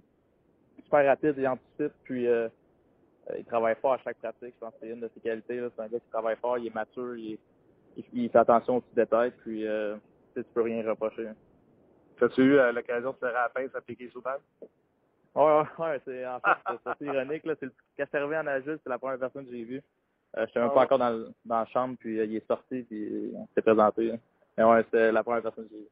super 0.84 1.06
rapide, 1.06 1.34
il 1.38 1.48
anticipe, 1.48 1.92
puis 2.04 2.26
euh, 2.26 2.48
euh, 3.30 3.36
il 3.38 3.44
travaille 3.44 3.76
fort 3.76 3.94
à 3.94 3.98
chaque 3.98 4.18
pratique. 4.18 4.54
Je 4.54 4.60
pense 4.60 4.72
que 4.74 4.80
c'est 4.82 4.88
une 4.90 5.00
de 5.00 5.10
ses 5.14 5.20
qualités. 5.20 5.60
C'est 5.76 5.82
un 5.82 5.88
gars 5.88 6.00
qui 6.00 6.10
travaille 6.10 6.36
fort, 6.36 6.58
il 6.58 6.66
est 6.68 6.74
mature, 6.74 7.16
il, 7.16 7.34
est- 7.34 7.38
il, 7.96 8.04
il 8.12 8.30
fait 8.30 8.38
attention 8.38 8.76
aux 8.76 8.80
petits 8.80 8.94
détails, 8.94 9.32
puis 9.42 9.66
euh, 9.66 9.96
tu 10.34 10.44
peux 10.54 10.62
rien 10.62 10.88
reprocher. 10.88 11.28
As-tu 12.20 12.42
eu 12.42 12.58
euh, 12.58 12.72
l'occasion 12.72 13.12
de 13.12 13.16
faire 13.16 13.32
la 13.32 13.48
pince 13.48 13.74
à 13.74 13.80
piquer 13.80 14.10
souvent? 14.10 14.36
Ouais, 15.34 15.62
ouais, 15.78 16.00
c'est 16.04 16.26
en 16.26 16.40
fait 16.40 16.78
c'est- 16.98 17.06
ironique 17.06 17.46
là. 17.46 17.54
C'est 17.58 17.66
le, 17.66 17.72
quand 17.96 18.04
c'est 18.10 18.18
arrivé 18.18 18.36
en 18.36 18.46
Agile, 18.46 18.78
c'est 18.82 18.90
la 18.90 18.98
première 18.98 19.18
personne 19.18 19.46
que 19.46 19.52
j'ai 19.52 19.64
vue. 19.64 19.82
Euh, 20.36 20.46
J'étais 20.46 20.60
même 20.60 20.68
Ah 20.70 20.74
pas 20.74 20.80
ouais. 20.80 20.84
encore 20.86 20.98
dans, 20.98 21.32
la 21.46 21.66
chambre, 21.66 21.96
puis 21.98 22.18
euh, 22.18 22.24
il 22.24 22.36
est 22.36 22.46
sorti, 22.46 22.82
puis 22.82 23.32
on 23.34 23.48
s'est 23.54 23.62
présenté. 23.62 24.08
là. 24.08 24.16
Mais 24.58 24.64
ouais, 24.64 24.82
c'était 24.84 25.12
la 25.12 25.22
première 25.22 25.42
personne 25.42 25.64
que 25.64 25.70
j'ai 25.70 25.78
vue. 25.78 25.88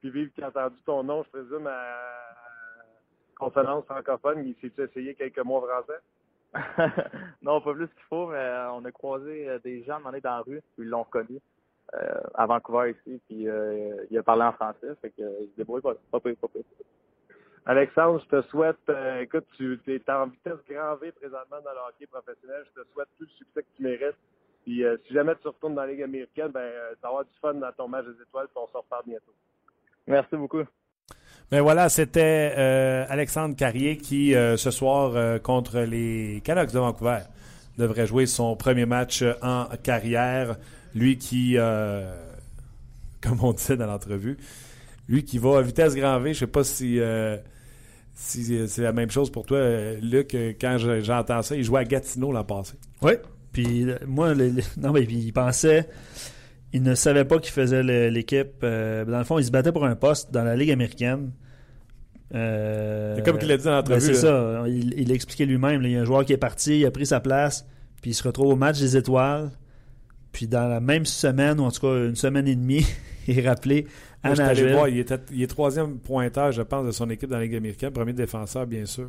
Puis 0.00 0.10
Vive 0.10 0.30
qui 0.32 0.42
a 0.42 0.48
entendu 0.48 0.76
ton 0.84 1.02
nom, 1.02 1.24
je 1.24 1.30
présume, 1.30 1.66
à 1.66 2.16
consonance 3.38 3.84
francophone, 3.84 4.46
il 4.46 4.54
s'est 4.60 4.82
essayé 4.82 5.14
quelques 5.14 5.38
mots 5.40 5.60
français? 5.60 6.00
non, 7.42 7.60
pas 7.60 7.74
plus 7.74 7.88
qu'il 7.88 8.02
faut, 8.08 8.28
mais 8.28 8.36
euh, 8.36 8.72
on 8.72 8.84
a 8.84 8.92
croisé 8.92 9.48
euh, 9.48 9.58
des 9.58 9.82
gens 9.84 9.94
moment 9.94 10.10
donné 10.10 10.20
dans 10.20 10.36
la 10.36 10.42
rue, 10.42 10.62
puis 10.74 10.84
ils 10.84 10.88
l'ont 10.88 11.02
reconnu 11.02 11.40
euh, 11.94 12.20
à 12.34 12.46
Vancouver 12.46 12.90
ici, 12.92 13.20
puis 13.28 13.48
euh, 13.48 14.04
il 14.10 14.18
a 14.18 14.22
parlé 14.22 14.42
en 14.42 14.52
français, 14.52 14.94
fait 15.00 15.10
que 15.10 15.22
euh, 15.22 15.42
il 15.42 15.50
se 15.50 15.56
débrouille 15.56 15.82
pas, 15.82 15.94
pas 16.10 16.20
pire, 16.20 16.36
pas 16.40 16.48
pire. 16.48 16.62
Alexandre, 17.66 18.20
je 18.20 18.36
te 18.36 18.42
souhaite, 18.48 18.78
euh, 18.88 19.20
écoute, 19.20 19.44
tu 19.56 19.80
es 19.88 20.10
en 20.10 20.28
vitesse 20.28 20.58
grand 20.68 20.94
V 20.96 21.10
présentement 21.12 21.60
dans 21.64 21.72
le 21.72 21.78
hockey 21.88 22.06
professionnel. 22.06 22.64
Je 22.66 22.80
te 22.80 22.86
souhaite 22.92 23.08
tout 23.18 23.24
le 23.24 23.30
succès 23.30 23.62
que 23.62 23.76
tu 23.76 23.82
mérites. 23.82 24.16
Puis 24.62 24.84
euh, 24.84 24.96
si 25.04 25.12
jamais 25.12 25.34
tu 25.42 25.48
retournes 25.48 25.74
dans 25.74 25.82
la 25.82 25.88
Ligue 25.88 26.02
américaine, 26.02 26.48
ben, 26.48 26.60
euh, 26.60 26.94
tu 26.94 27.00
vas 27.02 27.08
avoir 27.08 27.24
du 27.24 27.34
fun 27.40 27.54
dans 27.54 27.72
ton 27.72 27.88
match 27.88 28.06
des 28.06 28.22
étoiles, 28.22 28.46
puis 28.46 28.56
on 28.56 28.68
se 28.68 28.76
reparle 28.76 29.04
bientôt. 29.06 29.34
Merci 30.06 30.36
beaucoup. 30.36 30.62
Ben 31.50 31.60
voilà, 31.62 31.88
c'était 31.88 32.54
euh, 32.56 33.04
Alexandre 33.08 33.54
Carrier 33.54 33.96
qui, 33.98 34.34
euh, 34.34 34.56
ce 34.56 34.70
soir, 34.72 35.12
euh, 35.14 35.38
contre 35.38 35.78
les 35.80 36.40
Canucks 36.44 36.72
de 36.72 36.78
Vancouver, 36.78 37.18
devrait 37.78 38.06
jouer 38.06 38.26
son 38.26 38.56
premier 38.56 38.84
match 38.86 39.22
en 39.42 39.66
carrière. 39.82 40.56
Lui 40.94 41.18
qui, 41.18 41.56
comme 43.20 43.38
on 43.44 43.52
disait 43.52 43.76
dans 43.76 43.86
l'entrevue, 43.86 44.38
lui 45.08 45.24
qui 45.24 45.38
va 45.38 45.58
à 45.58 45.62
vitesse 45.62 45.94
grand 45.94 46.18
V, 46.18 46.32
je 46.34 46.40
sais 46.40 46.46
pas 46.46 46.64
si, 46.64 46.98
si 48.14 48.68
c'est 48.68 48.82
la 48.82 48.92
même 48.92 49.10
chose 49.10 49.30
pour 49.30 49.44
toi, 49.46 49.60
Luc, 50.00 50.34
quand 50.60 50.78
je- 50.78 51.00
j'entends 51.02 51.42
ça, 51.42 51.54
il 51.54 51.62
jouait 51.64 51.80
à 51.80 51.84
Gatineau 51.84 52.32
l'an 52.32 52.44
passé. 52.44 52.74
Oui. 53.02 53.12
Puis 53.52 53.86
moi, 54.06 54.32
les- 54.34 54.52
non, 54.78 54.92
mais 54.92 55.02
il 55.02 55.32
pensait, 55.32 55.86
il 56.76 56.82
ne 56.82 56.94
savait 56.94 57.24
pas 57.24 57.38
qu'il 57.38 57.52
faisait 57.52 57.82
l'équipe. 58.10 58.62
euh, 58.62 59.04
dans 59.04 59.18
le 59.18 59.24
fond, 59.24 59.38
il 59.38 59.44
se 59.44 59.50
battait 59.50 59.72
pour 59.72 59.84
un 59.86 59.96
poste 59.96 60.30
dans 60.32 60.44
la 60.44 60.56
Ligue 60.56 60.70
américaine. 60.70 61.32
Euh, 62.34 63.14
C'est 63.16 63.24
comme 63.24 63.38
qu'il 63.38 63.48
l'a 63.48 63.56
dit 63.56 63.64
dans 63.64 63.72
l'entrevue, 63.72 63.98
ben, 63.98 64.14
c'est 64.14 64.14
ça. 64.14 64.64
Il 64.66 64.92
il 64.98 65.08
l'a 65.08 65.14
expliqué 65.14 65.46
lui-même. 65.46 65.82
Il 65.84 65.92
y 65.92 65.96
a 65.96 66.02
un 66.02 66.04
joueur 66.04 66.24
qui 66.24 66.32
est 66.34 66.38
parti, 66.38 66.80
il 66.80 66.86
a 66.86 66.90
pris 66.90 67.06
sa 67.06 67.20
place, 67.20 67.66
puis 68.02 68.10
il 68.10 68.14
se 68.14 68.22
retrouve 68.22 68.48
au 68.48 68.56
match 68.56 68.78
des 68.78 68.96
étoiles. 68.96 69.50
Puis 70.32 70.46
dans 70.46 70.68
la 70.68 70.80
même 70.80 71.06
semaine, 71.06 71.58
ou 71.60 71.64
en 71.64 71.70
tout 71.70 71.80
cas 71.80 71.94
une 71.94 72.16
semaine 72.16 72.46
et 72.46 72.56
demie, 72.56 72.86
il 73.26 73.38
est 73.38 73.48
rappelé 73.48 73.86
à 74.22 74.34
Moi, 74.34 74.44
allé 74.44 74.72
voir, 74.72 74.88
il, 74.88 74.98
était, 74.98 75.20
il 75.32 75.42
est 75.42 75.46
troisième 75.46 75.98
pointeur, 75.98 76.52
je 76.52 76.62
pense, 76.62 76.84
de 76.84 76.90
son 76.90 77.08
équipe 77.08 77.30
dans 77.30 77.38
la 77.38 77.44
Ligue 77.44 77.54
américaine, 77.54 77.90
premier 77.90 78.12
défenseur, 78.12 78.66
bien 78.66 78.84
sûr. 78.84 79.08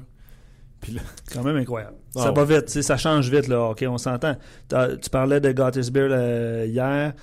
Puis 0.80 0.94
là, 0.94 1.02
quand 1.34 1.44
même 1.44 1.58
incroyable. 1.58 1.98
Ah 2.16 2.22
ça 2.22 2.30
ouais. 2.32 2.46
va 2.46 2.60
vite, 2.60 2.70
ça 2.70 2.96
change 2.98 3.30
vite, 3.30 3.48
là. 3.48 3.62
OK, 3.72 3.84
on 3.90 3.98
s'entend. 3.98 4.38
Tu 4.70 5.10
parlais 5.10 5.42
de 5.42 5.52
Gottisbehere 5.52 6.08
là, 6.08 6.66
hier. 6.66 7.14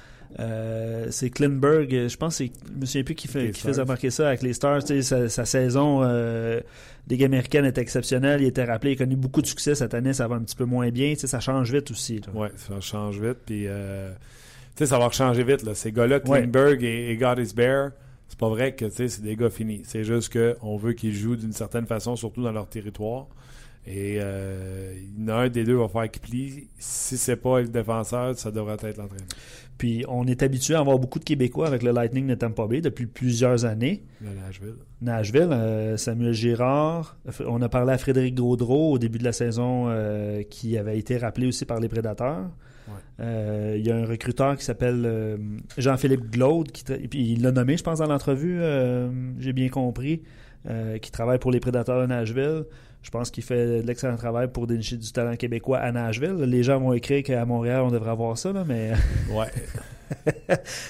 Euh, 0.40 1.06
c'est 1.10 1.30
Klinberg, 1.30 2.08
je 2.08 2.16
pense 2.16 2.38
que 2.38 2.44
c'est, 2.46 2.52
je 2.74 2.80
me 2.80 2.86
souviens 2.86 3.04
plus 3.04 3.14
qui, 3.14 3.28
fait, 3.28 3.50
qui 3.52 3.60
faisait 3.60 3.74
Stars. 3.74 3.84
remarquer 3.84 4.10
ça 4.10 4.28
avec 4.28 4.42
les 4.42 4.52
Stars. 4.52 4.82
Sa, 5.02 5.28
sa 5.28 5.44
saison 5.44 6.00
euh, 6.02 6.60
Ligue 7.08 7.22
américaine 7.24 7.64
est 7.64 7.78
exceptionnelle. 7.78 8.42
Il 8.42 8.46
était 8.48 8.64
rappelé, 8.64 8.92
il 8.92 8.94
a 8.94 8.98
connu 9.04 9.14
beaucoup 9.16 9.42
de 9.42 9.46
succès 9.46 9.74
cette 9.74 9.94
année. 9.94 10.12
Ça 10.12 10.26
va 10.26 10.36
un 10.36 10.42
petit 10.42 10.56
peu 10.56 10.64
moins 10.64 10.90
bien. 10.90 11.14
Ça 11.16 11.38
change 11.40 11.72
vite 11.72 11.90
aussi. 11.90 12.20
Ouais, 12.34 12.50
ça 12.56 12.80
change 12.80 13.20
vite. 13.20 13.38
Puis, 13.46 13.66
euh, 13.68 14.10
tu 14.10 14.78
sais, 14.78 14.86
ça 14.86 14.98
va 14.98 15.08
changer 15.10 15.44
vite. 15.44 15.62
Là. 15.62 15.74
Ces 15.74 15.92
gars-là, 15.92 16.16
Ouais. 16.26 16.40
Klingberg 16.40 16.82
et, 16.82 17.10
et 17.10 17.16
God 17.16 17.38
is 17.38 17.54
Bear, 17.54 17.90
c'est 18.28 18.38
pas 18.38 18.48
vrai 18.48 18.74
que 18.74 18.88
c'est 18.88 19.20
des 19.22 19.36
gars 19.36 19.50
finis. 19.50 19.82
C'est 19.84 20.02
juste 20.02 20.32
qu'on 20.32 20.76
veut 20.76 20.94
qu'ils 20.94 21.14
jouent 21.14 21.36
d'une 21.36 21.52
certaine 21.52 21.86
façon, 21.86 22.16
surtout 22.16 22.42
dans 22.42 22.52
leur 22.52 22.68
territoire. 22.68 23.26
Et 23.86 24.16
euh, 24.18 24.94
il 24.96 25.22
y 25.22 25.30
en 25.30 25.34
a 25.36 25.40
un 25.42 25.48
des 25.50 25.62
deux 25.62 25.74
va 25.76 25.88
faire 25.88 26.10
qu'il 26.10 26.22
plie. 26.22 26.68
Si 26.78 27.18
c'est 27.18 27.36
pas 27.36 27.60
le 27.60 27.68
défenseur, 27.68 28.36
ça 28.38 28.50
devrait 28.50 28.78
être 28.82 28.96
l'entraîneur. 28.96 29.26
Puis 29.78 30.04
on 30.08 30.26
est 30.26 30.42
habitué 30.42 30.74
à 30.74 30.80
avoir 30.80 30.98
beaucoup 30.98 31.18
de 31.18 31.24
Québécois 31.24 31.66
avec 31.66 31.82
le 31.82 31.90
Lightning 31.90 32.26
de 32.26 32.34
Tampa 32.34 32.66
Bay 32.66 32.80
depuis 32.80 33.06
plusieurs 33.06 33.64
années. 33.64 34.04
Nashville. 34.20 34.76
Nashville, 35.00 35.48
euh, 35.50 35.96
Samuel 35.96 36.32
Girard. 36.32 37.18
On 37.46 37.60
a 37.60 37.68
parlé 37.68 37.92
à 37.92 37.98
Frédéric 37.98 38.36
Gaudreau 38.36 38.92
au 38.92 38.98
début 38.98 39.18
de 39.18 39.24
la 39.24 39.32
saison 39.32 39.86
euh, 39.88 40.42
qui 40.42 40.78
avait 40.78 40.98
été 40.98 41.16
rappelé 41.16 41.48
aussi 41.48 41.64
par 41.64 41.80
les 41.80 41.88
Prédateurs. 41.88 42.50
Ouais. 42.86 42.94
Euh, 43.20 43.74
Il 43.76 43.84
y 43.84 43.90
a 43.90 43.96
un 43.96 44.04
recruteur 44.04 44.56
qui 44.56 44.64
s'appelle 44.64 45.38
Jean-Philippe 45.76 46.30
Glaude, 46.30 46.70
qui 46.70 46.84
et 46.92 47.08
puis 47.08 47.32
il 47.32 47.42
l'a 47.42 47.50
nommé, 47.50 47.76
je 47.76 47.82
pense, 47.82 47.98
dans 47.98 48.06
l'entrevue, 48.06 48.60
j'ai 49.38 49.52
bien 49.52 49.68
compris, 49.68 50.22
qui 51.02 51.10
travaille 51.10 51.38
pour 51.38 51.50
les 51.50 51.60
Prédateurs 51.60 52.00
de 52.00 52.06
Nashville. 52.06 52.64
Je 53.04 53.10
pense 53.10 53.30
qu'il 53.30 53.44
fait 53.44 53.82
de 53.82 53.86
l'excellent 53.86 54.16
travail 54.16 54.48
pour 54.48 54.66
dénicher 54.66 54.96
du 54.96 55.12
talent 55.12 55.36
québécois 55.36 55.78
à 55.78 55.92
Nashville. 55.92 56.36
Les 56.40 56.62
gens 56.64 56.80
vont 56.80 56.92
écrire 56.94 57.22
qu'à 57.22 57.44
Montréal, 57.44 57.82
on 57.82 57.90
devrait 57.90 58.10
avoir 58.10 58.36
ça, 58.36 58.52
là, 58.52 58.64
mais 58.66 58.92
Ouais. 59.32 59.46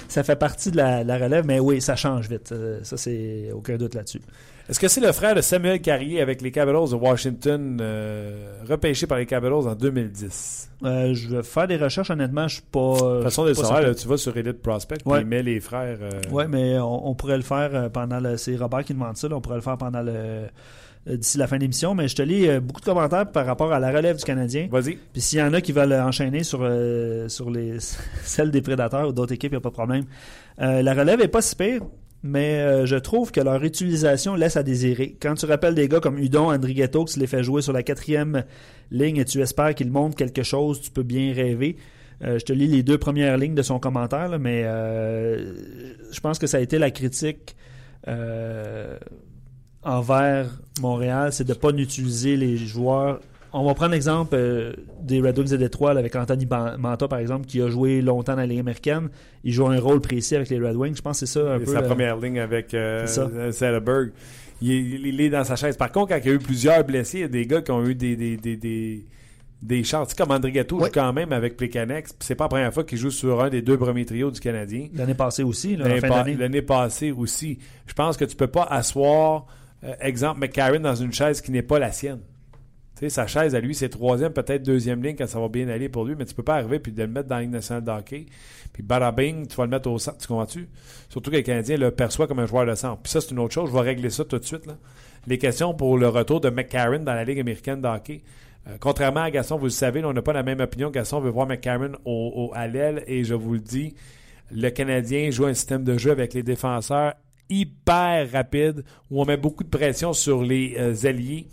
ça 0.08 0.22
fait 0.22 0.36
partie 0.36 0.70
de 0.70 0.76
la, 0.76 1.04
la 1.04 1.18
relève. 1.18 1.44
Mais 1.46 1.60
oui, 1.60 1.80
ça 1.80 1.96
change 1.96 2.28
vite. 2.28 2.54
Ça, 2.82 2.96
c'est 2.96 3.50
aucun 3.52 3.76
doute 3.76 3.94
là-dessus. 3.94 4.20
Est-ce 4.68 4.80
que 4.80 4.88
c'est 4.88 5.00
le 5.00 5.12
frère 5.12 5.34
de 5.34 5.42
Samuel 5.42 5.80
Carrier 5.82 6.22
avec 6.22 6.40
les 6.40 6.50
Capitals 6.50 6.88
de 6.88 6.94
Washington, 6.94 7.78
euh, 7.82 8.62
repêché 8.66 9.06
par 9.06 9.18
les 9.18 9.26
Capitals 9.26 9.52
en 9.52 9.74
2010? 9.74 10.70
Euh, 10.84 11.12
je 11.14 11.28
vais 11.28 11.42
faire 11.42 11.66
des 11.66 11.76
recherches, 11.76 12.10
honnêtement, 12.10 12.48
je 12.48 12.54
suis 12.54 12.62
pas. 12.70 12.94
De 12.94 13.14
toute 13.16 13.22
façon, 13.24 13.42
de 13.44 13.48
le 13.50 13.54
pas 13.54 13.60
savoir, 13.62 13.78
certain. 13.80 13.88
là, 13.90 13.94
tu 13.94 14.08
vas 14.08 14.16
sur 14.16 14.34
Elite 14.36 14.62
Prospect, 14.62 14.96
puis 15.04 15.12
Ouais. 15.12 15.20
il 15.20 15.26
met 15.26 15.42
les 15.42 15.60
frères. 15.60 15.98
euh, 16.00 16.20
Ouais, 16.30 16.48
mais 16.48 16.78
on, 16.78 17.08
on 17.08 17.14
pourrait 17.14 17.36
le 17.36 17.42
faire 17.42 17.70
euh, 17.74 17.88
pendant 17.90 18.20
le. 18.20 18.36
C'est 18.38 18.56
Robert 18.56 18.84
qui 18.84 18.94
demande 18.94 19.16
ça, 19.18 19.28
là, 19.28 19.36
on 19.36 19.40
pourrait 19.42 19.56
le 19.56 19.62
faire 19.62 19.76
pendant 19.76 20.00
le. 20.02 20.44
Euh, 21.08 21.16
D'ici 21.16 21.38
la 21.38 21.46
fin 21.46 21.56
de 21.56 21.62
l'émission, 21.62 21.94
mais 21.94 22.08
je 22.08 22.16
te 22.16 22.22
lis 22.22 22.48
euh, 22.48 22.60
beaucoup 22.60 22.80
de 22.80 22.86
commentaires 22.86 23.30
par 23.30 23.46
rapport 23.46 23.72
à 23.72 23.78
la 23.78 23.92
relève 23.92 24.16
du 24.16 24.24
Canadien. 24.24 24.68
Vas-y. 24.70 24.98
Puis 25.12 25.22
s'il 25.22 25.38
y 25.38 25.42
en 25.42 25.52
a 25.52 25.60
qui 25.60 25.72
veulent 25.72 25.92
enchaîner 25.92 26.42
sur, 26.44 26.60
euh, 26.62 27.28
sur 27.28 27.50
les, 27.50 27.78
celles 28.24 28.50
des 28.50 28.62
Prédateurs 28.62 29.08
ou 29.08 29.12
d'autres 29.12 29.32
équipes, 29.32 29.52
il 29.52 29.56
n'y 29.56 29.58
a 29.58 29.62
pas 29.62 29.70
de 29.70 29.74
problème. 29.74 30.04
Euh, 30.60 30.82
la 30.82 30.94
relève 30.94 31.20
est 31.20 31.28
pas 31.28 31.42
si 31.42 31.56
pire, 31.56 31.82
mais 32.22 32.86
je 32.86 32.96
trouve 32.96 33.32
que 33.32 33.40
leur 33.40 33.62
utilisation 33.62 34.34
laisse 34.34 34.56
à 34.56 34.62
désirer. 34.62 35.16
Quand 35.20 35.34
tu 35.34 35.44
rappelles 35.44 35.74
des 35.74 35.88
gars 35.88 36.00
comme 36.00 36.18
Udon, 36.18 36.50
Andrighetto, 36.50 37.04
que 37.04 37.12
tu 37.12 37.20
les 37.20 37.26
fais 37.26 37.42
jouer 37.42 37.60
sur 37.60 37.74
la 37.74 37.82
quatrième 37.82 38.44
ligne 38.90 39.18
et 39.18 39.26
tu 39.26 39.42
espères 39.42 39.74
qu'ils 39.74 39.90
montrent 39.90 40.16
quelque 40.16 40.42
chose, 40.42 40.80
tu 40.80 40.90
peux 40.90 41.02
bien 41.02 41.34
rêver. 41.34 41.76
Euh, 42.22 42.38
je 42.38 42.44
te 42.44 42.52
lis 42.52 42.66
les 42.66 42.82
deux 42.82 42.98
premières 42.98 43.36
lignes 43.36 43.54
de 43.54 43.62
son 43.62 43.78
commentaire, 43.78 44.28
là, 44.28 44.38
mais 44.38 44.62
euh, 44.64 45.52
je 46.10 46.20
pense 46.20 46.38
que 46.38 46.46
ça 46.46 46.58
a 46.58 46.60
été 46.60 46.78
la 46.78 46.90
critique 46.90 47.56
euh, 48.08 48.98
envers 49.84 50.46
Montréal, 50.80 51.32
c'est 51.32 51.44
de 51.44 51.52
ne 51.52 51.58
pas 51.58 51.70
utiliser 51.70 52.36
les 52.36 52.56
joueurs. 52.56 53.20
On 53.52 53.64
va 53.64 53.74
prendre 53.74 53.92
l'exemple 53.92 54.34
euh, 54.34 54.72
des 55.00 55.20
Red 55.20 55.38
Wings 55.38 55.50
de 55.50 55.56
Détroit 55.56 55.94
là, 55.94 56.00
avec 56.00 56.16
Anthony 56.16 56.46
Manta, 56.78 57.06
par 57.06 57.20
exemple, 57.20 57.46
qui 57.46 57.60
a 57.62 57.68
joué 57.68 58.00
longtemps 58.02 58.32
dans 58.32 58.40
la 58.40 58.46
Ligue 58.46 58.58
américaine. 58.58 59.08
Il 59.44 59.52
joue 59.52 59.66
un 59.68 59.78
rôle 59.78 60.00
précis 60.00 60.34
avec 60.34 60.48
les 60.50 60.58
Red 60.58 60.74
Wings. 60.74 60.96
Je 60.96 61.02
pense 61.02 61.20
que 61.20 61.26
c'est 61.26 61.38
ça 61.38 61.52
un 61.54 61.58
C'est 61.60 61.64
peu. 61.66 61.72
sa 61.72 61.80
le- 61.82 61.86
première 61.86 62.16
ligne 62.16 62.40
avec 62.40 62.74
euh, 62.74 63.06
euh, 63.18 63.50
Zetterberg. 63.52 64.10
Il, 64.60 64.70
est- 64.72 65.08
il 65.08 65.20
est 65.20 65.30
dans 65.30 65.44
sa 65.44 65.54
chaise. 65.54 65.76
Par 65.76 65.92
contre, 65.92 66.08
quand 66.08 66.18
il 66.24 66.26
y 66.26 66.30
a 66.30 66.34
eu 66.34 66.38
plusieurs 66.40 66.82
blessés, 66.84 67.18
il 67.18 67.20
y 67.20 67.24
a 67.24 67.28
des 67.28 67.46
gars 67.46 67.62
qui 67.62 67.70
ont 67.70 67.84
eu 67.84 67.94
des, 67.94 68.16
des, 68.16 68.36
des, 68.36 68.56
des, 68.56 69.06
des 69.62 69.84
chances. 69.84 70.08
Tu 70.08 70.14
sais, 70.16 70.22
comme 70.24 70.34
André 70.34 70.50
Gatto 70.50 70.80
joue 70.80 70.86
quand 70.92 71.12
même 71.12 71.32
avec 71.32 71.56
Plekanex. 71.56 72.16
C'est 72.18 72.34
pas 72.34 72.44
la 72.44 72.48
première 72.48 72.74
fois 72.74 72.82
qu'il 72.82 72.98
joue 72.98 73.10
sur 73.10 73.40
un 73.40 73.50
des 73.50 73.62
deux 73.62 73.76
premiers 73.78 74.04
trios 74.04 74.32
du 74.32 74.40
Canadien. 74.40 74.88
L'année 74.94 75.14
passée 75.14 75.44
aussi, 75.44 75.76
pa-. 75.76 76.24
L'année 76.38 76.62
passée 76.62 77.12
aussi. 77.12 77.58
Je 77.86 77.92
pense 77.92 78.16
que 78.16 78.24
tu 78.24 78.34
peux 78.34 78.48
pas 78.48 78.64
asseoir, 78.64 79.46
euh, 79.84 79.94
exemple, 80.00 80.40
McCarron 80.40 80.80
dans 80.80 80.94
une 80.94 81.12
chaise 81.12 81.40
qui 81.40 81.50
n'est 81.50 81.62
pas 81.62 81.78
la 81.78 81.92
sienne. 81.92 82.20
Sa 83.08 83.26
chaise 83.26 83.54
à 83.54 83.60
lui, 83.60 83.74
c'est 83.74 83.90
troisième, 83.90 84.32
peut-être 84.32 84.62
deuxième 84.62 85.02
ligne 85.02 85.14
quand 85.14 85.26
ça 85.26 85.38
va 85.38 85.48
bien 85.48 85.68
aller 85.68 85.90
pour 85.90 86.06
lui, 86.06 86.14
mais 86.16 86.24
tu 86.24 86.32
peux 86.34 86.42
pas 86.44 86.54
arriver 86.54 86.78
puis 86.78 86.90
de 86.90 87.02
le 87.02 87.08
mettre 87.08 87.28
dans 87.28 87.34
la 87.34 87.42
Ligue 87.42 87.50
nationale 87.50 87.84
de 87.84 87.90
hockey. 87.90 88.24
Puis 88.72 88.82
barabing, 88.82 89.46
tu 89.46 89.56
vas 89.56 89.64
le 89.64 89.70
mettre 89.70 89.90
au 89.90 89.98
centre. 89.98 90.16
Tu 90.16 90.26
comprends-tu? 90.26 90.68
Surtout 91.10 91.30
que 91.30 91.36
le 91.36 91.42
Canadien 91.42 91.76
le 91.76 91.90
perçoit 91.90 92.26
comme 92.26 92.38
un 92.38 92.46
joueur 92.46 92.64
de 92.64 92.74
centre. 92.74 93.02
Puis 93.02 93.10
ça, 93.12 93.20
c'est 93.20 93.32
une 93.32 93.40
autre 93.40 93.52
chose. 93.52 93.68
Je 93.68 93.74
vais 93.74 93.80
régler 93.82 94.08
ça 94.08 94.24
tout 94.24 94.38
de 94.38 94.44
suite. 94.44 94.64
Là. 94.64 94.78
Les 95.26 95.36
questions 95.36 95.74
pour 95.74 95.98
le 95.98 96.08
retour 96.08 96.40
de 96.40 96.48
McCarron 96.48 97.00
dans 97.00 97.12
la 97.12 97.24
Ligue 97.24 97.40
américaine 97.40 97.82
de 97.82 97.88
hockey. 97.88 98.22
Euh, 98.68 98.76
contrairement 98.80 99.20
à 99.24 99.30
Gaston, 99.30 99.58
vous 99.58 99.64
le 99.64 99.70
savez, 99.70 100.00
là, 100.00 100.08
on 100.08 100.14
n'a 100.14 100.22
pas 100.22 100.32
la 100.32 100.42
même 100.42 100.60
opinion. 100.60 100.88
Gaston 100.90 101.20
veut 101.20 101.30
voir 101.30 101.46
McCarron 101.46 101.92
au, 102.06 102.32
au- 102.34 102.54
à 102.54 102.66
l'aile 102.68 103.04
et 103.06 103.22
je 103.24 103.34
vous 103.34 103.52
le 103.54 103.60
dis, 103.60 103.94
le 104.50 104.70
Canadien 104.70 105.30
joue 105.30 105.44
un 105.44 105.52
système 105.54 105.84
de 105.84 105.98
jeu 105.98 106.10
avec 106.10 106.32
les 106.32 106.42
défenseurs 106.42 107.12
hyper 107.50 108.30
rapide 108.32 108.84
où 109.10 109.20
on 109.20 109.24
met 109.24 109.36
beaucoup 109.36 109.64
de 109.64 109.68
pression 109.68 110.12
sur 110.12 110.42
les 110.42 110.76
euh, 110.78 110.94
alliés, 111.08 111.46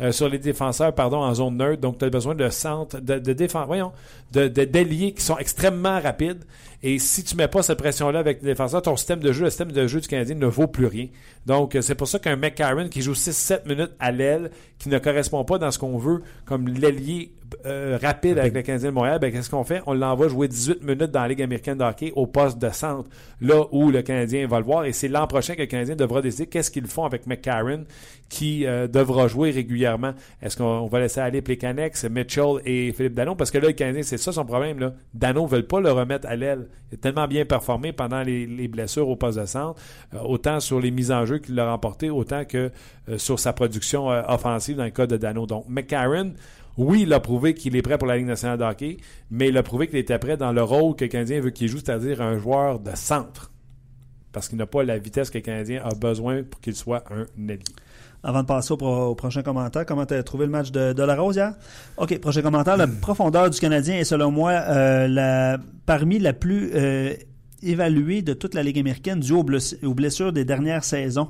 euh, 0.00 0.12
sur 0.12 0.28
les 0.28 0.38
défenseurs, 0.38 0.94
pardon, 0.94 1.18
en 1.18 1.34
zone 1.34 1.56
neutre. 1.56 1.80
Donc, 1.80 1.98
tu 1.98 2.04
as 2.04 2.10
besoin 2.10 2.34
de 2.34 2.48
centres, 2.48 3.00
de, 3.00 3.18
de 3.18 3.32
défense, 3.32 3.66
voyons, 3.66 3.92
de, 4.32 4.48
de- 4.48 4.64
d'alliés 4.64 5.12
qui 5.12 5.22
sont 5.22 5.38
extrêmement 5.38 6.00
rapides. 6.00 6.44
Et 6.82 6.98
si 6.98 7.24
tu 7.24 7.36
mets 7.36 7.48
pas 7.48 7.62
cette 7.62 7.78
pression-là 7.78 8.18
avec 8.18 8.42
les 8.42 8.48
défenseurs, 8.48 8.82
ton 8.82 8.96
système 8.96 9.18
de 9.20 9.32
jeu, 9.32 9.44
le 9.44 9.50
système 9.50 9.72
de 9.72 9.86
jeu 9.86 10.00
du 10.00 10.08
Canadien 10.08 10.34
ne 10.36 10.46
vaut 10.46 10.66
plus 10.66 10.86
rien. 10.86 11.08
Donc, 11.46 11.74
euh, 11.74 11.80
c'est 11.80 11.94
pour 11.94 12.06
ça 12.06 12.18
qu'un 12.18 12.36
McCarron 12.36 12.88
qui 12.88 13.00
joue 13.02 13.14
6-7 13.14 13.66
minutes 13.66 13.92
à 13.98 14.12
l'aile, 14.12 14.50
qui 14.78 14.88
ne 14.90 14.98
correspond 14.98 15.42
pas 15.44 15.58
dans 15.58 15.70
ce 15.70 15.78
qu'on 15.78 15.96
veut 15.96 16.22
comme 16.44 16.68
l'allié 16.68 17.32
euh, 17.64 17.96
rapide 18.02 18.38
avec 18.38 18.52
le 18.54 18.62
Canadien 18.62 18.90
de 18.90 18.94
Montréal, 18.94 19.18
ben, 19.20 19.32
qu'est-ce 19.32 19.48
qu'on 19.48 19.64
fait? 19.64 19.80
On 19.86 19.94
l'envoie 19.94 20.28
jouer 20.28 20.48
18 20.48 20.82
minutes 20.82 21.12
dans 21.12 21.22
la 21.22 21.28
Ligue 21.28 21.42
américaine 21.42 21.78
de 21.78 21.84
hockey 21.84 22.12
au 22.14 22.26
poste 22.26 22.58
de 22.58 22.68
centre, 22.70 23.08
là 23.40 23.62
où 23.70 23.90
le 23.90 24.02
Canadien 24.02 24.46
va 24.46 24.58
le 24.58 24.64
voir. 24.64 24.84
Et 24.84 24.92
c'est 24.92 25.08
l'an 25.08 25.26
prochain 25.28 25.54
que 25.54 25.60
le 25.60 25.66
Canadien 25.66 25.94
devra 25.96 26.20
décider 26.20 26.46
qu'est-ce 26.46 26.70
qu'ils 26.72 26.86
font 26.88 27.04
avec 27.04 27.26
McCarron, 27.26 27.84
qui 28.28 28.66
euh, 28.66 28.88
devra 28.88 29.28
jouer 29.28 29.50
régulièrement. 29.52 30.12
Est-ce 30.42 30.56
qu'on 30.56 30.64
on 30.64 30.86
va 30.88 30.98
laisser 31.00 31.20
aller 31.20 31.40
Plekanex, 31.40 32.04
Mitchell 32.10 32.60
et 32.64 32.92
Philippe 32.92 33.14
Dano? 33.14 33.36
Parce 33.36 33.52
que 33.52 33.58
là, 33.58 33.68
le 33.68 33.72
Canadien, 33.74 34.02
c'est 34.02 34.15
ça 34.16 34.32
son 34.32 34.44
problème. 34.44 34.78
Là. 34.78 34.94
Dano 35.14 35.44
ne 35.44 35.48
veut 35.48 35.66
pas 35.66 35.80
le 35.80 35.90
remettre 35.90 36.26
à 36.28 36.36
l'aile. 36.36 36.68
Il 36.90 36.94
a 36.94 36.98
tellement 36.98 37.26
bien 37.26 37.44
performé 37.44 37.92
pendant 37.92 38.22
les, 38.22 38.46
les 38.46 38.68
blessures 38.68 39.08
au 39.08 39.16
poste 39.16 39.38
de 39.38 39.46
centre, 39.46 39.80
euh, 40.14 40.20
autant 40.20 40.60
sur 40.60 40.80
les 40.80 40.90
mises 40.90 41.12
en 41.12 41.24
jeu 41.26 41.38
qu'il 41.38 41.58
a 41.58 41.70
remporté, 41.70 42.10
autant 42.10 42.44
que 42.44 42.70
euh, 43.08 43.18
sur 43.18 43.38
sa 43.38 43.52
production 43.52 44.10
euh, 44.10 44.22
offensive 44.28 44.76
dans 44.76 44.84
le 44.84 44.90
cas 44.90 45.06
de 45.06 45.16
Dano. 45.16 45.46
Donc, 45.46 45.64
McCarron, 45.68 46.32
oui, 46.76 47.02
il 47.02 47.12
a 47.12 47.20
prouvé 47.20 47.54
qu'il 47.54 47.74
est 47.76 47.82
prêt 47.82 47.98
pour 47.98 48.06
la 48.06 48.16
Ligue 48.16 48.26
nationale 48.26 48.58
de 48.58 48.64
hockey, 48.64 48.98
mais 49.30 49.48
il 49.48 49.56
a 49.56 49.62
prouvé 49.62 49.88
qu'il 49.88 49.98
était 49.98 50.18
prêt 50.18 50.36
dans 50.36 50.52
le 50.52 50.62
rôle 50.62 50.94
que 50.94 51.04
le 51.04 51.08
Canadien 51.08 51.40
veut 51.40 51.50
qu'il 51.50 51.68
joue, 51.68 51.78
c'est-à-dire 51.78 52.20
un 52.20 52.38
joueur 52.38 52.78
de 52.80 52.90
centre. 52.94 53.50
Parce 54.32 54.48
qu'il 54.48 54.58
n'a 54.58 54.66
pas 54.66 54.82
la 54.82 54.98
vitesse 54.98 55.30
que 55.30 55.38
le 55.38 55.42
Canadien 55.42 55.80
a 55.82 55.94
besoin 55.94 56.42
pour 56.42 56.60
qu'il 56.60 56.74
soit 56.74 57.04
un 57.10 57.48
allié. 57.48 57.64
Avant 58.28 58.42
de 58.42 58.46
passer 58.46 58.72
au, 58.72 58.76
pro- 58.76 59.06
au 59.10 59.14
prochain 59.14 59.42
commentaire, 59.42 59.86
comment 59.86 60.04
tu 60.04 60.14
as 60.14 60.22
trouvé 60.24 60.46
le 60.46 60.50
match 60.50 60.72
de, 60.72 60.92
de 60.92 61.02
la 61.04 61.14
Rose 61.14 61.36
hier? 61.36 61.52
OK, 61.96 62.18
prochain 62.18 62.42
commentaire. 62.42 62.76
La 62.76 62.88
profondeur 62.88 63.48
du 63.50 63.60
Canadien 63.60 63.98
est 63.98 64.04
selon 64.04 64.32
moi 64.32 64.50
euh, 64.50 65.06
la, 65.06 65.58
parmi 65.86 66.18
la 66.18 66.32
plus 66.32 66.72
euh, 66.74 67.14
évaluée 67.62 68.22
de 68.22 68.32
toute 68.32 68.54
la 68.54 68.64
Ligue 68.64 68.80
américaine 68.80 69.20
due 69.20 69.32
aux, 69.32 69.44
bless- 69.44 69.76
aux 69.84 69.94
blessures 69.94 70.32
des 70.32 70.44
dernières 70.44 70.82
saisons. 70.82 71.28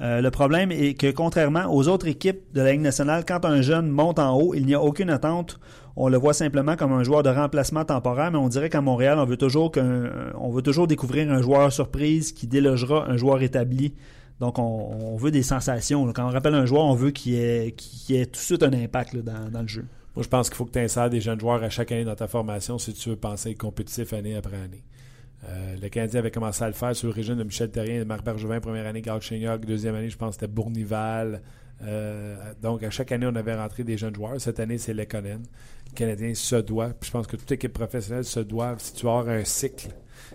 Euh, 0.00 0.20
le 0.20 0.30
problème 0.32 0.72
est 0.72 0.94
que 0.94 1.12
contrairement 1.12 1.72
aux 1.72 1.86
autres 1.86 2.08
équipes 2.08 2.40
de 2.52 2.62
la 2.62 2.72
Ligue 2.72 2.80
nationale, 2.80 3.24
quand 3.24 3.44
un 3.44 3.62
jeune 3.62 3.88
monte 3.88 4.18
en 4.18 4.36
haut, 4.36 4.54
il 4.54 4.66
n'y 4.66 4.74
a 4.74 4.82
aucune 4.82 5.10
attente. 5.10 5.60
On 5.94 6.08
le 6.08 6.18
voit 6.18 6.34
simplement 6.34 6.74
comme 6.74 6.92
un 6.92 7.04
joueur 7.04 7.22
de 7.22 7.30
remplacement 7.30 7.84
temporaire, 7.84 8.32
mais 8.32 8.38
on 8.38 8.48
dirait 8.48 8.70
qu'à 8.70 8.80
Montréal, 8.80 9.20
on 9.20 9.24
veut 9.24 9.36
toujours 9.36 9.70
veut 9.76 10.62
toujours 10.62 10.88
découvrir 10.88 11.30
un 11.30 11.40
joueur 11.40 11.72
surprise 11.72 12.32
qui 12.32 12.48
délogera 12.48 13.08
un 13.08 13.16
joueur 13.16 13.40
établi. 13.42 13.94
Donc, 14.40 14.58
on, 14.58 15.16
veut 15.16 15.30
des 15.30 15.42
sensations. 15.42 16.12
Quand 16.12 16.26
on 16.26 16.30
rappelle 16.30 16.54
un 16.54 16.66
joueur, 16.66 16.84
on 16.84 16.94
veut 16.94 17.10
qu'il 17.10 17.34
ait, 17.34 17.70
tout 17.72 18.32
de 18.32 18.36
suite 18.36 18.62
un 18.62 18.72
impact 18.72 19.16
dans, 19.16 19.60
le 19.60 19.68
jeu. 19.68 19.84
Moi, 20.16 20.22
je 20.22 20.28
pense 20.28 20.48
qu'il 20.48 20.56
faut 20.56 20.64
que 20.64 20.72
tu 20.72 20.78
insères 20.78 21.10
des 21.10 21.20
jeunes 21.20 21.40
joueurs 21.40 21.62
à 21.62 21.70
chaque 21.70 21.92
année 21.92 22.04
dans 22.04 22.14
ta 22.14 22.28
formation 22.28 22.78
si 22.78 22.92
tu 22.92 23.10
veux 23.10 23.16
penser 23.16 23.54
compétitif 23.54 24.12
année 24.12 24.34
après 24.36 24.56
année. 24.56 24.84
Euh, 25.48 25.76
le 25.80 25.88
Canadien 25.88 26.20
avait 26.20 26.30
commencé 26.30 26.62
à 26.64 26.68
le 26.68 26.72
faire 26.72 26.96
sur 26.96 27.08
le 27.08 27.14
régime 27.14 27.36
de 27.36 27.44
Michel 27.44 27.70
Terrien 27.70 28.00
et 28.00 28.04
Marc 28.04 28.24
Bergevin, 28.24 28.60
première 28.60 28.86
année, 28.86 29.02
Gard 29.02 29.20
Chignac, 29.20 29.64
deuxième 29.64 29.94
année, 29.94 30.08
je 30.08 30.16
pense 30.16 30.34
c'était 30.34 30.46
Bournival. 30.46 31.42
Euh, 31.82 32.36
donc, 32.62 32.82
à 32.82 32.90
chaque 32.90 33.12
année, 33.12 33.26
on 33.26 33.36
avait 33.36 33.54
rentré 33.54 33.84
des 33.84 33.98
jeunes 33.98 34.14
joueurs. 34.14 34.40
Cette 34.40 34.60
année, 34.60 34.78
c'est 34.78 34.94
Lekonen. 34.94 35.42
Le 35.90 35.94
Canadien 35.94 36.34
se 36.34 36.56
doit, 36.56 36.92
je 37.02 37.10
pense 37.10 37.26
que 37.26 37.36
toute 37.36 37.50
équipe 37.52 37.72
professionnelle 37.72 38.24
se 38.24 38.40
doit, 38.40 38.74
si 38.78 38.94
tu 38.94 39.06
avoir 39.06 39.28
un 39.28 39.44
cycle 39.44 39.88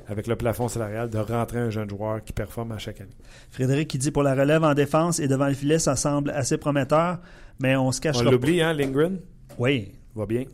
avec 0.10 0.26
le 0.28 0.36
plafond 0.36 0.68
salarial, 0.68 1.10
de 1.10 1.18
rentrer 1.20 1.60
un 1.60 1.70
jeune 1.70 1.90
joueur 1.90 2.24
qui 2.24 2.34
performe 2.34 2.72
à 2.72 2.78
chaque 2.80 3.00
année. 3.00 3.16
Frédéric 3.52 3.88
qui 3.88 3.98
dit 4.00 4.12
pour 4.12 4.24
la 4.24 4.34
relève 4.34 4.64
en 4.64 4.74
défense 4.74 5.20
et 5.20 5.28
devant 5.28 5.48
le 5.48 5.54
filet, 5.54 5.78
ça 5.80 5.96
semble 5.96 6.32
assez 6.32 6.58
prometteur, 6.58 7.20
mais 7.60 7.76
on 7.76 7.92
se 7.92 8.00
On 8.00 8.02
cachera 8.02 8.32
l'oublie, 8.32 8.62
hein, 8.62 8.74
Lindgren? 8.74 9.20
Oui, 9.58 9.92
Va 10.16 10.26
bien? 10.26 10.46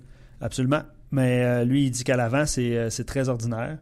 absolument. 0.41 0.81
Mais 1.11 1.43
euh, 1.43 1.63
lui, 1.63 1.85
il 1.85 1.91
dit 1.91 2.03
qu'à 2.03 2.17
l'avant, 2.17 2.45
c'est, 2.45 2.75
euh, 2.75 2.89
très 3.07 3.29
ordinaire. 3.29 3.77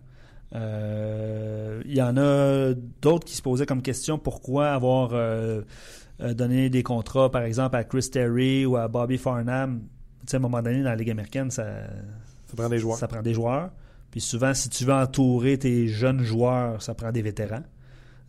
Euh, 0.53 1.81
Il 1.85 1.95
y 1.95 2.01
en 2.01 2.15
a 2.17 2.73
d'autres 3.01 3.25
qui 3.25 3.35
se 3.35 3.41
posaient 3.41 3.65
comme 3.65 3.81
question 3.81 4.19
pourquoi 4.19 4.69
avoir 4.69 5.11
donné 6.19 6.69
des 6.69 6.83
contrats, 6.83 7.31
par 7.31 7.41
exemple, 7.43 7.75
à 7.75 7.83
Chris 7.83 8.09
Terry 8.11 8.65
ou 8.65 8.77
à 8.77 8.87
Bobby 8.87 9.17
Farnham? 9.17 9.81
Tu 10.21 10.31
sais, 10.31 10.35
à 10.35 10.39
un 10.39 10.41
moment 10.41 10.61
donné, 10.61 10.83
dans 10.83 10.89
la 10.89 10.95
Ligue 10.95 11.09
américaine, 11.09 11.49
ça, 11.49 11.65
Ça 12.47 12.55
prend 12.55 12.69
des 12.69 12.77
joueurs. 12.77 12.97
ça 12.97 13.07
prend 13.07 13.21
des 13.21 13.33
joueurs. 13.33 13.71
Puis 14.13 14.21
souvent, 14.21 14.53
si 14.53 14.69
tu 14.69 14.85
veux 14.85 14.93
entourer 14.93 15.57
tes 15.57 15.87
jeunes 15.87 16.21
joueurs, 16.21 16.83
ça 16.83 16.93
prend 16.93 17.11
des 17.11 17.23
vétérans. 17.23 17.63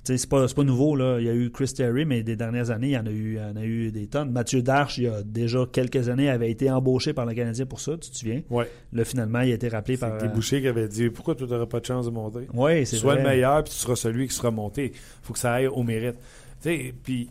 Tu 0.03 0.13
sais, 0.13 0.17
c'est 0.17 0.31
pas, 0.31 0.49
c'est 0.49 0.57
pas 0.57 0.63
nouveau, 0.65 0.97
là. 0.97 1.19
Il 1.21 1.27
y 1.27 1.29
a 1.29 1.35
eu 1.35 1.51
Chris 1.51 1.75
Terry, 1.77 2.07
mais 2.07 2.23
des 2.23 2.37
dernières 2.37 2.71
années, 2.71 2.87
il 2.87 2.93
y 2.93 2.97
en 2.97 3.05
a 3.05 3.11
eu, 3.11 3.35
il 3.35 3.39
y 3.39 3.39
en 3.39 3.55
a 3.55 3.63
eu 3.63 3.91
des 3.91 4.07
tonnes. 4.07 4.31
Mathieu 4.31 4.63
Darche, 4.63 4.97
il 4.97 5.05
y 5.05 5.09
a 5.09 5.23
déjà 5.23 5.67
quelques 5.71 6.09
années, 6.09 6.31
avait 6.31 6.51
été 6.51 6.71
embauché 6.71 7.13
par 7.13 7.27
le 7.27 7.35
Canadien 7.35 7.67
pour 7.67 7.81
ça, 7.81 7.99
tu 7.99 8.09
te 8.09 8.17
souviens? 8.17 8.41
Ouais. 8.49 8.67
Là, 8.95 9.05
finalement, 9.05 9.43
il 9.43 9.53
a 9.53 9.57
été 9.57 9.69
rappelé 9.69 9.99
par. 9.99 10.19
C'était 10.19 10.33
Boucher 10.33 10.63
qui 10.63 10.69
avait 10.69 10.89
dit 10.89 11.11
Pourquoi 11.11 11.35
tu 11.35 11.45
n'auras 11.45 11.67
pas 11.67 11.81
de 11.81 11.85
chance 11.85 12.07
de 12.07 12.13
monter? 12.13 12.49
Oui, 12.55 12.87
c'est 12.87 12.97
Sois 12.97 13.17
vrai. 13.17 13.23
le 13.23 13.29
meilleur, 13.29 13.63
puis 13.63 13.75
tu 13.75 13.79
seras 13.79 13.97
celui 13.97 14.27
qui 14.27 14.35
sera 14.35 14.51
monté. 14.51 14.91
faut 15.23 15.35
que 15.35 15.39
ça 15.39 15.53
aille 15.53 15.67
au 15.67 15.83
mérite. 15.83 16.17
Tu 16.63 16.71
sais, 16.71 16.95
puis. 17.03 17.29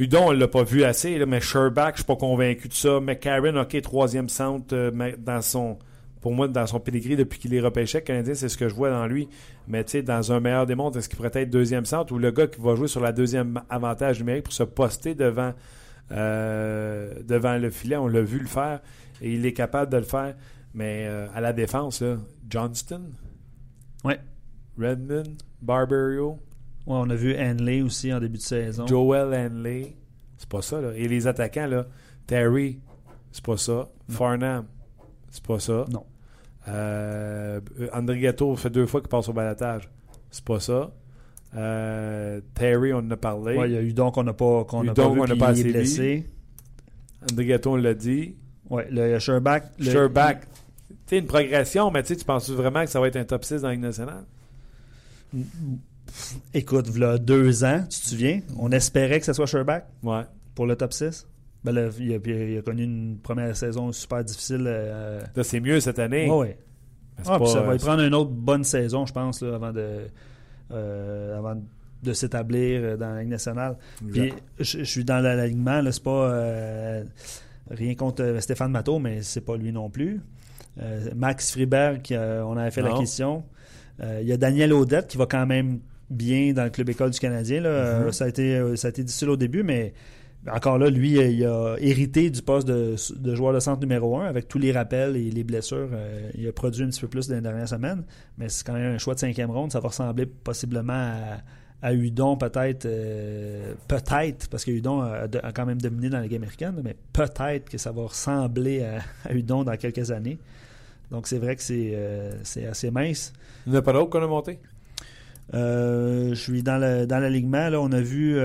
Udon, 0.00 0.30
on 0.30 0.32
l'a 0.32 0.48
pas 0.48 0.64
vu 0.64 0.82
assez, 0.82 1.16
là, 1.16 1.26
mais 1.26 1.40
Sherbach, 1.40 1.92
je 1.92 1.98
suis 1.98 2.04
pas 2.04 2.16
convaincu 2.16 2.66
de 2.66 2.74
ça. 2.74 2.98
McCarron, 2.98 3.56
OK, 3.56 3.80
troisième 3.82 4.28
centre 4.28 4.74
euh, 4.74 5.12
dans 5.16 5.42
son, 5.42 5.78
pour 6.20 6.32
moi, 6.32 6.48
dans 6.48 6.66
son 6.66 6.80
pedigree 6.80 7.16
depuis 7.16 7.38
qu'il 7.38 7.54
est 7.54 7.60
repêché, 7.60 7.98
le 7.98 8.04
Canadien, 8.04 8.34
c'est 8.34 8.48
ce 8.48 8.56
que 8.58 8.68
je 8.68 8.74
vois 8.74 8.90
dans 8.90 9.06
lui. 9.06 9.28
Mais 9.68 9.84
tu 9.84 9.92
sais, 9.92 10.02
dans 10.02 10.32
un 10.32 10.40
meilleur 10.40 10.66
des 10.66 10.74
mondes, 10.74 10.96
est-ce 10.96 11.08
qu'il 11.08 11.16
pourrait 11.16 11.30
être 11.34 11.50
deuxième 11.50 11.84
centre 11.84 12.12
ou 12.12 12.18
le 12.18 12.30
gars 12.30 12.46
qui 12.46 12.60
va 12.60 12.74
jouer 12.74 12.88
sur 12.88 13.00
la 13.00 13.12
deuxième 13.12 13.60
avantage 13.70 14.18
numérique 14.18 14.44
pour 14.44 14.52
se 14.52 14.64
poster 14.64 15.14
devant, 15.14 15.52
euh, 16.12 17.22
devant 17.22 17.56
le 17.56 17.70
filet? 17.70 17.96
On 17.96 18.08
l'a 18.08 18.22
vu 18.22 18.38
le 18.38 18.46
faire 18.46 18.80
et 19.20 19.32
il 19.34 19.46
est 19.46 19.52
capable 19.52 19.92
de 19.92 19.98
le 19.98 20.02
faire. 20.04 20.34
Mais 20.74 21.06
euh, 21.06 21.28
à 21.34 21.40
la 21.40 21.52
défense, 21.52 22.02
là, 22.02 22.16
Johnston, 22.48 23.02
Ouais. 24.04 24.20
Redmond, 24.78 25.24
Barberio, 25.60 26.38
Ouais, 26.86 26.94
on 26.96 27.10
a 27.10 27.14
vu 27.16 27.34
Henley 27.36 27.82
aussi 27.82 28.12
en 28.14 28.20
début 28.20 28.38
de 28.38 28.42
saison. 28.42 28.86
Joel 28.86 29.34
Henley, 29.34 29.94
c'est 30.38 30.48
pas 30.48 30.62
ça. 30.62 30.80
Là. 30.80 30.92
Et 30.94 31.06
les 31.06 31.26
attaquants, 31.26 31.66
là, 31.66 31.86
Terry, 32.26 32.80
c'est 33.30 33.44
pas 33.44 33.58
ça. 33.58 33.88
Farnham, 34.08 34.64
c'est 35.30 35.42
pas 35.44 35.58
ça. 35.60 35.84
Non. 35.90 36.04
Euh, 36.68 37.60
André 37.92 38.20
Gatto 38.20 38.54
fait 38.56 38.70
deux 38.70 38.86
fois 38.86 39.00
qu'il 39.00 39.08
passe 39.08 39.28
au 39.28 39.32
balatage. 39.32 39.88
C'est 40.30 40.44
pas 40.44 40.60
ça. 40.60 40.90
Euh, 41.56 42.40
Terry, 42.54 42.92
on 42.92 42.98
en 42.98 43.10
a 43.10 43.16
parlé. 43.16 43.56
Ouais, 43.56 43.70
il 43.70 43.74
y 43.74 43.78
a 43.78 43.82
eu 43.82 43.92
donc 43.94 44.14
qu'on 44.14 44.24
n'a 44.24 44.34
pas, 44.34 44.64
qu'on 44.64 44.84
n'a 44.84 44.92
Udon, 44.92 45.08
pas 45.08 45.26
vu, 45.26 45.32
on 45.32 45.38
pas 45.38 45.48
assez 45.48 45.60
est 45.60 45.72
blessé. 45.72 46.26
André 47.30 47.46
Gatto, 47.46 47.72
on 47.72 47.76
l'a 47.76 47.94
dit. 47.94 48.36
Ouais, 48.68 48.86
le 48.90 49.18
Sherbach. 49.18 49.62
le- 49.78 49.90
Sherbach, 49.90 50.40
tu 50.88 50.94
sais, 51.06 51.18
une 51.18 51.26
progression, 51.26 51.90
mais 51.90 52.02
tu 52.02 52.14
penses 52.16 52.50
vraiment 52.50 52.84
que 52.84 52.90
ça 52.90 53.00
va 53.00 53.08
être 53.08 53.16
un 53.16 53.24
top 53.24 53.44
6 53.44 53.62
dans 53.62 53.68
la 53.68 53.74
Ligue 53.74 53.82
nationale? 53.82 54.24
Écoute, 56.54 56.86
il 56.94 57.18
deux 57.24 57.64
ans, 57.64 57.82
tu 57.88 58.00
te 58.00 58.06
souviens, 58.08 58.40
on 58.58 58.70
espérait 58.72 59.20
que 59.20 59.26
ce 59.26 59.32
soit 59.32 59.46
Sherbach 59.46 59.84
Ouais. 60.02 60.22
pour 60.54 60.66
le 60.66 60.76
top 60.76 60.92
6. 60.92 61.26
Ben 61.64 61.72
là, 61.72 61.88
il, 61.98 62.12
a, 62.12 62.16
il 62.24 62.58
a 62.58 62.62
connu 62.62 62.84
une 62.84 63.18
première 63.22 63.56
saison 63.56 63.90
super 63.92 64.22
difficile. 64.24 64.64
euh, 64.66 65.20
Là, 65.34 65.42
c'est 65.44 65.60
mieux 65.60 65.80
cette 65.80 65.98
année. 65.98 66.28
c'est 67.22 67.30
Ah, 67.30 67.38
pas- 67.38 67.46
ça 67.46 67.60
va 67.62 67.72
lui 67.72 67.78
prendre 67.80 68.02
une 68.02 68.14
autre 68.14 68.30
bonne 68.30 68.62
saison, 68.64 69.06
je 69.06 69.12
pense, 69.12 69.42
là, 69.42 69.56
avant 69.56 69.72
de, 69.72 70.06
euh, 70.70 71.38
avant 71.38 71.60
de 72.02 72.12
s'établir 72.12 72.80
euh, 72.82 72.96
dans 72.96 73.10
la 73.12 73.20
Ligue 73.22 73.30
nationale. 73.30 73.76
Puis 74.12 74.32
je, 74.60 74.78
je 74.78 74.84
suis 74.84 75.04
dans 75.04 75.18
l'alignement, 75.20 75.82
c'est 75.90 76.02
pas 76.02 76.30
euh, 76.30 77.04
rien 77.70 77.94
contre 77.96 78.22
euh, 78.22 78.40
Stéphane 78.40 78.70
Matteau, 78.70 79.00
mais 79.00 79.22
c'est 79.22 79.40
pas 79.40 79.56
lui 79.56 79.72
non 79.72 79.90
plus. 79.90 80.20
Euh, 80.80 81.10
Max 81.16 81.50
Friberg, 81.50 82.02
qui, 82.02 82.14
euh, 82.14 82.44
on 82.44 82.56
avait 82.56 82.70
fait 82.70 82.82
la 82.82 82.96
question. 82.96 83.42
Euh, 84.00 84.20
Il 84.22 84.28
y 84.28 84.32
a 84.32 84.36
Daniel 84.36 84.72
Audette 84.72 85.08
qui 85.08 85.16
va 85.18 85.26
quand 85.26 85.44
même 85.44 85.80
bien 86.08 86.52
dans 86.52 86.62
le 86.62 86.70
club 86.70 86.88
école 86.88 87.10
du 87.10 87.18
Canadien. 87.18 87.60
Là. 87.62 87.70
Mm-hmm. 87.70 88.06
Euh, 88.06 88.12
ça, 88.12 88.24
a 88.26 88.28
été, 88.28 88.54
euh, 88.56 88.76
ça 88.76 88.86
a 88.86 88.90
été 88.90 89.02
difficile 89.02 89.28
au 89.30 89.36
début, 89.36 89.64
mais 89.64 89.92
encore 90.46 90.78
là, 90.78 90.88
lui, 90.88 91.12
il 91.12 91.44
a 91.44 91.76
hérité 91.78 92.30
du 92.30 92.42
poste 92.42 92.66
de, 92.68 92.94
de 93.16 93.34
joueur 93.34 93.52
de 93.52 93.60
centre 93.60 93.80
numéro 93.80 94.16
un 94.18 94.24
avec 94.26 94.46
tous 94.46 94.58
les 94.58 94.72
rappels 94.72 95.16
et 95.16 95.30
les 95.30 95.44
blessures. 95.44 95.90
Euh, 95.92 96.30
il 96.34 96.46
a 96.46 96.52
produit 96.52 96.84
un 96.84 96.88
petit 96.88 97.00
peu 97.00 97.08
plus 97.08 97.28
dans 97.28 97.34
les 97.34 97.40
dernières 97.40 97.68
semaines, 97.68 98.04
mais 98.38 98.48
c'est 98.48 98.64
quand 98.64 98.72
même 98.72 98.94
un 98.94 98.98
choix 98.98 99.14
de 99.14 99.18
cinquième 99.18 99.50
ronde. 99.50 99.72
Ça 99.72 99.80
va 99.80 99.88
ressembler 99.88 100.26
possiblement 100.26 100.92
à, 100.92 101.38
à 101.82 101.92
Udon, 101.92 102.36
peut-être. 102.36 102.86
euh, 102.86 103.74
peut-être, 103.88 104.48
parce 104.48 104.64
que 104.64 104.70
Udon 104.70 105.00
a, 105.00 105.26
a 105.42 105.52
quand 105.52 105.66
même 105.66 105.80
dominé 105.80 106.08
dans 106.08 106.18
la 106.18 106.22
Ligue 106.22 106.36
américaine, 106.36 106.80
mais 106.84 106.96
peut-être 107.12 107.68
que 107.68 107.76
ça 107.76 107.90
va 107.90 108.02
ressembler 108.02 108.84
à, 108.84 109.00
à 109.28 109.34
Udon 109.34 109.64
dans 109.64 109.76
quelques 109.76 110.12
années. 110.12 110.38
Donc 111.10 111.26
c'est 111.26 111.38
vrai 111.38 111.56
que 111.56 111.62
c'est 111.62 111.92
euh, 111.94 112.32
c'est 112.44 112.64
assez 112.64 112.90
mince. 112.90 113.32
Il 113.66 113.72
n'y 113.72 113.76
en 113.76 113.80
a 113.80 113.82
pas 113.82 113.92
d'autres 113.92 114.10
qu'on 114.10 114.22
a 114.22 114.26
monté? 114.26 114.60
Je 115.52 116.34
suis 116.34 116.62
dans 116.62 116.78
le 116.78 117.06
dans 117.06 117.18
l'alignement. 117.18 117.70
Là, 117.70 117.80
on 117.80 117.90
a 117.92 118.00
vu 118.00 118.38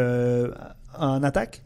en 0.97 1.23
attaque. 1.23 1.61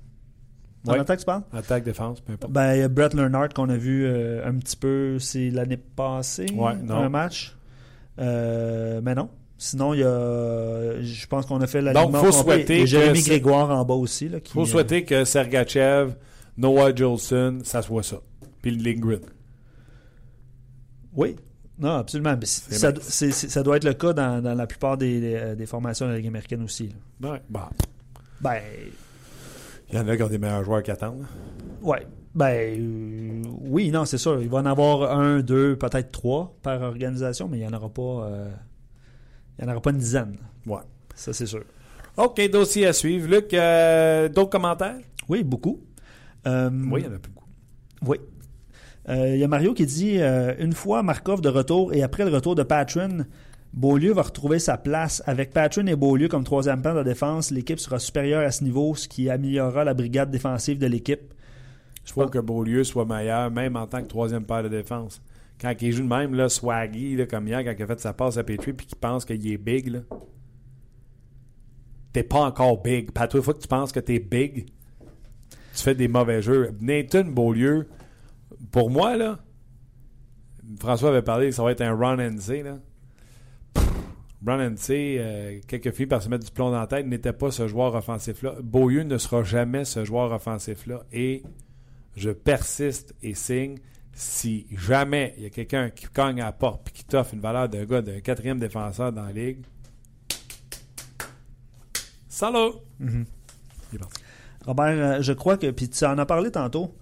En 0.91 0.93
attaque, 1.01 1.19
tu 1.19 1.25
parles? 1.25 1.43
Attaque, 1.53 1.83
défense, 1.83 2.21
peu 2.21 2.33
importe. 2.33 2.51
Ben, 2.53 2.73
il 2.75 2.79
y 2.79 2.83
a 2.83 2.87
Brett 2.87 3.13
Leonard 3.13 3.49
qu'on 3.49 3.69
a 3.69 3.77
vu 3.77 4.05
euh, 4.05 4.47
un 4.47 4.53
petit 4.55 4.75
peu, 4.77 5.19
c'est 5.19 5.49
l'année 5.49 5.77
passée, 5.77 6.47
Ouais, 6.53 6.75
non. 6.83 6.95
un 6.97 7.09
match. 7.09 7.55
Euh, 8.19 9.01
mais 9.03 9.15
non. 9.15 9.29
Sinon, 9.59 9.93
il 9.95 10.01
y 10.01 10.03
a. 10.03 11.01
Je 11.01 11.25
pense 11.27 11.45
qu'on 11.47 11.59
a 11.61 11.67
fait 11.67 11.81
la 11.81 11.93
Donc, 11.93 12.15
faut 12.15 12.31
souhaiter 12.31 12.81
Et 12.81 12.87
Jérémy 12.87 13.21
Grégoire 13.23 13.71
en 13.71 13.83
bas 13.85 13.95
aussi. 13.95 14.25
Il 14.25 14.41
faut 14.49 14.61
euh, 14.61 14.65
souhaiter 14.65 15.03
que 15.03 15.23
Sergachev, 15.25 16.13
Noah 16.57 16.93
Jolson, 16.95 17.59
ça 17.63 17.81
soit 17.81 18.03
ça. 18.03 18.17
Puis 18.61 18.75
Lindgren. 18.77 19.21
Oui. 21.13 21.35
Non, 21.79 21.91
absolument. 21.97 22.35
C- 22.43 22.71
ça, 22.75 22.91
ça 23.31 23.63
doit 23.63 23.77
être 23.77 23.83
le 23.83 23.93
cas 23.93 24.13
dans, 24.13 24.41
dans 24.41 24.55
la 24.55 24.65
plupart 24.67 24.97
des, 24.97 25.19
des- 25.19 25.55
des 25.55 25.65
formations 25.65 26.05
de 26.07 26.11
la 26.11 26.17
Ligue 26.17 26.27
américaine 26.27 26.63
aussi. 26.63 26.89
là. 27.21 27.31
Ouais. 27.33 27.41
Bah, 27.49 27.69
Ben, 28.41 28.61
il 29.89 29.95
y 29.95 29.99
en 29.99 30.07
a 30.07 30.15
qui 30.17 30.23
ont 30.23 30.27
des 30.27 30.37
meilleurs 30.37 30.63
joueurs 30.63 30.83
qui 30.83 30.91
attendent. 30.91 31.25
ouais. 31.81 32.05
Ben, 32.35 32.79
euh, 32.79 33.41
oui, 33.61 33.89
non, 33.89 34.05
c'est 34.05 34.19
sûr. 34.19 34.39
Il 34.43 34.47
va 34.47 34.59
en 34.59 34.65
avoir 34.67 35.17
un, 35.17 35.39
deux, 35.39 35.75
peut-être 35.75 36.11
trois 36.11 36.55
par 36.61 36.79
organisation, 36.83 37.47
mais 37.47 37.57
il 37.57 37.61
n'y 37.61 37.67
en 37.67 37.73
aura 37.75 37.89
pas. 37.89 38.01
euh, 38.29 38.51
il 39.57 39.65
y 39.65 39.67
en 39.67 39.71
aura 39.71 39.81
pas 39.81 39.89
une 39.89 39.97
dizaine. 39.97 40.37
Ouais. 40.67 40.81
Ça, 41.15 41.33
c'est 41.33 41.47
sûr. 41.47 41.63
OK, 42.15 42.39
dossier 42.51 42.85
à 42.85 42.93
suivre. 42.93 43.27
Luc, 43.27 43.51
euh, 43.55 44.29
d'autres 44.29 44.51
commentaires? 44.51 44.97
Oui, 45.27 45.43
beaucoup. 45.43 45.79
Oui, 46.45 46.51
il 47.01 47.05
y 47.05 47.07
en 47.07 47.13
a 47.13 47.17
beaucoup. 47.17 47.45
Oui. 48.05 48.17
Il 49.09 49.37
y 49.37 49.43
a 49.43 49.47
Mario 49.47 49.73
qui 49.73 49.87
dit 49.87 50.19
Une 50.59 50.73
fois 50.73 51.01
Markov 51.01 51.41
de 51.41 51.49
retour 51.49 51.91
et 51.91 52.03
après 52.03 52.23
le 52.23 52.29
retour 52.29 52.53
de 52.53 52.61
Patron, 52.61 53.25
Beaulieu 53.77 54.11
va 54.11 54.23
retrouver 54.23 54.57
sa 54.57 54.75
place. 54.75 55.21
Avec 55.27 55.51
Patron 55.51 55.85
et 55.85 55.95
Beaulieu 55.95 56.27
comme 56.27 56.43
troisième 56.43 56.81
plan 56.81 56.95
de 56.95 57.03
défense, 57.03 57.51
l'équipe 57.51 57.79
sera 57.79 57.99
supérieure 57.99 58.41
à 58.41 58.49
ce 58.49 58.63
niveau, 58.63 58.95
ce 58.95 59.07
qui 59.07 59.29
améliorera 59.29 59.83
la 59.83 59.93
brigade 59.93 60.31
défensive 60.31 60.79
de 60.79 60.87
l'équipe. 60.87 61.31
Je 62.03 62.11
faut 62.11 62.25
que 62.25 62.39
Beaulieu 62.39 62.83
soit 62.83 63.05
meilleur, 63.05 63.51
même 63.51 63.75
en 63.75 63.85
tant 63.85 64.01
que 64.01 64.07
troisième 64.07 64.45
paire 64.45 64.63
de 64.63 64.69
défense. 64.69 65.21
Quand 65.61 65.75
il 65.79 65.91
joue 65.91 66.01
de 66.01 66.07
même, 66.07 66.33
là, 66.33 66.49
swaggy, 66.49 67.15
là, 67.17 67.27
comme 67.27 67.47
hier, 67.47 67.63
quand 67.63 67.73
il 67.77 67.83
a 67.83 67.85
fait 67.85 67.99
sa 67.99 68.13
passe 68.13 68.37
à 68.37 68.43
Petrie, 68.43 68.73
puis 68.73 68.87
qu'il 68.87 68.97
pense 68.97 69.25
qu'il 69.25 69.47
est 69.47 69.57
big, 69.57 69.89
là. 69.89 69.99
T'es 72.13 72.23
pas 72.23 72.45
encore 72.45 72.81
big. 72.81 73.11
Pas 73.11 73.27
toi, 73.27 73.43
fois 73.43 73.53
que 73.53 73.59
tu 73.59 73.67
penses 73.67 73.91
que 73.91 73.99
t'es 73.99 74.17
big, 74.17 74.71
tu 75.75 75.83
fais 75.83 75.93
des 75.93 76.07
mauvais 76.07 76.41
jeux. 76.41 76.71
Nathan 76.81 77.25
Beaulieu, 77.25 77.87
pour 78.71 78.89
moi, 78.89 79.15
là, 79.17 79.37
François 80.79 81.09
avait 81.09 81.21
parlé 81.21 81.51
ça 81.51 81.61
va 81.61 81.73
être 81.73 81.81
un 81.81 81.95
run 81.95 82.17
and 82.17 82.39
C, 82.39 82.63
là. 82.63 82.79
C, 84.75 85.17
euh, 85.19 85.59
quelques 85.67 85.91
filles 85.91 86.05
par 86.05 86.21
se 86.21 86.29
mettre 86.29 86.45
du 86.45 86.51
plomb 86.51 86.71
dans 86.71 86.79
la 86.79 86.87
tête, 86.87 87.05
n'était 87.05 87.33
pas 87.33 87.51
ce 87.51 87.67
joueur 87.67 87.95
offensif-là. 87.95 88.55
Beaulieu 88.61 89.03
ne 89.03 89.17
sera 89.17 89.43
jamais 89.43 89.85
ce 89.85 90.05
joueur 90.05 90.31
offensif-là. 90.31 91.03
Et 91.11 91.43
je 92.15 92.29
persiste 92.29 93.15
et 93.23 93.33
signe. 93.33 93.77
Si 94.13 94.65
jamais 94.71 95.35
il 95.37 95.43
y 95.43 95.45
a 95.45 95.49
quelqu'un 95.51 95.91
qui 95.91 96.07
cogne 96.07 96.41
à 96.41 96.45
la 96.45 96.51
porte 96.51 96.89
et 96.89 96.91
qui 96.91 97.03
t'offre 97.03 97.35
une 97.35 97.39
valeur 97.39 97.69
d'un 97.69 97.85
gars 97.85 98.01
d'un 98.01 98.19
quatrième 98.19 98.57
défenseur 98.57 99.11
dans 99.11 99.23
la 99.23 99.31
ligue, 99.31 99.63
salut! 102.27 102.73
Parti. 103.99 104.23
Robert, 104.65 104.85
euh, 104.87 105.21
je 105.21 105.33
crois 105.33 105.57
que, 105.57 105.71
puis 105.71 105.89
tu 105.89 106.03
en 106.05 106.17
as 106.17 106.25
parlé 106.25 106.51
tantôt, 106.51 106.95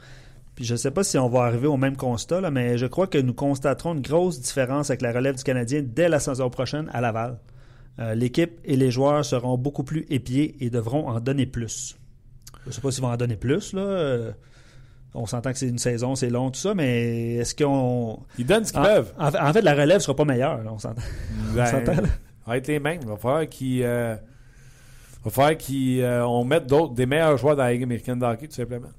puis 0.55 0.63
je 0.65 0.73
ne 0.73 0.77
sais 0.77 0.91
pas 0.91 1.03
si 1.03 1.17
on 1.17 1.27
va 1.29 1.41
arriver 1.43 1.67
au 1.67 1.77
même 1.77 1.95
constat, 1.97 2.41
là, 2.41 2.49
mais 2.51 2.77
je 2.77 2.85
crois 2.85 3.07
que 3.07 3.17
nous 3.17 3.33
constaterons 3.33 3.93
une 3.93 4.01
grosse 4.01 4.39
différence 4.41 4.89
avec 4.89 5.01
la 5.01 5.11
relève 5.11 5.35
du 5.35 5.43
Canadien 5.43 5.83
dès 5.85 6.07
la 6.09 6.19
saison 6.19 6.49
prochaine 6.49 6.89
à 6.93 7.01
Laval. 7.01 7.39
Euh, 7.99 8.13
L'équipe 8.15 8.59
et 8.65 8.75
les 8.75 8.91
joueurs 8.91 9.23
seront 9.25 9.57
beaucoup 9.57 9.83
plus 9.83 10.05
épiés 10.09 10.55
et 10.59 10.69
devront 10.69 11.07
en 11.09 11.19
donner 11.19 11.45
plus. 11.45 11.95
Je 12.63 12.69
ne 12.69 12.73
sais 12.73 12.81
pas 12.81 12.91
s'ils 12.91 13.03
vont 13.03 13.09
en 13.11 13.17
donner 13.17 13.35
plus, 13.35 13.73
là. 13.73 13.81
Euh, 13.81 14.31
on 15.13 15.25
s'entend 15.27 15.53
que 15.53 15.57
c'est 15.57 15.69
une 15.69 15.77
saison, 15.77 16.15
c'est 16.15 16.29
long, 16.29 16.51
tout 16.51 16.59
ça, 16.59 16.73
mais 16.73 17.35
est-ce 17.35 17.55
qu'on. 17.55 18.19
Ils 18.37 18.45
donnent 18.45 18.65
ce 18.65 18.73
qu'ils 18.73 18.81
En, 18.81 18.85
peuvent. 18.85 19.13
en 19.17 19.31
fait- 19.31 19.39
en 19.39 19.53
fait, 19.53 19.61
la 19.61 19.73
relève 19.73 19.95
ne 19.97 19.99
sera 20.01 20.15
pas 20.15 20.25
meilleure, 20.25 20.61
là, 20.61 20.71
on 20.73 20.79
s'entend. 20.79 21.01
Ben, 21.55 21.65
ça 21.65 21.79
va 22.45 22.57
être 22.57 22.67
les 22.67 22.79
mêmes. 22.79 22.99
Il 23.01 23.07
va 23.07 23.15
falloir 23.15 23.47
qu'ils 23.47 23.81
euh, 23.83 24.15
va 25.23 25.31
falloir 25.31 25.55
qu'ils 25.57 26.01
euh, 26.01 26.27
on 26.27 26.43
mette 26.43 26.67
d'autres, 26.67 26.93
des 26.93 27.05
meilleurs 27.05 27.37
joueurs 27.37 27.55
dans 27.55 27.63
la 27.63 27.71
Ligue 27.71 27.83
américaine 27.83 28.19
de 28.19 28.25
hockey, 28.25 28.47
tout 28.47 28.55
simplement. 28.55 28.89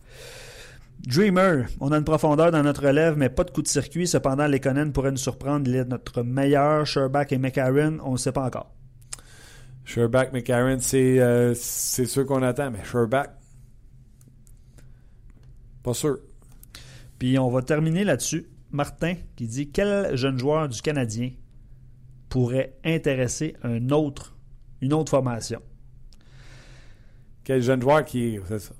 Dreamer, 1.06 1.66
on 1.78 1.92
a 1.92 1.98
une 1.98 2.04
profondeur 2.04 2.50
dans 2.50 2.64
notre 2.64 2.84
relève, 2.84 3.16
mais 3.16 3.28
pas 3.28 3.44
de 3.44 3.52
coup 3.52 3.62
de 3.62 3.68
circuit. 3.68 4.08
Cependant, 4.08 4.48
Lekonen 4.48 4.92
pourrait 4.92 5.12
nous 5.12 5.16
surprendre. 5.16 5.68
Il 5.68 5.76
est 5.76 5.84
notre 5.84 6.24
meilleur. 6.24 6.84
Sherback 6.84 7.30
et 7.30 7.38
McCarron, 7.38 7.98
on 8.02 8.12
ne 8.12 8.16
sait 8.16 8.32
pas 8.32 8.44
encore. 8.44 8.74
Sherback, 9.84 10.32
McCarron, 10.32 10.78
c'est 10.80 11.20
euh, 11.20 11.54
sûr 11.54 12.26
qu'on 12.26 12.42
attend, 12.42 12.72
mais 12.72 12.82
Sherback, 12.84 13.30
pas 15.84 15.94
sûr. 15.94 16.18
Puis 17.20 17.38
on 17.38 17.50
va 17.50 17.62
terminer 17.62 18.02
là-dessus. 18.02 18.48
Martin 18.72 19.14
qui 19.36 19.46
dit 19.46 19.70
Quel 19.70 20.16
jeune 20.16 20.40
joueur 20.40 20.68
du 20.68 20.82
Canadien 20.82 21.30
pourrait 22.28 22.76
intéresser 22.84 23.54
un 23.62 23.90
autre, 23.90 24.36
une 24.80 24.92
autre 24.92 25.10
formation? 25.10 25.62
Quel 27.44 27.62
jeune 27.62 27.80
joueur 27.80 28.04
qui. 28.04 28.40
C'est 28.48 28.58
ça. 28.58 28.74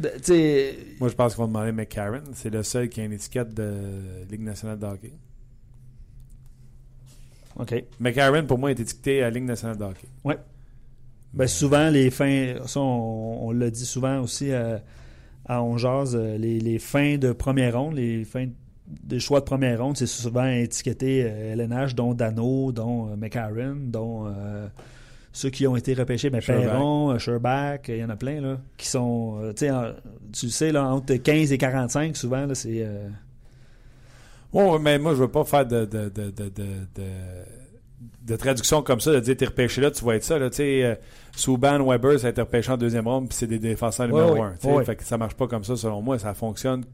De- 0.00 0.98
Moi, 0.98 1.08
je 1.08 1.14
pense 1.14 1.34
qu'on 1.34 1.42
va 1.42 1.48
demander 1.48 1.72
McCarron. 1.72 2.22
C'est 2.32 2.50
le 2.50 2.62
seul 2.62 2.88
qui 2.88 3.00
a 3.00 3.04
une 3.04 3.12
étiquette 3.12 3.52
de 3.54 3.72
Ligue 4.30 4.40
nationale 4.42 4.78
de 4.78 4.86
hockey. 4.86 5.12
OK. 7.56 7.84
McCarron, 7.98 8.46
pour 8.46 8.58
moi, 8.58 8.70
est 8.70 8.80
étiqueté 8.80 9.22
à 9.22 9.30
Ligue 9.30 9.44
nationale 9.44 9.76
de 9.76 9.84
hockey. 9.84 10.08
Ben, 11.32 11.46
souvent, 11.46 11.90
les 11.90 12.10
fins, 12.10 12.54
ça, 12.66 12.80
on, 12.80 13.48
on 13.48 13.50
l'a 13.52 13.70
dit 13.70 13.84
souvent 13.84 14.20
aussi 14.20 14.50
euh, 14.50 14.78
à 15.46 15.62
On 15.62 15.76
Jase, 15.76 16.16
euh, 16.16 16.36
les, 16.38 16.58
les 16.58 16.78
fins 16.78 17.18
de 17.18 17.32
première 17.32 17.78
ronde, 17.78 17.94
les 17.94 18.24
fins 18.24 18.46
de 19.04 19.18
choix 19.20 19.38
de 19.40 19.44
première 19.44 19.80
ronde, 19.80 19.96
c'est 19.96 20.06
souvent 20.06 20.46
étiqueté 20.48 21.22
euh, 21.24 21.52
LNH, 21.52 21.94
dont 21.94 22.14
Dano, 22.14 22.72
dont 22.72 23.10
euh, 23.12 23.16
McCarron, 23.16 23.76
dont 23.76 24.26
euh, 24.26 24.66
ceux 25.32 25.50
qui 25.50 25.66
ont 25.66 25.76
été 25.76 25.94
repêchés, 25.94 26.28
ben. 26.30 26.40
Perron, 26.40 27.10
euh, 27.12 27.18
Sherback, 27.18 27.86
il 27.88 27.98
y 27.98 28.04
en 28.04 28.10
a 28.10 28.16
plein, 28.16 28.40
là, 28.40 28.58
qui 28.76 28.88
sont, 28.88 29.38
euh, 29.42 29.52
tu 29.52 29.60
sais, 29.66 29.70
en- 29.70 29.92
tu 30.32 30.48
sais, 30.50 30.72
là, 30.72 30.84
entre 30.86 31.14
15 31.14 31.52
et 31.52 31.58
45, 31.58 32.16
souvent, 32.16 32.46
là, 32.46 32.54
c'est... 32.54 32.82
euh, 32.84 33.08
Oh, 34.52 34.78
mais 34.80 34.98
moi, 34.98 35.12
je 35.14 35.18
veux 35.20 35.28
pas 35.28 35.44
faire 35.44 35.64
de, 35.64 35.84
de, 35.84 36.08
de, 36.08 36.30
de, 36.30 36.50
de, 38.26 38.36
traduction 38.36 38.82
comme 38.82 38.98
ça, 39.00 39.12
de 39.12 39.20
dire 39.20 39.36
t'es 39.36 39.46
repêché 39.46 39.80
là, 39.80 39.90
tu 39.92 40.04
vas 40.04 40.16
être 40.16 40.24
ça. 40.24 40.38
Là, 40.40 40.50
tu 40.50 40.56
sais, 40.56 40.82
euh, 40.84 40.94
Subban, 41.36 41.84
Weber, 41.86 42.18
ça 42.18 42.26
a 42.26 42.30
été 42.30 42.40
repêché 42.40 42.72
en 42.72 42.76
deuxième 42.76 43.06
ronde, 43.06 43.28
puis 43.28 43.36
c'est 43.38 43.46
des 43.46 43.60
défenseurs 43.60 44.08
numéro 44.08 44.32
Ouais, 44.32 44.40
un. 44.40 44.54
ouais. 44.68 44.72
Ouais. 44.74 44.84
Fait 44.84 44.96
que 44.96 45.04
ça 45.04 45.16
marche 45.16 45.34
pas 45.34 45.46
comme 45.46 45.62
ça, 45.62 45.76
selon 45.76 46.02
moi. 46.02 46.18
Ça 46.18 46.34
fonctionne. 46.34 46.84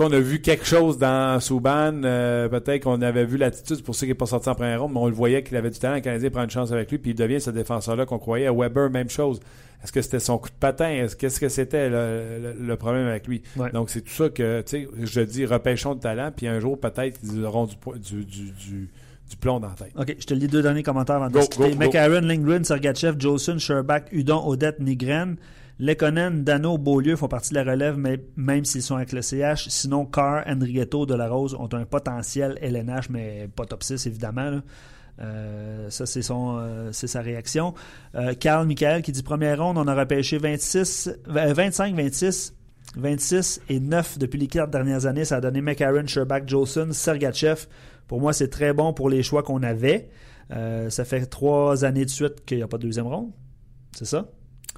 On 0.00 0.12
a 0.12 0.18
vu 0.20 0.40
quelque 0.40 0.64
chose 0.66 0.98
dans 0.98 1.40
Subban. 1.40 2.02
euh, 2.04 2.48
Peut-être 2.48 2.84
qu'on 2.84 3.02
avait 3.02 3.24
vu 3.24 3.36
l'attitude, 3.36 3.76
c'est 3.76 3.82
pour 3.84 3.94
ça 3.94 4.00
qu'il 4.00 4.08
n'est 4.10 4.14
pas 4.14 4.26
sorti 4.26 4.48
en 4.48 4.54
première 4.54 4.82
ronde, 4.82 4.92
mais 4.92 5.00
on 5.00 5.06
le 5.06 5.14
voyait 5.14 5.42
qu'il 5.42 5.56
avait 5.56 5.70
du 5.70 5.78
talent. 5.78 5.96
Le 5.96 6.00
Canadien 6.00 6.30
prend 6.30 6.44
une 6.44 6.50
chance 6.50 6.72
avec 6.72 6.90
lui, 6.90 6.98
puis 6.98 7.10
il 7.12 7.14
devient 7.14 7.40
ce 7.40 7.50
défenseur-là 7.50 8.06
qu'on 8.06 8.18
croyait. 8.18 8.48
Weber, 8.50 8.90
même 8.90 9.10
chose. 9.10 9.40
Est-ce 9.82 9.92
que 9.92 10.02
c'était 10.02 10.18
son 10.18 10.38
coup 10.38 10.48
de 10.48 10.54
patin? 10.58 10.88
Est-ce 10.90 11.14
qu'est-ce 11.14 11.38
que 11.38 11.48
c'était 11.48 11.88
le, 11.88 12.38
le- 12.42 12.66
le 12.66 12.76
problème 12.76 13.06
avec 13.06 13.26
lui? 13.28 13.42
Ouais. 13.56 13.70
Donc, 13.70 13.90
c'est 13.90 14.00
tout 14.00 14.10
ça 14.12 14.28
que, 14.28 14.60
tu 14.62 14.70
sais, 14.70 14.88
je 15.04 15.20
dis 15.20 15.46
repêchons 15.46 15.94
de 15.94 16.00
talent, 16.00 16.30
puis 16.36 16.48
un 16.48 16.58
jour, 16.58 16.78
peut-être, 16.80 17.20
ils 17.22 17.44
auront 17.44 17.66
du, 17.66 17.76
du, 18.00 18.24
du, 18.24 18.42
du, 18.50 18.88
du 19.30 19.36
plomb 19.36 19.60
dans 19.60 19.68
la 19.68 19.74
tête. 19.74 19.92
OK, 19.96 20.16
je 20.18 20.26
te 20.26 20.34
lis 20.34 20.48
deux 20.48 20.62
derniers 20.62 20.82
commentaires 20.82 21.16
avant 21.16 21.28
de 21.28 21.32
Go, 21.34 21.40
go, 21.56 21.68
go. 21.68 21.74
McCarron, 21.76 22.22
Lindgren, 22.22 22.64
Sergachev, 22.64 23.14
Jolson, 23.20 23.58
Sherback, 23.58 24.08
Udon, 24.10 24.42
Odette, 24.48 24.80
Nigren, 24.80 25.36
Lekonen, 25.80 26.42
Dano, 26.42 26.76
Beaulieu 26.76 27.14
font 27.16 27.28
partie 27.28 27.50
de 27.50 27.54
la 27.54 27.70
relève, 27.70 27.96
même 28.36 28.64
s'ils 28.64 28.82
sont 28.82 28.96
avec 28.96 29.12
le 29.12 29.22
CH. 29.22 29.68
Sinon, 29.68 30.06
Carr, 30.06 30.42
Enriqueto, 30.46 31.06
Delarose 31.06 31.54
ont 31.54 31.68
un 31.72 31.84
potentiel 31.84 32.58
LNH, 32.60 33.10
mais 33.10 33.48
pas 33.54 33.64
top 33.64 33.82
6, 33.84 34.06
évidemment. 34.06 34.60
Euh, 35.20 35.90
ça, 35.90 36.06
c'est 36.06 36.22
son, 36.22 36.58
euh, 36.58 36.92
sa 36.92 37.20
réaction. 37.20 37.74
Euh, 38.14 38.34
Carl 38.34 38.66
Michael 38.66 39.02
qui 39.02 39.12
dit 39.12 39.22
première 39.22 39.62
ronde, 39.62 39.78
on 39.78 39.86
a 39.86 39.94
repêché 39.94 40.38
26, 40.38 41.10
euh, 41.28 41.52
25, 41.54 41.94
26, 41.94 42.54
26 42.96 43.60
et 43.68 43.80
9 43.80 44.18
depuis 44.18 44.38
les 44.38 44.46
quatre 44.46 44.70
dernières 44.70 45.06
années. 45.06 45.24
Ça 45.24 45.36
a 45.36 45.40
donné 45.40 45.60
McCarron, 45.60 46.06
Sherback, 46.06 46.48
Jolson, 46.48 46.88
Sergachev. 46.92 47.66
Pour 48.06 48.20
moi, 48.20 48.32
c'est 48.32 48.48
très 48.48 48.72
bon 48.72 48.92
pour 48.92 49.10
les 49.10 49.22
choix 49.22 49.42
qu'on 49.42 49.62
avait. 49.62 50.08
Euh, 50.50 50.88
ça 50.88 51.04
fait 51.04 51.26
trois 51.26 51.84
années 51.84 52.04
de 52.04 52.10
suite 52.10 52.44
qu'il 52.46 52.56
n'y 52.56 52.62
a 52.62 52.68
pas 52.68 52.78
de 52.78 52.82
deuxième 52.82 53.06
ronde. 53.06 53.30
C'est 53.92 54.06
ça? 54.06 54.30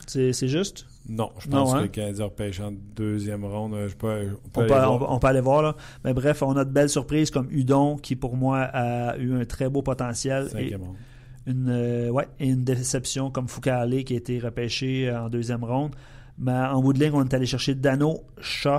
C'est 0.07 0.49
juste? 0.49 0.87
Non, 1.13 1.31
je 1.41 1.49
Non, 1.51 1.65
pense 1.65 1.75
hein? 1.75 1.79
que 1.79 1.83
le 1.83 1.89
Canadien 1.89 2.25
repêche 2.27 2.61
en 2.61 2.73
deuxième 2.95 3.45
ronde. 3.45 3.75
Je 3.89 3.97
peux, 3.97 4.29
on 4.45 4.49
peut 4.49 4.61
On 4.61 4.61
aller 4.61 4.69
peut, 4.69 4.75
voir. 4.75 4.93
on 4.93 4.99
va- 4.99 5.07
on 5.11 5.19
peut 5.19 5.27
aller 5.27 5.41
voir. 5.41 5.63
Là. 5.63 5.77
Mais 6.05 6.15
bref, 6.15 6.43
on 6.43 6.57
a 6.57 6.65
de 6.65 6.71
belles 6.71 6.89
surprises 6.89 7.31
comme 7.31 7.49
Udon, 7.51 7.97
qui 7.97 8.15
pour 8.17 8.37
moi 8.37 8.61
a 8.61 9.17
eu 9.19 9.35
un 9.35 9.45
très 9.45 9.69
beau 9.69 9.83
potentiel. 9.83 10.47
Et 10.47 10.51
Cinquième 10.51 10.83
ronde. 10.83 10.97
une, 11.47 11.69
euh, 11.69 12.11
ouais, 12.11 12.29
et 12.39 12.47
une 12.49 12.63
déception 12.63 13.31
comme 13.31 13.49
Foucault 13.49 13.71
qui 14.07 14.15
a 14.15 14.17
été 14.17 14.39
repêché 14.39 15.11
en 15.11 15.29
deuxième 15.29 15.65
ronde. 15.65 15.97
Mais 16.39 16.53
en 16.53 16.81
bout 16.81 16.93
de 16.93 17.01
ligne, 17.01 17.11
on 17.13 17.25
est 17.25 17.35
allé 17.35 17.45
chercher 17.47 17.75
Dano, 17.75 18.21
Shaw. 18.41 18.79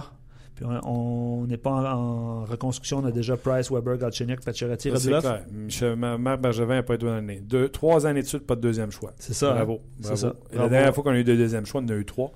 Puis 0.61 0.69
on 0.83 1.45
n'est 1.47 1.57
pas 1.57 1.71
en, 1.71 1.85
en 1.85 2.45
reconstruction. 2.45 2.99
On 2.99 3.05
a 3.05 3.11
déjà 3.11 3.35
Price, 3.35 3.71
Weber, 3.71 3.97
Galchenyuk, 3.97 4.41
Pacioretty, 4.41 4.91
Ça, 4.91 4.97
c'est 4.99 5.11
Radulov. 5.11 5.43
clair. 5.79 6.19
Marc 6.19 6.39
Bergevin 6.41 6.75
n'a 6.75 6.83
pas 6.83 6.93
été 6.95 7.05
donné. 7.05 7.39
Deux, 7.41 7.69
trois 7.69 8.05
années 8.05 8.21
de 8.21 8.27
suite, 8.27 8.45
pas 8.45 8.55
de 8.55 8.61
deuxième 8.61 8.91
choix. 8.91 9.11
C'est 9.17 9.33
ça. 9.33 9.53
Bravo. 9.53 9.81
hein? 9.83 9.89
Bravo. 9.99 10.15
ça. 10.15 10.27
Et 10.27 10.53
la 10.53 10.57
Bravo. 10.57 10.69
dernière 10.69 10.93
fois 10.93 11.03
qu'on 11.03 11.09
a 11.11 11.17
eu 11.19 11.23
deux 11.23 11.35
deuxièmes 11.37 11.65
choix, 11.65 11.81
on 11.81 11.85
en 11.85 11.89
a 11.89 11.95
eu 11.95 12.05
trois. 12.05 12.31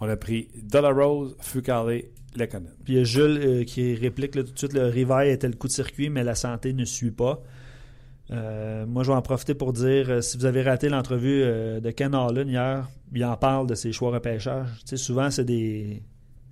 On 0.00 0.08
a 0.08 0.16
pris 0.16 0.48
Dollarose, 0.62 1.36
Foucault, 1.40 1.90
Lekonen. 2.34 2.72
Puis 2.84 2.94
il 2.94 2.96
y 2.96 3.00
a 3.00 3.04
Jules 3.04 3.40
euh, 3.42 3.64
qui 3.64 3.94
réplique 3.94 4.34
là, 4.36 4.42
tout 4.42 4.52
de 4.52 4.58
suite 4.58 4.72
le 4.72 4.86
Rivaille 4.86 5.30
était 5.30 5.48
le 5.48 5.54
coup 5.54 5.66
de 5.68 5.72
circuit, 5.72 6.08
mais 6.08 6.24
la 6.24 6.34
santé 6.34 6.72
ne 6.72 6.84
suit 6.86 7.10
pas. 7.10 7.42
Euh, 8.30 8.86
moi, 8.86 9.02
je 9.04 9.10
vais 9.10 9.16
en 9.16 9.22
profiter 9.22 9.54
pour 9.54 9.72
dire 9.72 10.10
euh, 10.10 10.20
si 10.20 10.36
vous 10.36 10.46
avez 10.46 10.62
raté 10.62 10.88
l'entrevue 10.88 11.42
euh, 11.44 11.80
de 11.80 11.90
Ken 11.92 12.14
Allen 12.14 12.48
hier, 12.48 12.88
il 13.14 13.24
en 13.24 13.36
parle 13.36 13.66
de 13.66 13.74
ses 13.74 13.92
choix 13.92 14.10
repêchage. 14.10 14.66
Tu 14.80 14.86
sais, 14.86 14.96
souvent, 14.96 15.30
c'est 15.30 15.44
des 15.44 16.02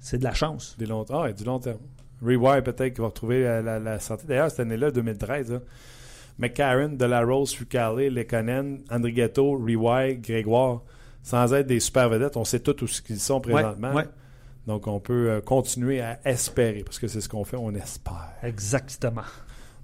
c'est 0.05 0.19
de 0.19 0.25
la 0.25 0.35
chance. 0.35 0.77
Des 0.79 0.87
ah, 1.11 1.27
et 1.31 1.33
du 1.33 1.45
long 1.45 1.59
terme. 1.59 1.79
Rewire, 2.23 2.63
peut-être 2.63 2.93
qu'il 2.93 3.01
va 3.01 3.07
retrouver 3.09 3.43
la, 3.43 3.63
la- 3.63 3.79
la 3.79 3.99
santé. 3.99 4.25
D'ailleurs, 4.29 4.51
cette 4.51 4.61
année-là, 4.61 4.91
2013, 4.91 5.51
là, 5.53 5.59
McCarron, 6.39 6.91
Delarose, 6.91 7.55
Foucault, 7.55 7.97
Lekonen, 7.97 8.81
Andrighetto, 8.91 9.53
Rewire, 9.59 10.17
Grégoire, 10.21 10.83
sans 11.23 11.55
être 11.55 11.67
des 11.67 11.81
super 11.81 12.09
vedettes, 12.11 12.37
on 12.37 12.45
sait 12.45 12.61
tous 12.61 12.83
où 12.83 13.03
ils 13.09 13.19
sont 13.19 13.41
présentement. 13.41 13.91
Ouais, 13.91 14.03
ouais. 14.03 14.09
Donc, 14.67 14.87
on 14.87 15.01
peut 15.01 15.31
euh, 15.31 15.41
continuer 15.41 16.01
à 16.03 16.19
espérer, 16.27 16.83
parce 16.85 16.99
que 16.99 17.07
c'est 17.09 17.21
ce 17.23 17.29
qu'on 17.29 17.45
fait, 17.45 17.57
on 17.57 17.75
espère. 17.75 18.33
Exactement. 18.43 19.23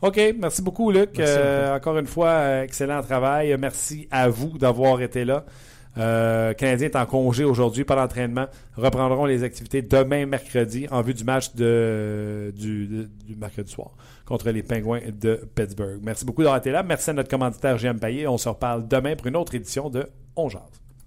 OK, 0.02 0.20
merci 0.38 0.60
beaucoup, 0.62 0.90
Luc. 0.90 1.10
Merci, 1.16 1.34
Euh, 1.36 1.76
encore 1.76 1.98
une 1.98 2.06
fois, 2.06 2.28
euh, 2.28 2.62
excellent 2.62 3.02
travail. 3.02 3.56
Merci 3.58 4.06
à 4.10 4.28
vous 4.28 4.58
d'avoir 4.58 5.00
été 5.02 5.24
là. 5.24 5.44
Euh, 5.98 6.54
Canadien 6.54 6.88
est 6.88 6.96
en 6.96 7.06
congé 7.06 7.44
aujourd'hui, 7.44 7.84
pas 7.84 7.96
d'entraînement. 7.96 8.46
Reprendront 8.76 9.24
les 9.24 9.42
activités 9.42 9.82
demain, 9.82 10.26
mercredi, 10.26 10.86
en 10.90 11.02
vue 11.02 11.14
du 11.14 11.24
match 11.24 11.54
de, 11.54 12.52
du, 12.56 13.08
mercredi 13.36 13.70
soir 13.70 13.90
contre 14.24 14.50
les 14.50 14.62
Pingouins 14.62 15.00
de 15.12 15.48
Pittsburgh. 15.54 15.98
Merci 16.02 16.24
beaucoup 16.24 16.42
d'avoir 16.42 16.58
été 16.58 16.70
là. 16.70 16.82
Merci 16.82 17.10
à 17.10 17.12
notre 17.14 17.28
commanditaire 17.28 17.78
JM 17.78 17.98
Payet. 17.98 18.26
On 18.26 18.38
se 18.38 18.48
reparle 18.48 18.86
demain 18.86 19.16
pour 19.16 19.26
une 19.26 19.36
autre 19.36 19.54
édition 19.54 19.90
de 19.90 20.08
On 20.36 20.48
Jase. 20.48 20.62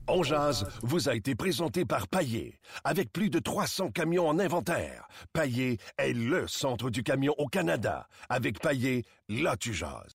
On 0.07 0.21
jase 0.21 0.67
vous 0.81 1.07
a 1.07 1.15
été 1.15 1.33
présenté 1.33 1.85
par 1.85 2.09
Paillé. 2.09 2.59
Avec 2.83 3.13
plus 3.13 3.29
de 3.29 3.39
300 3.39 3.91
camions 3.91 4.27
en 4.27 4.37
inventaire, 4.37 5.07
Paillé 5.31 5.77
est 5.97 6.11
le 6.11 6.45
centre 6.47 6.89
du 6.89 7.03
camion 7.03 7.33
au 7.37 7.47
Canada. 7.47 8.07
Avec 8.27 8.59
Paillé, 8.59 9.05
là 9.29 9.55
tu 9.55 9.73
jases. 9.73 10.11